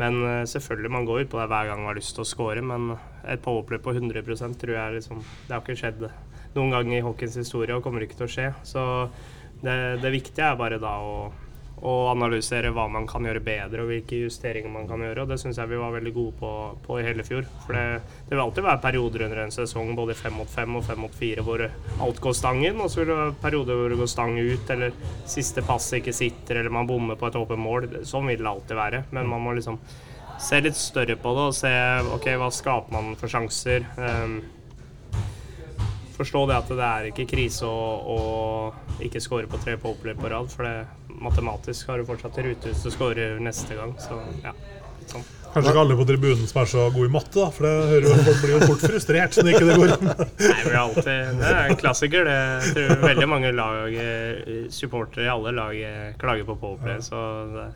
men 0.00 0.22
eh, 0.24 0.44
selvfølgelig, 0.48 0.92
man 0.94 1.08
går 1.08 1.24
ut 1.24 1.32
på 1.34 1.40
det 1.40 1.50
hver 1.50 1.68
gang 1.68 1.82
man 1.82 1.90
har 1.90 1.98
lyst 1.98 2.14
til 2.16 2.24
å 2.24 2.28
score, 2.28 2.62
men 2.64 2.94
et 3.26 3.42
powerplay 3.42 3.82
på 3.82 3.94
100% 3.98 4.58
tror 4.58 4.74
jeg 4.76 4.96
liksom 4.96 5.20
Det 5.20 5.52
har 5.52 5.62
ikke 5.62 5.78
skjedd 5.78 6.06
noen 6.56 6.72
gang 6.74 6.94
i 6.94 7.02
hockeyens 7.04 7.38
historie 7.42 7.74
og 7.76 7.84
kommer 7.84 8.04
ikke 8.04 8.20
til 8.22 8.28
å 8.28 8.32
skje. 8.32 8.48
Så 8.66 8.84
det, 9.62 9.76
det 10.02 10.14
viktige 10.14 10.46
er 10.46 10.60
bare 10.60 10.80
da 10.82 10.94
å, 11.02 11.32
å 11.82 11.92
analysere 12.12 12.70
hva 12.74 12.84
man 12.90 13.08
kan 13.10 13.24
gjøre 13.26 13.42
bedre 13.42 13.82
og 13.82 13.90
hvilke 13.90 14.20
justeringer 14.22 14.70
man 14.70 14.86
kan 14.90 15.02
gjøre. 15.02 15.24
Og 15.24 15.32
det 15.32 15.38
syns 15.42 15.58
jeg 15.58 15.70
vi 15.72 15.80
var 15.80 15.94
veldig 15.96 16.12
gode 16.14 16.34
på, 16.38 16.50
på 16.84 16.98
i 17.00 17.06
hele 17.06 17.26
fjor. 17.26 17.48
For 17.64 17.74
det, 17.74 18.02
det 18.28 18.36
vil 18.36 18.44
alltid 18.44 18.66
være 18.68 18.82
perioder 18.84 19.26
under 19.26 19.42
en 19.42 19.54
sesong, 19.54 19.90
både 19.98 20.16
fem 20.18 20.36
mot 20.38 20.50
fem 20.50 20.78
og 20.78 20.86
fem 20.86 21.02
mot 21.02 21.18
fire, 21.18 21.42
hvor 21.46 21.66
alt 21.66 22.22
går 22.22 22.38
stang 22.38 22.62
inn. 22.68 22.78
Og 22.78 22.92
så 22.92 23.02
vil 23.02 23.10
det 23.10 23.18
være 23.18 23.36
perioder 23.42 23.80
hvor 23.80 23.92
det 23.94 24.00
går 24.02 24.12
stang 24.14 24.38
ut, 24.38 24.72
eller 24.76 24.96
siste 25.34 25.66
passet 25.66 25.98
ikke 26.00 26.16
sitter, 26.16 26.62
eller 26.62 26.78
man 26.78 26.88
bommer 26.90 27.18
på 27.18 27.30
et 27.30 27.42
åpent 27.42 27.66
mål. 27.66 27.90
Sånn 28.06 28.30
vil 28.30 28.42
det 28.44 28.52
alltid 28.54 28.78
være. 28.78 29.04
Men 29.10 29.30
man 29.34 29.42
må 29.42 29.58
liksom 29.58 29.80
se 30.42 30.58
litt 30.62 30.78
større 30.78 31.18
på 31.20 31.34
det 31.36 31.48
og 31.50 31.54
se 31.56 31.72
ok, 32.14 32.32
hva 32.38 32.50
skaper 32.54 32.94
man 32.94 33.14
for 33.18 33.30
sjanser. 33.30 33.86
Um, 33.98 34.40
forstå 36.22 36.46
det 36.50 36.56
at 36.62 36.72
det 36.72 36.88
er 36.88 37.10
ikke 37.12 37.28
krise 37.34 37.68
å, 37.68 37.82
å 38.16 39.04
ikke 39.04 39.22
score 39.22 39.50
på 39.50 39.60
tre 39.62 39.76
powerplay 39.82 40.16
på 40.18 40.30
rad, 40.32 40.50
for 40.52 40.66
det, 40.68 41.12
matematisk 41.22 41.90
har 41.92 42.00
du 42.00 42.08
fortsatt 42.08 42.40
rute 42.42 42.72
hvis 42.72 42.82
du 42.86 42.90
scorer 42.94 43.38
neste 43.42 43.76
gang. 43.78 43.92
Så 44.00 44.18
ja, 44.42 44.54
litt 44.98 45.14
sånn. 45.14 45.24
Kanskje 45.52 45.68
ikke 45.74 45.80
alle 45.82 45.96
på 45.98 46.04
tribunen 46.08 46.46
som 46.48 46.62
er 46.62 46.68
så 46.70 46.84
gode 46.94 47.10
i 47.10 47.12
matte, 47.12 47.34
da, 47.36 47.50
for 47.52 47.66
det 47.68 47.72
hører 47.90 48.06
jo, 48.08 48.12
folk 48.24 48.38
blir 48.40 48.52
jo 48.54 48.60
fort 48.70 48.84
frustrert 48.86 49.34
når 49.36 49.50
ikke 49.50 49.66
det 49.68 49.74
går. 49.82 49.90
Nei, 50.06 50.60
vi 50.64 50.70
har 50.70 50.78
alltid, 50.80 51.10
Det 51.42 51.50
er 51.50 51.66
en 51.66 51.80
klassiker. 51.82 52.24
det. 52.30 52.36
Jeg 52.64 52.76
tror 52.78 53.02
veldig 53.04 53.28
mange 53.28 53.50
lag, 53.58 53.98
eh, 54.06 54.54
supportere 54.72 55.26
i 55.28 55.32
alle 55.34 55.52
lag 55.58 55.76
eh, 55.76 56.14
klager 56.22 56.48
på 56.48 56.56
powerplay. 56.62 57.02
Så 57.04 57.20
det, 57.52 57.66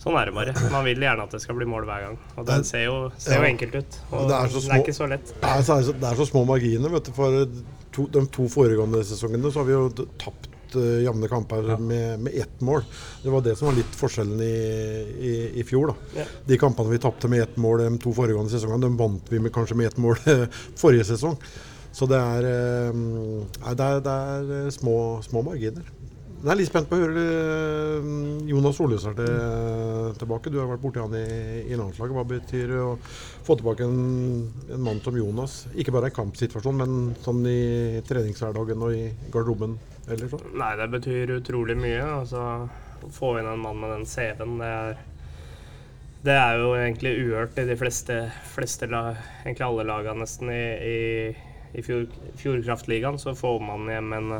sånn 0.00 0.16
er 0.16 0.30
det 0.30 0.34
bare. 0.36 0.54
Man 0.72 0.84
vil 0.86 1.02
gjerne 1.04 1.26
at 1.26 1.34
det 1.36 1.40
skal 1.42 1.58
bli 1.58 1.66
mål 1.68 1.84
hver 1.88 2.06
gang. 2.06 2.18
Og 2.40 2.46
det 2.48 2.60
ser 2.68 2.86
jo, 2.86 2.94
ser 3.20 3.40
jo 3.42 3.48
enkelt 3.50 3.74
ut. 3.82 3.98
Og 4.10 4.22
det 4.24 4.28
det 4.30 4.36
er 4.38 4.46
er, 4.46 4.54
så 4.54 4.62
små- 4.66 4.78
ikke 4.80 4.94
så 4.96 5.08
lett. 5.10 5.34
Det 5.34 5.50
er, 5.50 5.62
så, 5.66 5.76
er 5.80 5.98
det 6.00 6.08
er 6.12 6.20
så 6.22 6.26
små 6.30 6.44
marginer. 6.48 6.88
vet 6.94 7.10
du 7.10 7.12
For 7.16 7.42
to, 7.92 8.06
de 8.14 8.22
to 8.32 8.46
foregående 8.48 9.02
sesongene 9.04 9.50
så 9.52 9.60
har 9.60 9.68
vi 9.68 9.74
jo 9.76 10.06
tapt 10.22 10.48
uh, 10.78 11.00
jevne 11.04 11.28
kamper 11.28 11.72
med, 11.82 12.20
med 12.24 12.32
ett 12.38 12.60
mål. 12.64 12.84
Det 13.22 13.32
var 13.34 13.42
det 13.44 13.56
som 13.58 13.68
var 13.68 13.76
litt 13.76 13.98
forskjellen 13.98 14.40
i, 14.40 14.54
i, 15.30 15.34
i 15.60 15.64
fjor. 15.68 15.92
da. 15.92 16.22
Ja. 16.22 16.28
De 16.46 16.58
kampene 16.62 16.94
vi 16.94 17.02
tapte 17.02 17.28
med 17.28 17.42
ett 17.42 17.56
mål 17.60 17.82
de 17.84 17.98
to 18.00 18.12
foregående 18.16 18.52
sesongene, 18.54 18.86
de 18.86 18.96
vant 18.96 19.28
vi 19.32 19.42
med 19.42 19.52
kanskje 19.52 19.76
med 19.76 19.90
ett 19.92 19.98
mål 20.00 20.16
forrige 20.80 21.04
sesong. 21.12 21.36
Så 21.92 22.06
det 22.06 22.16
er, 22.22 22.46
eh, 22.46 23.74
det 23.74 23.86
er, 23.86 24.00
det 24.06 24.12
er 24.14 24.70
små, 24.70 25.18
små 25.26 25.42
marginer. 25.42 25.82
Jeg 26.40 26.48
er 26.48 26.56
litt 26.56 26.70
spent 26.70 26.88
på 26.88 26.96
å 26.96 27.02
høre 27.02 27.22
eh, 27.22 28.06
Jonas 28.48 28.78
Solhus 28.78 29.02
er 29.04 29.16
til, 29.18 29.34
tilbake. 30.16 30.48
Du 30.48 30.56
har 30.56 30.70
vært 30.70 30.80
borti 30.80 31.02
han 31.02 31.12
i, 31.18 31.26
i 31.68 31.76
landslaget. 31.76 32.16
Hva 32.16 32.24
betyr 32.30 32.72
det 32.72 32.78
å 32.80 32.94
få 33.44 33.58
tilbake 33.60 33.84
en, 33.84 34.46
en 34.72 34.86
mann 34.86 35.02
som 35.04 35.18
Jonas? 35.20 35.58
Ikke 35.76 35.92
bare 35.92 36.08
i 36.08 36.16
kampsituasjonen, 36.16 36.80
men 36.80 37.20
sånn 37.20 37.44
i 37.44 38.00
treningshverdagen 38.08 38.86
og 38.86 38.96
i 38.96 39.04
garderoben 39.28 39.76
eller 40.08 40.32
sånn? 40.32 40.48
Nei, 40.56 40.70
det 40.80 40.88
betyr 40.96 41.36
utrolig 41.36 41.76
mye. 41.76 42.00
Altså, 42.22 42.46
å 43.04 43.12
få 43.12 43.34
inn 43.42 43.52
en 43.52 43.60
mann 43.60 43.84
med 43.84 43.92
den 43.98 44.08
CV-en, 44.08 44.56
det 44.62 44.74
er 44.80 45.00
det 46.20 46.34
er 46.36 46.58
jo 46.60 46.72
egentlig 46.76 47.14
uhørt 47.16 47.56
i 47.60 47.62
de 47.64 47.76
fleste, 47.80 48.16
fleste 48.52 48.84
lag, 48.92 49.16
egentlig 49.40 49.64
alle 49.64 49.86
lagene 49.88 50.20
nesten 50.20 50.50
i, 50.52 50.64
i, 50.84 50.98
i 51.80 51.84
fjord, 51.84 52.12
Fjordkraftligaen. 52.36 53.16
Så 53.20 53.32
får 53.36 53.56
man 53.64 53.88
hjem 53.88 54.12
en, 54.18 54.34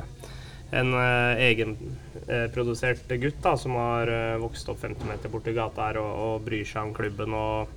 en 0.70 0.94
eh, 0.94 1.42
egenprodusert 1.48 3.10
gutt 3.22 3.40
da, 3.42 3.56
som 3.58 3.74
har 3.78 4.10
eh, 4.10 4.36
vokst 4.40 4.68
opp 4.70 4.82
50 4.84 5.08
meter 5.08 5.32
borti 5.32 5.54
gata 5.56 5.88
her 5.88 5.98
og, 6.02 6.12
og 6.26 6.44
bryr 6.46 6.66
seg 6.66 6.86
om 6.86 6.94
klubben. 6.94 7.34
Og 7.34 7.76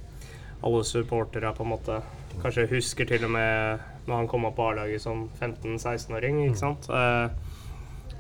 alle 0.64 0.84
supportere 0.88 1.52
på 1.58 1.66
en 1.66 1.74
måte 1.74 1.98
kanskje 2.42 2.70
husker 2.72 3.10
til 3.10 3.26
og 3.28 3.34
med 3.36 3.90
når 4.08 4.22
han 4.22 4.30
kom 4.32 4.46
opp 4.48 4.56
på 4.58 4.70
A-laget 4.70 5.04
som 5.04 5.26
15-16-åring. 5.40 6.46
ikke 6.48 6.62
sant? 6.62 6.88
Eh, 6.90 7.28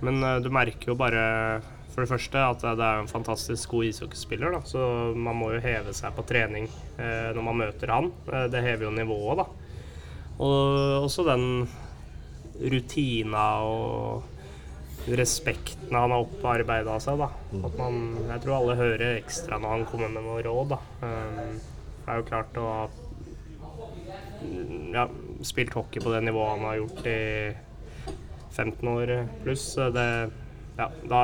men 0.03 0.19
du 0.43 0.49
merker 0.51 0.91
jo 0.91 0.99
bare 0.99 1.23
for 1.93 2.01
det 2.01 2.09
første 2.09 2.41
at 2.41 2.63
det 2.65 2.83
er 2.83 3.03
en 3.03 3.07
fantastisk 3.11 3.75
god 3.75 3.91
ishockeyspiller. 3.91 4.57
Så 4.65 5.13
man 5.13 5.37
må 5.37 5.53
jo 5.53 5.61
heve 5.63 5.93
seg 5.95 6.15
på 6.17 6.25
trening 6.27 6.65
eh, 6.97 7.29
når 7.35 7.45
man 7.45 7.61
møter 7.61 7.93
han. 7.93 8.09
Det 8.49 8.65
hever 8.65 8.89
jo 8.89 8.93
nivået, 8.97 9.43
da. 9.43 9.47
Og 10.43 11.05
også 11.05 11.27
den 11.29 11.67
rutina 12.57 13.45
og 13.67 14.32
respekten 15.19 15.95
han 15.95 16.13
har 16.13 16.25
opparbeida 16.25 16.97
seg. 17.03 17.19
da. 17.19 17.29
At 17.67 17.77
man, 17.79 18.01
jeg 18.29 18.43
tror 18.43 18.57
alle 18.59 18.79
hører 18.79 19.17
ekstra 19.17 19.59
når 19.59 19.77
han 19.77 19.87
kommer 19.89 20.13
med 20.13 20.25
noe 20.25 20.43
råd. 20.45 20.75
da. 20.75 20.79
Um, 21.03 21.59
det 22.03 22.11
er 22.11 22.19
jo 22.19 22.27
klart 22.27 22.59
å 22.59 22.65
ha 22.67 22.81
mm, 24.43 24.91
ja, 24.95 25.07
spilt 25.47 25.75
hockey 25.77 26.03
på 26.03 26.11
det 26.11 26.23
nivået 26.25 26.55
han 26.57 26.67
har 26.67 26.81
gjort 26.81 27.07
i 27.07 27.19
15 28.53 28.93
år 28.93 29.15
pluss. 29.43 29.69
Det, 29.95 30.09
ja, 30.79 30.91
da 31.09 31.23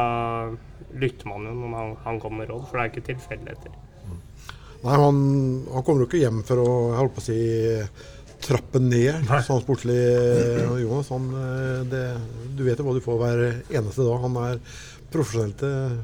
lytter 0.96 1.30
man 1.30 1.46
jo 1.48 1.54
når 1.60 1.78
han, 1.78 1.94
han 2.06 2.24
kommer 2.24 2.44
med 2.44 2.52
råd, 2.54 2.66
for 2.70 2.80
det 2.80 2.86
er 2.86 2.94
ikke 2.94 3.08
tilfeldigheter. 3.14 3.78
Nei, 4.80 4.96
han, 4.96 5.18
han 5.74 5.84
kommer 5.84 6.06
jo 6.06 6.08
ikke 6.08 6.22
hjem 6.22 6.40
for 6.48 6.62
å 6.64 6.74
holde 6.96 7.12
på 7.18 7.20
å 7.20 7.26
si 7.26 7.40
trappe 8.42 8.80
ned 8.82 9.26
Nei. 9.28 9.42
sånn 9.46 9.62
sportslig. 9.64 9.98
eh, 10.00 10.80
Jonas, 10.84 11.10
han, 11.14 11.28
eh, 11.36 11.82
det, 11.92 12.04
du 12.58 12.64
vet 12.68 12.80
jo 12.80 12.88
hva 12.88 12.96
du 12.98 13.04
får 13.04 13.20
hver 13.22 13.44
eneste 13.70 14.06
dag. 14.06 14.22
Han 14.24 14.40
er 14.46 14.62
profesjonell 15.14 15.54
til 15.60 16.00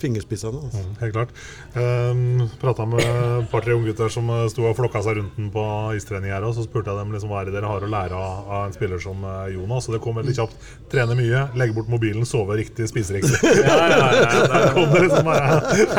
fingerspissene. 0.00 0.56
Altså. 0.64 0.82
Mm, 0.82 0.92
Helt 1.02 1.12
klart. 1.12 1.32
Um, 1.76 2.48
Prata 2.60 2.86
med 2.88 3.02
et 3.02 3.50
par-tre 3.52 3.74
unggutter 3.76 4.08
som 4.12 4.28
eh, 4.32 4.46
sto 4.48 4.64
og 4.64 4.76
flokka 4.78 5.02
seg 5.04 5.18
rundt 5.18 5.36
den 5.36 5.50
på 5.52 5.64
istrening 5.98 6.32
her. 6.32 6.46
Og 6.48 6.54
så 6.56 6.64
spurte 6.64 6.88
jeg 6.92 6.96
dem 7.02 7.12
liksom, 7.12 7.32
hva 7.32 7.42
er 7.42 7.50
det 7.50 7.56
dere 7.58 7.68
har 7.68 7.84
å 7.84 7.90
lære 7.92 8.16
av, 8.16 8.48
av 8.48 8.64
en 8.70 8.76
spiller 8.76 9.02
som 9.02 9.20
eh, 9.28 9.52
Jonas. 9.52 9.90
Og 9.90 9.96
det 9.98 10.02
kom 10.06 10.16
veldig 10.16 10.36
kjapt. 10.38 10.56
Trene 10.92 11.18
mye, 11.18 11.44
legge 11.60 11.76
bort 11.76 11.92
mobilen, 11.92 12.24
sove 12.28 12.56
riktig, 12.60 12.88
spise 12.92 13.18
riktig. 13.18 13.36
Ja, 13.66 13.76
ja, 13.76 13.96
ja, 13.98 14.10
ja, 14.22 14.42
det, 14.52 14.72
kom 14.76 14.92
det 14.92 15.00
liksom 15.06 15.26
bare 15.26 15.56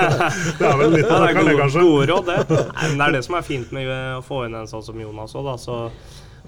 Det 0.59 0.67
er 0.67 0.77
vel 0.79 0.93
litt 0.93 1.09
av 1.11 1.23
det 1.25 1.27
det, 1.27 1.41
gode, 1.41 1.55
kanskje. 1.59 1.83
gode 1.83 2.05
råd, 2.11 2.29
det. 2.29 2.61
Nei, 2.71 2.87
men 2.87 3.01
det 3.01 3.07
er 3.07 3.15
det 3.17 3.23
som 3.27 3.37
er 3.37 3.45
fint 3.45 3.73
med 3.75 3.89
å 3.91 4.21
få 4.25 4.45
inn 4.47 4.55
en 4.57 4.69
sånn 4.69 4.85
som 4.85 5.01
Jonas 5.01 5.35
òg, 5.37 5.49
da. 5.49 5.55
Så 5.61 5.77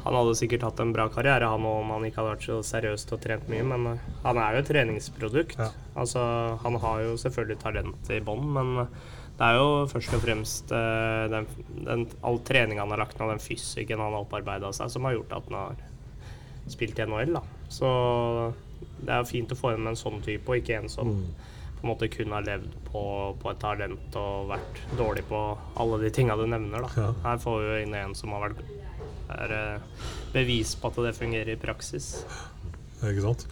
han 0.04 0.16
hadde 0.16 0.36
sikkert 0.40 0.64
hatt 0.64 0.80
en 0.80 0.94
bra 0.96 1.10
karriere, 1.12 1.50
han 1.52 1.66
òg, 1.68 1.82
om 1.84 1.94
han 1.96 2.06
ikke 2.08 2.22
hadde 2.22 2.34
vært 2.36 2.48
så 2.48 2.60
seriøst 2.70 3.14
og 3.16 3.22
trent 3.24 3.50
mye. 3.52 3.66
Men 3.68 3.88
eh, 3.94 4.06
han 4.24 4.40
er 4.40 4.56
jo 4.56 4.64
et 4.64 4.72
treningsprodukt. 4.72 5.60
Ja. 5.60 5.72
Altså, 6.00 6.24
han 6.64 6.80
har 6.84 7.04
jo 7.04 7.18
selvfølgelig 7.20 7.60
talent 7.64 8.14
i 8.16 8.22
bånn, 8.24 8.46
men 8.56 8.74
det 9.40 9.48
er 9.48 9.60
jo 9.60 9.68
først 9.92 10.16
og 10.16 10.24
fremst 10.24 10.72
eh, 10.76 11.26
den, 11.32 11.46
den, 11.86 12.08
all 12.28 12.42
treninga 12.48 12.84
han 12.84 12.96
har 12.96 13.04
lagt 13.06 13.20
ned, 13.20 13.36
den 13.36 13.44
fysikken 13.44 14.02
han 14.04 14.16
har 14.16 14.26
opparbeida 14.26 14.72
seg, 14.76 14.92
som 14.92 15.08
har 15.08 15.16
gjort 15.16 15.38
at 15.38 15.52
han 15.52 15.60
har 15.60 15.86
spilt 16.72 17.00
i 17.00 17.08
NHL. 17.08 17.38
da. 17.38 17.44
Så 17.72 17.90
det 19.00 19.14
er 19.14 19.22
jo 19.22 19.30
fint 19.30 19.52
å 19.52 19.60
få 19.60 19.76
inn 19.76 19.88
en 19.88 20.00
sånn 20.00 20.20
type, 20.26 20.48
og 20.48 20.60
ikke 20.60 20.82
en 20.82 20.92
som 20.92 21.14
på 21.80 21.88
en 21.88 21.92
måte 21.94 22.10
kun 22.12 22.36
har 22.36 22.44
levd 22.44 22.76
på, 22.90 23.02
på 23.40 23.52
et 23.54 23.62
talent 23.62 24.20
og 24.20 24.52
vært 24.52 24.82
dårlig 25.00 25.24
på 25.30 25.40
alle 25.80 26.00
de 26.04 26.12
tinga 26.14 26.36
du 26.36 26.46
nevner. 26.46 26.84
da. 26.84 26.90
Ja. 27.06 27.10
Her 27.24 27.42
får 27.42 27.60
vi 27.60 27.70
jo 27.70 27.82
inn 27.86 27.98
en 27.98 28.16
som 28.18 28.36
har 28.36 28.50
vært 28.50 28.64
er 29.30 29.54
eh, 29.54 30.06
bevis 30.34 30.76
på 30.80 30.90
at 30.90 31.04
det 31.06 31.18
fungerer 31.18 31.54
i 31.54 31.60
praksis. 31.60 32.24
Ikke 33.00 33.24
sant? 33.24 33.46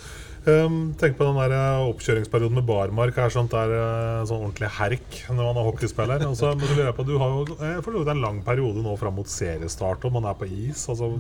Um, 0.48 0.94
tenk 0.96 1.18
på 1.20 1.26
den 1.28 1.38
der 1.42 1.54
eh, 1.56 1.90
oppkjøringsperioden 1.90 2.56
med 2.60 2.68
barmark. 2.68 3.18
er 3.20 3.34
sånt 3.34 3.52
der, 3.52 3.74
eh, 3.76 4.24
sånn 4.30 4.46
ordentlig 4.46 4.72
herk 4.78 5.20
når 5.28 5.44
man 5.44 5.60
er 5.60 5.68
hockeyspiller. 5.68 6.24
Altså, 6.28 6.54
men 6.56 6.68
så 6.68 6.78
lurer 6.78 6.90
jeg 6.90 6.98
på, 7.00 7.08
Du 7.08 7.18
har 7.20 7.36
jo 7.36 7.46
for 7.84 7.92
så 7.92 8.02
vidt 8.02 8.14
en 8.16 8.24
lang 8.24 8.42
periode 8.48 8.84
nå 8.84 8.96
fram 9.00 9.18
mot 9.20 9.32
seriestart, 9.32 10.08
og 10.08 10.18
man 10.18 10.30
er 10.30 10.40
på 10.40 10.50
is. 10.50 10.88
altså 10.90 11.14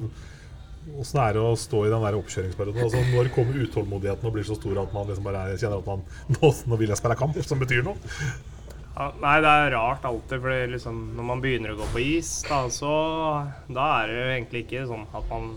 Åssen 0.97 1.19
er 1.19 1.33
det 1.35 1.41
å 1.43 1.55
stå 1.59 1.81
i 1.85 1.89
den 1.91 2.03
der 2.05 2.15
oppkjøringsperioden? 2.15 2.83
Altså, 2.85 3.01
når 3.11 3.27
kommer 3.35 3.57
utålmodigheten 3.65 4.29
og 4.29 4.35
blir 4.37 4.45
så 4.47 4.55
stor 4.55 4.79
at 4.85 4.93
man 4.95 5.09
liksom 5.09 5.25
bare 5.27 5.41
er- 5.51 5.57
kjenner 5.59 5.81
at 5.83 5.89
man 5.89 6.05
nå, 6.37 6.51
nå 6.71 6.77
vil 6.79 6.93
jeg 6.93 6.99
spille 7.01 7.17
kamp, 7.19 7.35
som 7.43 7.59
betyr 7.59 7.83
noe? 7.83 7.97
Ja, 8.97 9.11
nei, 9.21 9.35
det 9.43 9.51
er 9.51 9.73
rart 9.75 10.05
alltid, 10.09 10.39
for 10.41 10.67
liksom, 10.71 11.01
når 11.19 11.27
man 11.27 11.41
begynner 11.43 11.75
å 11.75 11.77
gå 11.81 11.89
på 11.93 12.01
is, 12.01 12.31
da, 12.47 12.63
så 12.73 12.89
da 13.69 13.89
er 13.99 14.07
det 14.09 14.15
jo 14.17 14.29
egentlig 14.37 14.63
ikke 14.65 14.87
sånn 14.89 15.03
at 15.13 15.27
man 15.29 15.51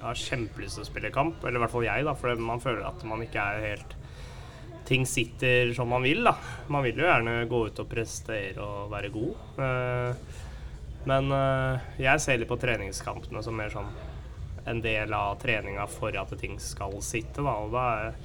har 0.00 0.14
kjempelyst 0.16 0.78
til 0.78 0.84
å 0.86 0.88
spille 0.88 1.10
kamp. 1.12 1.42
Eller 1.44 1.58
i 1.58 1.62
hvert 1.64 1.74
fall 1.74 1.84
jeg, 1.88 2.06
da, 2.06 2.14
for 2.16 2.40
man 2.40 2.62
føler 2.62 2.86
at 2.88 3.02
man 3.08 3.24
ikke 3.26 3.42
er 3.54 3.64
helt 3.72 3.94
Ting 4.88 5.02
sitter 5.04 5.74
som 5.76 5.90
man 5.92 6.00
vil, 6.06 6.22
da. 6.24 6.32
Man 6.72 6.80
vil 6.86 6.96
jo 6.96 7.04
gjerne 7.04 7.42
gå 7.50 7.58
ut 7.68 7.80
og 7.82 7.88
prestere 7.90 8.56
og 8.64 8.86
være 8.94 9.10
god. 9.12 9.42
Eh, 9.60 10.38
Men 11.10 11.28
eh, 11.36 11.90
jeg 12.00 12.22
ser 12.24 12.38
litt 12.40 12.48
på 12.48 12.56
treningskampene 12.62 13.42
som 13.44 13.52
mer 13.60 13.68
sånn 13.74 13.90
en 14.68 14.82
del 14.84 15.14
av 15.16 15.38
treninga 15.42 15.86
for 15.90 16.14
at 16.20 16.36
ting 16.40 16.58
skal 16.62 17.00
sitte, 17.04 17.42
da. 17.42 17.56
Og 17.64 17.74
da 17.74 17.88
er 17.96 18.20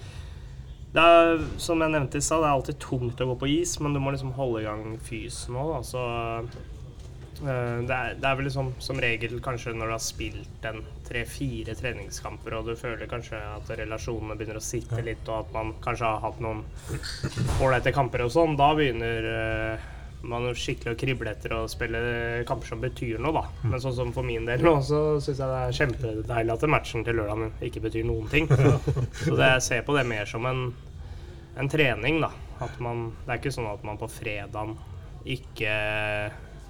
det 0.93 1.01
er, 1.01 1.39
som 1.57 1.81
jeg 1.81 1.89
nevnte 1.89 2.19
i 2.19 2.21
stad, 2.21 2.43
det 2.43 2.51
er 2.51 2.55
alltid 2.59 2.77
tungt 2.83 3.21
å 3.23 3.31
gå 3.31 3.35
på 3.41 3.47
is, 3.49 3.79
men 3.81 3.95
du 3.95 3.99
må 4.01 4.11
liksom 4.13 4.35
holde 4.37 4.61
i 4.61 4.67
gang 4.67 4.83
fysen 5.01 5.55
òg, 5.57 5.71
da. 5.71 5.79
Så 5.89 6.03
eh, 7.41 7.79
det, 7.87 7.95
er, 7.95 8.19
det 8.21 8.27
er 8.29 8.37
vel 8.37 8.45
liksom 8.45 8.69
som 8.77 9.01
regel 9.01 9.39
kanskje 9.41 9.73
når 9.73 9.89
du 9.89 9.95
har 9.95 10.03
spilt 10.05 10.67
en 10.69 10.83
tre-fire 11.07 11.73
treningskamper, 11.79 12.59
og 12.59 12.69
du 12.69 12.77
føler 12.77 13.09
kanskje 13.09 13.41
at 13.41 13.73
relasjonene 13.81 14.37
begynner 14.37 14.61
å 14.61 14.63
sitte 14.63 15.01
litt, 15.01 15.25
og 15.31 15.47
at 15.47 15.57
man 15.57 15.73
kanskje 15.81 16.13
har 16.13 16.21
hatt 16.27 16.45
noen 16.45 16.61
ålreite 17.57 17.95
kamper 17.95 18.27
og 18.27 18.35
sånn, 18.37 18.53
da 18.61 18.69
begynner 18.77 19.29
eh, 19.33 19.89
man 20.23 20.45
jo 20.47 20.53
skikkelig 20.55 20.93
å 20.93 20.99
krible 20.99 21.31
etter 21.33 21.53
å 21.57 21.63
spille 21.71 21.99
kamper 22.47 22.71
som 22.71 22.81
betyr 22.83 23.19
noe, 23.21 23.33
da. 23.35 23.43
Men 23.67 23.81
sånn 23.83 23.95
som 23.97 24.13
for 24.15 24.25
min 24.27 24.47
del 24.47 24.63
nå, 24.63 24.77
så 24.85 25.01
syns 25.23 25.41
jeg 25.41 25.51
det 25.51 25.59
er 25.59 25.77
kjempedeilig 25.79 26.55
at 26.55 26.65
matchen 26.71 27.03
til 27.03 27.19
lørdag 27.19 27.65
ikke 27.67 27.83
betyr 27.83 28.07
noen 28.07 28.29
ting. 28.31 28.47
Så 28.47 29.35
det, 29.35 29.49
jeg 29.57 29.65
ser 29.67 29.85
på 29.87 29.97
det 29.97 30.05
mer 30.07 30.29
som 30.29 30.47
en, 30.47 30.65
en 31.59 31.71
trening, 31.71 32.21
da. 32.23 32.31
Man, 32.79 33.09
det 33.25 33.33
er 33.33 33.41
ikke 33.41 33.51
sånn 33.51 33.67
at 33.67 33.83
man 33.83 33.99
på 33.99 34.07
fredagen 34.07 34.77
ikke 35.27 35.73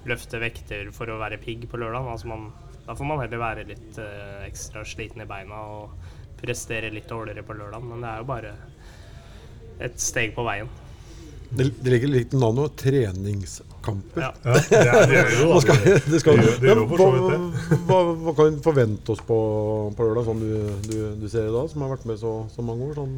løfter 0.08 0.42
vekter 0.42 0.90
for 0.94 1.10
å 1.10 1.20
være 1.20 1.38
pigg 1.42 1.68
på 1.70 1.78
lørdag. 1.80 2.10
Altså 2.10 2.30
man, 2.30 2.48
da 2.84 2.96
får 2.98 3.08
man 3.08 3.22
heller 3.22 3.40
være 3.40 3.66
litt 3.70 3.98
eh, 4.02 4.44
ekstra 4.48 4.82
sliten 4.86 5.22
i 5.22 5.28
beina 5.28 5.62
og 5.78 5.94
prestere 6.40 6.90
litt 6.92 7.08
dårligere 7.08 7.46
på 7.46 7.56
lørdag. 7.56 7.86
Men 7.86 8.02
det 8.02 8.10
er 8.10 8.22
jo 8.24 8.28
bare 8.28 8.56
et 9.84 10.00
steg 10.02 10.34
på 10.36 10.44
veien. 10.46 10.70
Det, 11.54 11.66
det 11.84 11.92
ligger 11.92 12.10
litt 12.10 12.32
nano 12.34 12.64
treningskamper. 12.80 14.20
Ja. 14.24 14.30
Ja, 14.44 14.54
det, 14.58 14.80
er, 14.80 15.06
det 15.06 15.16
gjør 15.18 15.28
det 15.30 15.38
jo, 15.40 15.60
skal, 15.62 15.82
det 16.10 16.20
skal, 16.22 16.40
Det 16.42 16.70
gjør 16.70 16.80
hva, 16.90 17.08
hva, 17.88 17.98
hva 18.24 18.34
kan 18.38 18.48
vi 18.56 18.62
forvente 18.64 19.14
oss 19.14 19.22
på, 19.26 19.38
på 19.94 20.08
lørdag, 20.08 20.26
som 20.26 20.40
du, 20.42 20.50
du, 20.88 20.96
du 21.20 21.26
ser 21.30 21.46
i 21.50 21.54
dag, 21.54 21.68
som 21.70 21.84
har 21.86 21.92
vært 21.94 22.08
med 22.10 22.18
så, 22.20 22.34
så 22.54 22.64
mange 22.66 22.88
år? 22.90 22.98
Sånn. 22.98 23.16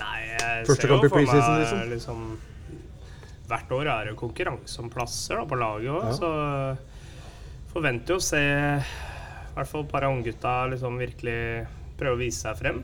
Nei, 0.00 0.18
jeg 0.32 0.66
Første 0.66 0.82
ser 0.82 0.90
jo 0.90 0.96
kamp 0.96 1.06
i 1.06 1.10
for 1.12 1.20
preseason, 1.20 1.80
meg 1.82 1.94
liksom? 1.94 2.26
liksom 2.26 3.46
Hvert 3.46 3.70
år 3.76 3.86
er 3.92 4.08
det 4.10 4.16
konkurranse 4.18 4.80
om 4.82 4.88
plasser 4.90 5.38
da, 5.38 5.44
på 5.46 5.58
laget 5.60 5.92
òg, 5.94 6.08
Ja. 6.10 6.14
så 6.18 6.30
forventer 7.76 8.16
jo 8.16 8.18
å 8.18 8.24
se 8.24 8.40
i 8.42 9.56
hvert 9.56 9.70
fall 9.70 9.84
et 9.86 9.92
par 9.92 10.04
av 10.08 10.16
unggutta 10.16 10.54
liksom 10.72 10.98
virkelig 11.00 11.38
prøve 11.96 12.16
å 12.16 12.20
vise 12.20 12.42
seg 12.42 12.58
frem. 12.58 12.80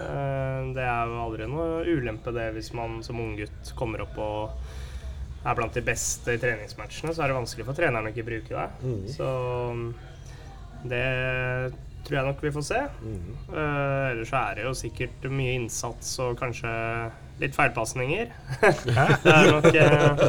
Eh, 0.00 0.74
Det 0.76 0.84
er 0.84 1.08
jo 1.08 1.22
aldri 1.22 1.48
noe 1.48 1.84
ulempe 1.86 2.34
det 2.36 2.50
hvis 2.56 2.72
man 2.76 3.00
som 3.06 3.20
unggutt 3.22 3.72
kommer 3.78 4.04
opp 4.04 4.18
og 4.20 5.46
er 5.46 5.54
blant 5.54 5.76
de 5.78 5.82
beste 5.86 6.34
i 6.34 6.40
treningsmatchene, 6.42 7.14
så 7.14 7.22
er 7.22 7.30
det 7.30 7.36
vanskelig 7.38 7.66
for 7.68 7.78
treneren 7.78 8.08
å 8.08 8.10
ikke 8.10 8.26
bruke 8.26 8.50
deg. 8.50 8.80
Mm. 8.82 9.04
Så 9.14 9.28
det 10.90 11.04
tror 12.06 12.18
jeg 12.18 12.26
nok 12.28 12.42
vi 12.42 12.52
får 12.54 12.64
se. 12.66 12.80
Eh, 12.82 14.10
ellers 14.10 14.30
så 14.30 14.40
er 14.42 14.58
det 14.58 14.66
jo 14.66 14.74
sikkert 14.78 15.28
mye 15.30 15.54
innsats 15.60 16.12
og 16.22 16.36
kanskje 16.38 16.72
litt 17.40 17.56
feilpasninger. 17.56 18.30
det 19.24 19.32
er 19.32 19.50
nok 19.52 19.66
uh, 19.66 20.22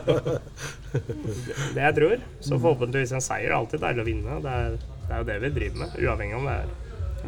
det 1.76 1.86
jeg 1.86 1.96
tror. 2.00 2.26
Så 2.44 2.58
forhåpentligvis 2.58 3.14
en 3.18 3.24
seier 3.24 3.52
er 3.52 3.58
alltid 3.60 3.84
deilig 3.84 4.04
å 4.04 4.08
vinne. 4.10 4.42
Det 4.44 4.58
er, 4.62 4.76
det 5.08 5.14
er 5.14 5.22
jo 5.22 5.30
det 5.30 5.38
vi 5.46 5.54
driver 5.60 5.84
med. 5.84 5.98
Uavhengig 6.04 6.40
om 6.40 6.50
det 6.50 6.58
er 6.64 6.76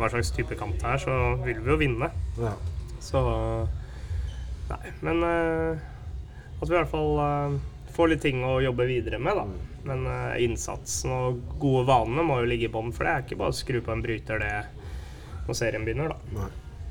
hva 0.01 0.09
slags 0.11 0.31
type 0.35 0.57
kamp 0.59 0.77
det 0.79 0.87
er, 0.93 1.01
så 1.03 1.17
vil 1.43 1.59
vi 1.63 1.73
jo 1.73 1.79
vinne. 1.79 2.11
Ja. 2.39 2.55
Så 3.03 3.21
Nei, 4.69 4.91
men 5.01 5.23
eh, 5.25 5.79
at 6.59 6.67
vi 6.67 6.75
i 6.75 6.77
hvert 6.77 6.91
fall 6.91 7.19
eh, 7.23 7.55
får 7.95 8.11
litt 8.11 8.21
ting 8.21 8.43
å 8.45 8.59
jobbe 8.61 8.85
videre 8.89 9.17
med, 9.21 9.39
da. 9.39 9.77
Men 9.89 10.05
eh, 10.05 10.41
innsatsen 10.45 11.13
og 11.15 11.39
gode 11.61 11.87
vanene 11.89 12.25
må 12.27 12.41
jo 12.41 12.49
ligge 12.51 12.67
i 12.67 12.73
bånn, 12.73 12.93
for 12.93 13.07
det 13.07 13.13
er 13.13 13.25
ikke 13.25 13.39
bare 13.39 13.55
å 13.55 13.59
skru 13.59 13.79
på 13.81 13.95
en 13.95 14.03
bryter 14.05 14.43
det 14.43 14.53
når 15.47 15.57
serien 15.57 15.87
begynner, 15.87 16.13
da. 16.13 16.33
Nei. 16.37 16.49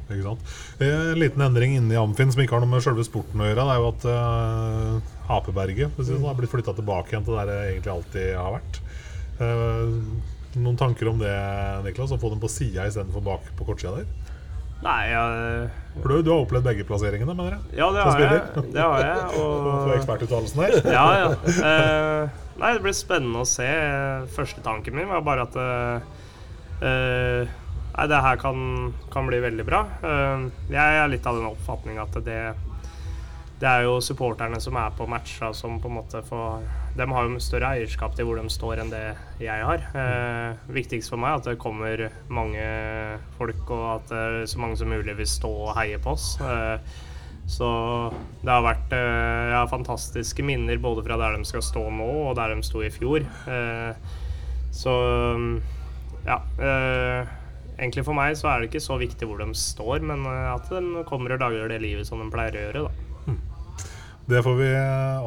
Ikke 0.09 0.25
sant? 0.25 0.53
En 0.81 1.19
liten 1.21 1.45
endring 1.45 1.75
inni 1.77 1.97
Amfinn 2.01 2.31
Amfin 2.31 2.33
som 2.33 2.43
ikke 2.43 2.57
har 2.57 2.65
noe 2.65 2.73
med 2.73 2.85
selve 2.85 3.05
sporten 3.05 3.43
å 3.45 3.49
gjøre, 3.51 3.67
det 3.69 3.75
er 3.75 3.83
jo 3.83 3.89
at 3.91 4.07
uh, 4.09 5.35
Apeberget 5.37 5.99
sånn, 6.01 6.25
har 6.25 6.39
blitt 6.39 6.53
flytta 6.55 6.73
tilbake 6.79 7.13
igjen 7.13 7.27
til 7.27 7.37
der 7.37 7.51
det 7.51 7.59
egentlig 7.67 7.93
alltid 7.93 8.31
har 8.39 8.55
vært. 8.57 8.81
Eh, 9.45 9.91
noen 10.57 10.79
tanker 10.81 11.11
om 11.11 11.21
det, 11.21 11.35
Niklas? 11.85 12.15
Å 12.15 12.21
få 12.21 12.33
dem 12.33 12.41
på 12.43 12.51
sida 12.53 12.87
istedenfor 12.89 13.25
bak 13.25 13.53
på 13.59 13.67
kortsida 13.69 13.99
der? 13.99 14.09
Nei, 14.79 15.09
jeg, 15.11 15.71
For 15.97 16.13
du, 16.13 16.21
du 16.23 16.31
har 16.31 16.45
opplevd 16.45 16.69
begge 16.69 16.85
plasseringene, 16.87 17.35
mener 17.35 17.57
jeg? 17.57 17.79
ja, 17.81 17.89
det 17.95 18.05
har 18.07 18.21
jeg. 18.23 18.67
Det 18.71 18.85
har 18.85 19.03
jeg. 19.03 19.25
Få 19.35 19.47
For 19.73 19.95
ekspertuttalelsen 19.97 20.63
der. 20.63 20.77
Ja, 20.95 21.07
ja. 21.19 21.33
Uh, 21.43 22.37
nei, 22.61 22.71
det 22.77 22.85
blir 22.85 22.95
spennende 22.95 23.43
å 23.43 23.49
se. 23.49 23.67
Første 24.37 24.63
tanken 24.63 24.95
min 24.95 25.11
var 25.11 25.25
bare 25.27 25.49
at 25.49 25.59
eh, 25.59 26.13
eh, 26.87 27.57
Nei, 27.99 28.07
det 28.07 28.23
her 28.23 28.39
kan, 28.39 28.59
kan 29.11 29.27
bli 29.27 29.41
veldig 29.43 29.67
bra. 29.67 29.83
Uh, 30.05 30.47
jeg 30.71 31.03
er 31.03 31.11
litt 31.11 31.27
av 31.27 31.41
den 31.41 31.51
oppfatning 31.51 31.99
at 31.99 32.15
det 32.23 32.41
det 33.59 33.67
er 33.67 33.89
jo 33.89 33.97
supporterne 33.99 34.61
som 34.63 34.77
er 34.79 34.93
på 34.95 35.07
matcha 35.11 35.51
som 35.57 35.81
på 35.83 35.91
en 35.91 35.97
måte 35.97 36.21
får 36.23 36.61
De 36.99 37.07
har 37.07 37.27
jo 37.29 37.39
større 37.43 37.75
eierskap 37.77 38.17
til 38.19 38.27
hvor 38.27 38.41
de 38.41 38.51
står 38.51 38.81
enn 38.83 38.91
det 38.91 39.03
jeg 39.39 39.67
har. 39.69 39.85
Eh, 39.95 40.71
viktigst 40.75 41.13
for 41.13 41.21
meg 41.23 41.37
er 41.37 41.43
at 41.43 41.51
det 41.53 41.61
kommer 41.63 42.09
mange 42.27 42.65
folk, 43.39 43.63
og 43.71 43.85
at 43.93 44.15
eh, 44.17 44.41
så 44.51 44.59
mange 44.59 44.81
som 44.81 44.91
mulig 44.91 45.15
vil 45.21 45.31
stå 45.31 45.53
og 45.69 45.77
heie 45.79 46.01
på 46.03 46.17
oss. 46.17 46.33
Eh, 46.43 47.05
så 47.49 47.69
det 48.43 48.51
har 48.51 48.67
vært 48.67 48.93
eh, 48.93 49.55
ja, 49.55 49.63
fantastiske 49.71 50.45
minner 50.45 50.81
både 50.83 51.07
fra 51.07 51.17
der 51.21 51.39
de 51.39 51.49
skal 51.49 51.65
stå 51.65 51.87
nå, 51.89 52.09
og 52.29 52.37
der 52.37 52.53
de 52.53 52.67
sto 52.67 52.83
i 52.85 52.93
fjor. 52.93 53.25
Eh, 53.49 54.15
så 54.75 54.95
ja. 56.27 56.43
Eh, 56.61 57.37
egentlig 57.79 58.05
for 58.05 58.19
meg 58.19 58.35
så 58.37 58.51
er 58.51 58.61
det 58.61 58.73
ikke 58.73 58.85
så 58.85 58.99
viktig 59.01 59.31
hvor 59.31 59.41
de 59.41 59.55
står, 59.57 60.03
men 60.03 60.27
at 60.27 60.67
de 60.69 61.07
kommer 61.09 61.37
og 61.37 61.47
lager 61.47 61.71
det 61.71 61.85
livet 61.87 62.11
som 62.11 62.21
de 62.21 62.29
pleier 62.35 62.59
å 62.59 62.67
gjøre. 62.67 62.89
da. 62.89 63.08
Det 64.29 64.43
får 64.45 64.57
vi 64.59 64.69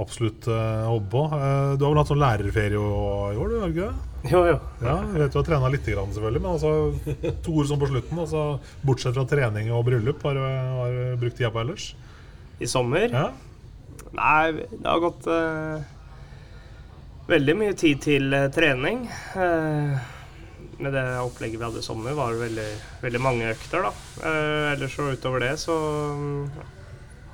absolutt 0.01 0.47
eh, 0.47 0.83
håpe 0.85 1.09
på. 1.09 1.23
Eh, 1.33 1.71
du 1.77 1.85
har 1.85 1.89
vel 1.89 1.99
hatt 2.01 2.11
sånn 2.11 2.21
lærerferie 2.21 2.77
i 2.77 2.81
år, 2.81 3.49
du? 3.49 3.55
har 3.63 3.71
ikke 3.73 3.87
det? 3.87 4.09
Jo, 4.29 4.41
jo. 4.45 4.57
Ja, 4.83 4.99
jeg 4.99 5.23
vet 5.23 5.33
du 5.33 5.39
har 5.39 5.47
trena 5.47 5.71
litt, 5.73 5.87
grann, 5.89 6.11
selvfølgelig, 6.13 6.41
men 6.43 6.51
altså, 6.51 7.31
to 7.45 7.55
ord 7.57 7.69
som 7.71 7.81
på 7.81 7.89
slutten. 7.89 8.21
Altså, 8.21 8.43
bortsett 8.85 9.17
fra 9.17 9.25
trening 9.29 9.71
og 9.73 9.87
bryllup, 9.89 10.21
har 10.27 10.37
du 10.37 11.17
brukt 11.23 11.39
tida 11.39 11.49
på 11.49 11.63
ellers? 11.63 11.87
I 12.61 12.69
sommer? 12.69 13.09
Ja? 13.09 13.25
Nei, 14.13 14.67
det 14.69 14.85
har 14.85 15.01
gått 15.01 15.25
uh, 15.31 15.81
veldig 17.31 17.57
mye 17.57 17.77
tid 17.79 18.05
til 18.05 18.29
uh, 18.37 18.49
trening. 18.53 19.07
Uh, 19.33 19.97
med 20.81 20.93
det 20.93 21.05
opplegget 21.21 21.59
vi 21.59 21.65
hadde 21.65 21.81
i 21.81 21.85
sommer, 21.85 22.15
var 22.17 22.33
det 22.33 22.41
veldig, 22.41 22.69
veldig 23.03 23.21
mange 23.21 23.49
økter, 23.53 23.85
da. 23.85 23.91
Eh, 24.25 24.67
ellers 24.73 24.95
så 24.97 25.11
utover 25.13 25.43
det 25.43 25.51
så 25.61 25.75
mm, 26.17 26.39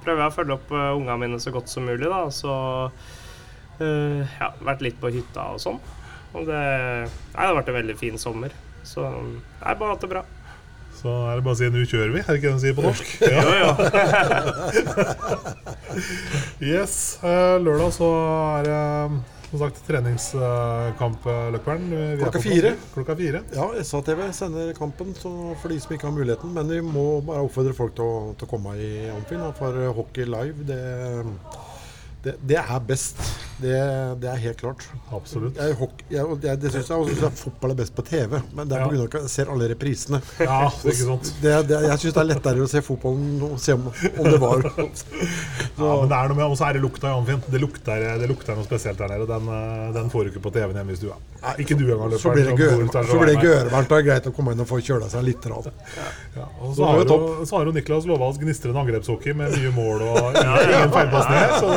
prøver 0.08 0.24
jeg 0.24 0.32
å 0.32 0.38
følge 0.40 0.56
opp 0.58 0.72
uh, 0.72 0.88
ungene 0.96 1.20
mine 1.26 1.40
så 1.44 1.52
godt 1.54 1.70
som 1.72 1.84
mulig, 1.88 2.08
da. 2.08 2.24
Så 2.32 2.56
uh, 2.88 4.24
ja, 4.40 4.50
vært 4.64 4.88
litt 4.88 4.98
på 5.04 5.12
hytta 5.14 5.52
og 5.54 5.62
sånn. 5.62 5.78
Og 6.38 6.48
det, 6.48 6.64
nei, 7.04 7.38
det 7.38 7.46
har 7.46 7.56
vært 7.60 7.72
en 7.74 7.80
veldig 7.82 8.00
fin 8.00 8.18
sommer. 8.22 8.56
Så 8.88 9.04
nei, 9.04 9.76
bare 9.76 9.94
hatt 9.94 10.04
det 10.08 10.12
bra. 10.16 10.24
Så 10.98 11.12
er 11.30 11.38
det 11.38 11.44
bare 11.46 11.54
å 11.54 11.58
si 11.60 11.68
'nå 11.70 11.84
kjører 11.86 12.10
vi', 12.16 12.24
er 12.24 12.32
det 12.34 12.40
ikke 12.40 12.50
det 12.50 12.58
de 12.58 12.64
sier 12.64 12.74
på 12.74 12.86
norsk? 12.88 13.06
Ja. 13.34 13.42
Ja. 13.62 13.72
Yes. 16.72 17.20
eh, 17.24 17.58
lørdag 17.62 17.92
så 17.94 18.08
er 18.58 18.66
det 18.66 18.82
som 19.50 19.60
sagt 19.60 19.80
treningskamp, 19.88 21.26
eh, 21.26 22.18
Klokka 22.20 22.40
fire. 22.40 22.74
Klokka 22.94 23.16
fire. 23.16 23.42
Ja, 23.56 23.72
SA-TV 23.84 24.32
sender 24.34 24.74
kampen 24.74 25.14
så 25.16 25.56
for 25.62 25.72
de 25.72 25.80
som 25.80 25.94
ikke 25.96 26.10
har 26.10 26.16
muligheten. 26.16 26.54
Men 26.54 26.68
vi 26.70 26.82
må 26.82 27.22
bare 27.22 27.46
oppfordre 27.48 27.76
folk 27.78 27.96
til 27.96 28.04
å, 28.04 28.34
til 28.36 28.48
å 28.48 28.52
komme 28.52 28.76
i 28.76 29.10
Amfin. 29.14 29.46
For 29.60 29.94
hockey 29.96 30.28
live, 30.28 30.68
det, 30.68 30.82
det, 32.26 32.36
det 32.44 32.60
er 32.60 32.84
best. 32.88 33.24
Det, 33.58 33.74
det 34.22 34.28
er 34.30 34.38
helt 34.38 34.60
klart. 34.62 34.84
Absolutt. 35.12 35.56
Jeg, 35.58 35.76
jeg, 36.14 36.26
jeg, 36.44 36.60
det 36.62 36.72
syns 36.76 36.90
jeg 36.92 36.98
også 37.02 37.16
synes 37.18 37.40
fotball 37.42 37.72
er 37.74 37.78
best 37.80 37.96
på 37.98 38.04
TV, 38.06 38.36
men 38.54 38.68
det 38.70 38.78
er 38.78 38.84
Ja. 38.84 38.88
pga. 38.92 39.06
at 39.08 39.16
jeg 39.24 39.30
ser 39.34 39.50
alle 39.50 39.70
reprisene. 39.72 40.20
Ja, 40.40 40.60
ikke 40.86 40.94
sant. 41.08 41.32
Det, 41.42 41.54
det, 41.72 41.80
jeg 41.88 41.98
syns 42.04 42.14
det 42.14 42.22
er 42.22 42.30
lettere 42.36 42.62
å 42.62 42.70
se 42.70 42.82
fotballen 42.86 43.42
og 43.48 43.56
se 43.64 43.74
om, 43.74 43.88
om 43.90 44.30
det 44.30 44.38
var 44.44 44.62
Ja, 45.78 45.90
men 46.02 46.10
det 46.10 46.18
er 46.18 46.30
noe 46.30 46.38
med, 46.38 46.46
Og 46.52 46.58
så 46.58 46.68
er 46.70 46.78
det 46.78 46.84
lukta 46.84 47.10
i 47.10 47.16
Amfin. 47.18 47.42
Det 47.50 47.62
lukter, 47.62 48.06
det 48.22 48.30
lukter 48.30 48.56
noe 48.58 48.66
spesielt 48.68 48.98
der 49.02 49.12
nede. 49.16 49.26
Den, 49.30 49.50
eh, 49.50 49.90
den 49.98 50.10
får 50.14 50.24
du 50.28 50.32
ikke 50.36 50.44
på 50.48 50.54
TV-en 50.56 50.78
hjemme 50.82 50.94
i 50.94 51.00
stua. 51.02 51.18
Ikke 51.62 51.78
du 51.78 51.84
engang, 51.86 52.14
Så 52.18 52.34
det 52.34 52.46
der 52.46 52.58
Så 52.58 53.18
blir 53.18 53.26
det 53.32 53.36
varmt. 53.38 53.46
gørevarmt. 53.46 53.90
Det 53.90 53.98
er 53.98 54.06
greit 54.12 54.30
å 54.30 54.34
komme 54.38 54.54
inn 54.54 54.62
og 54.64 54.70
få 54.70 54.80
kjøla 54.82 55.10
seg 55.10 55.26
litt. 55.28 55.46
Rann. 55.50 55.68
Ja, 56.36 56.46
og 56.62 56.74
Så 56.74 56.82
så 56.82 56.86
har, 56.92 57.04
det 57.04 57.14
jo, 57.18 57.46
så 57.46 57.58
har 57.58 57.66
jo 57.66 57.72
Niklas 57.78 58.06
lova 58.10 58.26
oss 58.30 58.38
gnistrende 58.42 58.82
angrepshockey 58.82 59.34
med 59.38 59.54
mye 59.58 59.72
mål 59.76 60.02
og 60.08 60.40
ingen 60.42 60.94
feilpasninger. 60.94 61.58
Så 61.62 61.68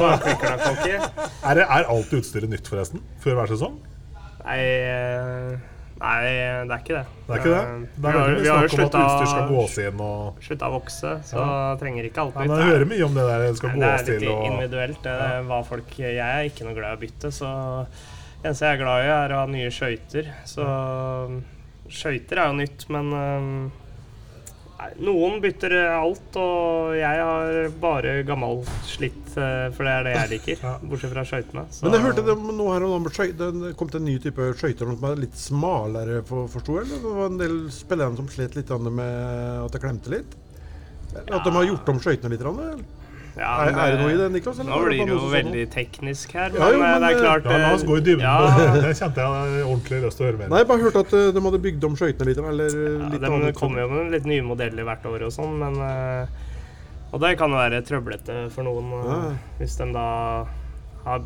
er, 1.44 1.54
det- 1.54 1.69
er 1.76 1.90
alt 1.92 2.14
utstyret 2.16 2.50
nytt, 2.50 2.68
forresten? 2.70 3.02
Før 3.22 3.38
hver 3.38 3.50
sesong? 3.52 3.76
Nei, 4.40 4.58
eh, 4.60 5.58
nei, 6.00 6.20
det 6.66 6.74
er 6.74 6.80
ikke 6.80 6.96
det. 6.96 7.02
Det 7.26 7.34
er 7.34 7.42
ikke 7.42 7.52
det? 7.52 7.60
Eh, 7.60 7.82
Det 7.96 8.08
er 8.08 8.14
vi 8.14 8.20
har, 8.20 8.34
vi 8.40 8.48
har 8.48 8.66
jo 8.66 8.70
slutta 10.46 10.70
å 10.70 10.72
vokse, 10.74 11.12
så 11.28 11.44
trenger 11.82 12.08
ikke 12.08 12.24
alt 12.24 12.34
ja, 12.38 12.46
nytt. 12.46 12.50
men 12.54 12.62
Jeg 12.62 12.72
hører 12.72 12.88
mye 12.94 13.04
om 13.08 13.18
det 13.18 13.26
der 13.28 13.44
det 13.44 13.50
Nei, 13.50 13.74
det 13.76 13.90
er 13.90 13.98
litt 13.98 14.24
til 14.24 14.32
og 14.32 14.46
individuelt. 14.48 15.02
Det, 15.04 15.18
er 15.26 15.44
hva 15.50 15.60
folk, 15.68 15.98
jeg 16.00 16.16
er 16.24 16.48
ikke 16.48 16.66
noe 16.68 16.78
glad 16.78 16.96
i 16.96 16.98
å 16.98 17.02
bytte, 17.04 17.32
så 17.34 17.52
det 18.40 18.48
eneste 18.48 18.66
jeg 18.70 18.78
er 18.78 18.82
glad 18.82 19.04
i, 19.04 19.12
er 19.18 19.36
å 19.36 19.42
ha 19.42 19.50
nye 19.52 19.74
skøyter. 19.74 20.32
Så 20.48 20.66
skøyter 21.90 22.40
er 22.40 22.50
jo 22.50 22.58
nytt, 22.62 22.88
men 22.88 23.12
nei, 23.12 23.70
noen 25.04 25.40
bytter 25.42 25.74
alt, 25.94 26.36
og 26.40 26.94
jeg 26.98 27.22
har 27.24 27.68
bare 27.82 28.14
gammel 28.28 28.62
slitt, 28.88 29.32
øh, 29.36 29.68
for 29.76 29.86
det 29.88 29.92
er 29.94 30.06
det 30.08 30.14
jeg 30.16 30.30
liker. 30.34 30.64
Bortsett 30.90 31.12
fra 31.14 31.24
skøytene. 31.28 31.64
Men 31.82 31.96
jeg 31.96 32.04
hørte 32.06 32.24
det 32.28 32.36
nå 32.58 32.68
her 32.72 32.86
skøy- 33.14 33.34
det 33.40 33.74
kom 33.80 33.88
til 33.92 34.00
en 34.02 34.08
ny 34.10 34.18
type 34.22 34.50
skøyter 34.60 34.90
som 34.92 35.04
er 35.10 35.20
litt 35.24 35.36
smalere, 35.40 36.20
for- 36.28 36.48
forsto 36.52 36.78
jeg? 36.80 36.86
eller? 36.88 37.02
Det 37.04 37.16
var 37.20 37.26
en 37.32 37.42
del 37.42 37.58
spillere 37.74 38.16
som 38.20 38.28
slet 38.32 38.56
litt 38.60 38.70
med 39.00 39.64
at 39.66 39.72
det 39.76 39.82
klemte 39.84 40.14
litt? 40.16 40.38
At 41.26 41.42
de 41.44 41.50
har 41.56 41.64
gjort 41.66 41.88
om 41.90 41.98
skøytene 42.00 42.30
litt? 42.34 42.40
eller? 42.46 42.80
Ja, 43.38 43.50
Er, 43.62 43.70
men, 43.70 43.78
er 43.78 43.92
det 43.94 43.98
noe 44.00 44.10
i 44.12 44.16
det, 44.18 44.26
Niklas? 44.34 44.58
eller 44.58 44.70
Nå 44.72 44.78
blir 44.84 44.90
det 44.90 44.98
jo 44.98 45.06
noe 45.06 45.20
sånn? 45.22 45.34
veldig 45.36 45.64
teknisk 45.70 46.32
her, 46.34 46.50
Ja, 46.56 46.70
jo, 46.74 46.78
men, 46.80 46.90
øh, 46.90 47.00
det 47.04 47.10
er 47.10 47.20
klart 47.20 47.44
Ja, 47.46 47.58
la 47.62 47.70
oss 47.76 47.84
gå 47.86 47.96
i 47.96 48.02
dybden. 48.04 48.24
Ja, 48.26 48.70
Det 48.82 48.94
kjente 48.98 49.22
jeg 49.22 49.64
ordentlig 49.70 50.00
lyst 50.04 50.16
til 50.18 50.24
å 50.24 50.28
høre 50.30 50.38
mer 50.40 50.48
Nei, 50.50 50.58
jeg 50.64 50.68
bare 50.72 50.84
hørte 50.84 51.02
at 51.06 51.12
eh, 51.20 51.26
de 51.36 51.40
hadde 51.46 51.60
bygd 51.66 51.84
om 51.90 51.94
skøytene 52.00 52.26
litt. 52.30 52.40
Eller 52.42 52.70
Ja, 52.74 53.08
litt 53.14 53.20
de 53.22 53.30
annet. 53.30 53.54
kommer 53.60 53.84
jo 53.84 53.88
med 53.92 54.10
litt 54.16 54.26
nye 54.26 54.42
modeller 54.42 54.88
hvert 54.88 55.06
år 55.12 55.26
og 55.28 55.32
sånn, 55.36 55.54
men 55.62 55.78
eh, 55.86 56.26
Og 57.12 57.20
det 57.22 57.36
kan 57.38 57.50
jo 57.54 57.58
være 57.62 57.82
trøblete 57.86 58.40
for 58.54 58.66
noen 58.66 58.90
eh, 58.98 59.10
Ja. 59.10 59.20
hvis 59.60 59.76
de 59.78 59.88
da 59.94 60.06
har 61.04 61.22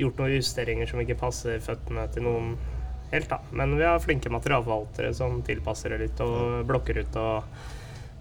gjort 0.00 0.16
noen 0.22 0.32
justeringer 0.38 0.88
som 0.88 1.00
ikke 1.02 1.18
passer 1.20 1.58
føttene 1.60 2.06
til 2.14 2.22
noen 2.24 2.54
helt, 3.12 3.28
da. 3.28 3.40
Men 3.52 3.74
vi 3.76 3.82
har 3.84 3.98
flinke 4.00 4.30
materialforvaltere 4.32 5.10
som 5.18 5.42
tilpasser 5.42 5.90
det 5.92 5.98
litt 6.06 6.20
og 6.24 6.62
blokker 6.70 7.02
ut 7.02 7.16
og 7.20 7.42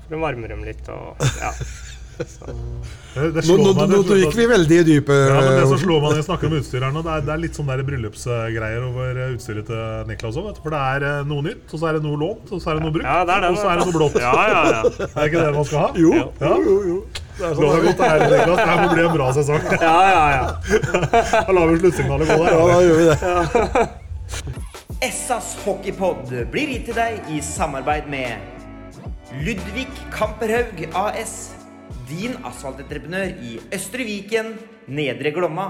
for 0.09 0.17
å 0.17 0.19
varme 0.23 0.47
dem 0.49 0.63
litt 0.65 0.89
og 0.89 1.15
ja. 1.39 1.51
Så, 2.19 2.53
Det, 3.13 3.27
det 3.35 3.43
Nå, 3.47 3.55
nå, 3.57 3.71
nå, 3.73 3.99
nå 4.05 4.15
gikk 4.19 4.35
vi 4.37 4.45
veldig 4.51 4.77
i 4.79 4.83
dypet. 4.87 5.21
Ja, 5.31 5.37
men 5.41 5.55
det 5.59 5.67
som 5.71 5.79
slår 5.81 6.01
meg 6.03 6.11
når 6.11 6.19
jeg 6.19 6.25
snakker 6.27 6.49
om 6.49 6.55
utstyr 6.59 6.83
her 6.85 6.91
nå, 6.95 7.01
det 7.05 7.13
er, 7.15 7.23
det 7.25 7.31
er 7.33 7.41
litt 7.41 7.57
sånn 7.57 7.69
der 7.71 7.81
bryllupsgreier 7.87 8.85
over 8.85 9.21
utstyret 9.33 9.65
til 9.69 10.03
Niklas 10.11 10.37
òg. 10.39 10.51
For 10.63 10.75
det 10.75 10.81
er 10.93 11.05
eh, 11.09 11.21
noe 11.29 11.45
nytt, 11.47 11.63
og 11.73 11.81
så 11.81 11.89
er 11.89 11.97
det 11.97 12.03
noe 12.05 12.19
lånt, 12.21 12.51
og 12.53 12.61
så 12.63 12.69
er 12.73 12.79
det 12.79 12.85
noe 12.85 12.93
brukt, 12.97 13.07
ja, 13.09 13.17
det 13.29 13.39
det, 13.43 13.49
og 13.49 13.57
så 13.59 13.71
er 13.71 13.81
det 13.81 13.87
noe 13.87 13.95
blått. 13.97 14.19
Ja, 14.25 14.33
ja, 14.35 14.61
ja. 14.69 14.81
Er 15.07 15.15
det 15.15 15.27
ikke 15.31 15.41
det 15.47 15.55
man 15.57 15.67
skal 15.71 15.79
ha? 15.79 15.89
Jo, 16.03 16.11
Ja. 16.19 16.53
jo, 16.69 16.75
jo. 16.91 16.99
Det 17.39 17.47
er 17.47 17.55
Lov 17.55 17.71
deg 17.71 17.79
sånn. 17.79 17.85
godt 17.87 17.99
det 18.03 18.11
her, 18.11 18.19
Niklas. 18.35 18.59
Det 18.59 18.77
må 18.83 18.87
bli 18.93 19.03
en 19.07 19.13
bra 19.15 19.27
sesong. 19.39 19.69
ja, 19.79 19.97
ja, 20.11 20.23
ja. 20.35 20.45
Da 21.47 21.55
lar 21.55 21.71
vi 21.71 21.77
sluttsignalet 21.81 22.27
gå 22.33 22.39
der. 22.43 22.51
Ja, 22.51 22.61
da 22.67 22.79
gjør 22.83 22.97
vi 22.99 23.05
det. 23.09 23.87
Essas 25.09 25.53
hockeypod 25.63 26.33
blir 26.51 26.73
gitt 26.75 26.89
til 26.89 26.97
deg 26.99 27.29
i 27.31 27.39
samarbeid 27.45 28.09
med 28.11 28.43
Ludvig 29.45 29.87
Kamperhaug 30.11 30.81
AS. 30.99 31.37
Din 32.09 32.39
asfaltentreprenør 32.47 33.35
i 33.45 33.59
Østre 33.75 34.05
Viken, 34.07 34.55
Nedre 34.89 35.29
Glomma. 35.35 35.67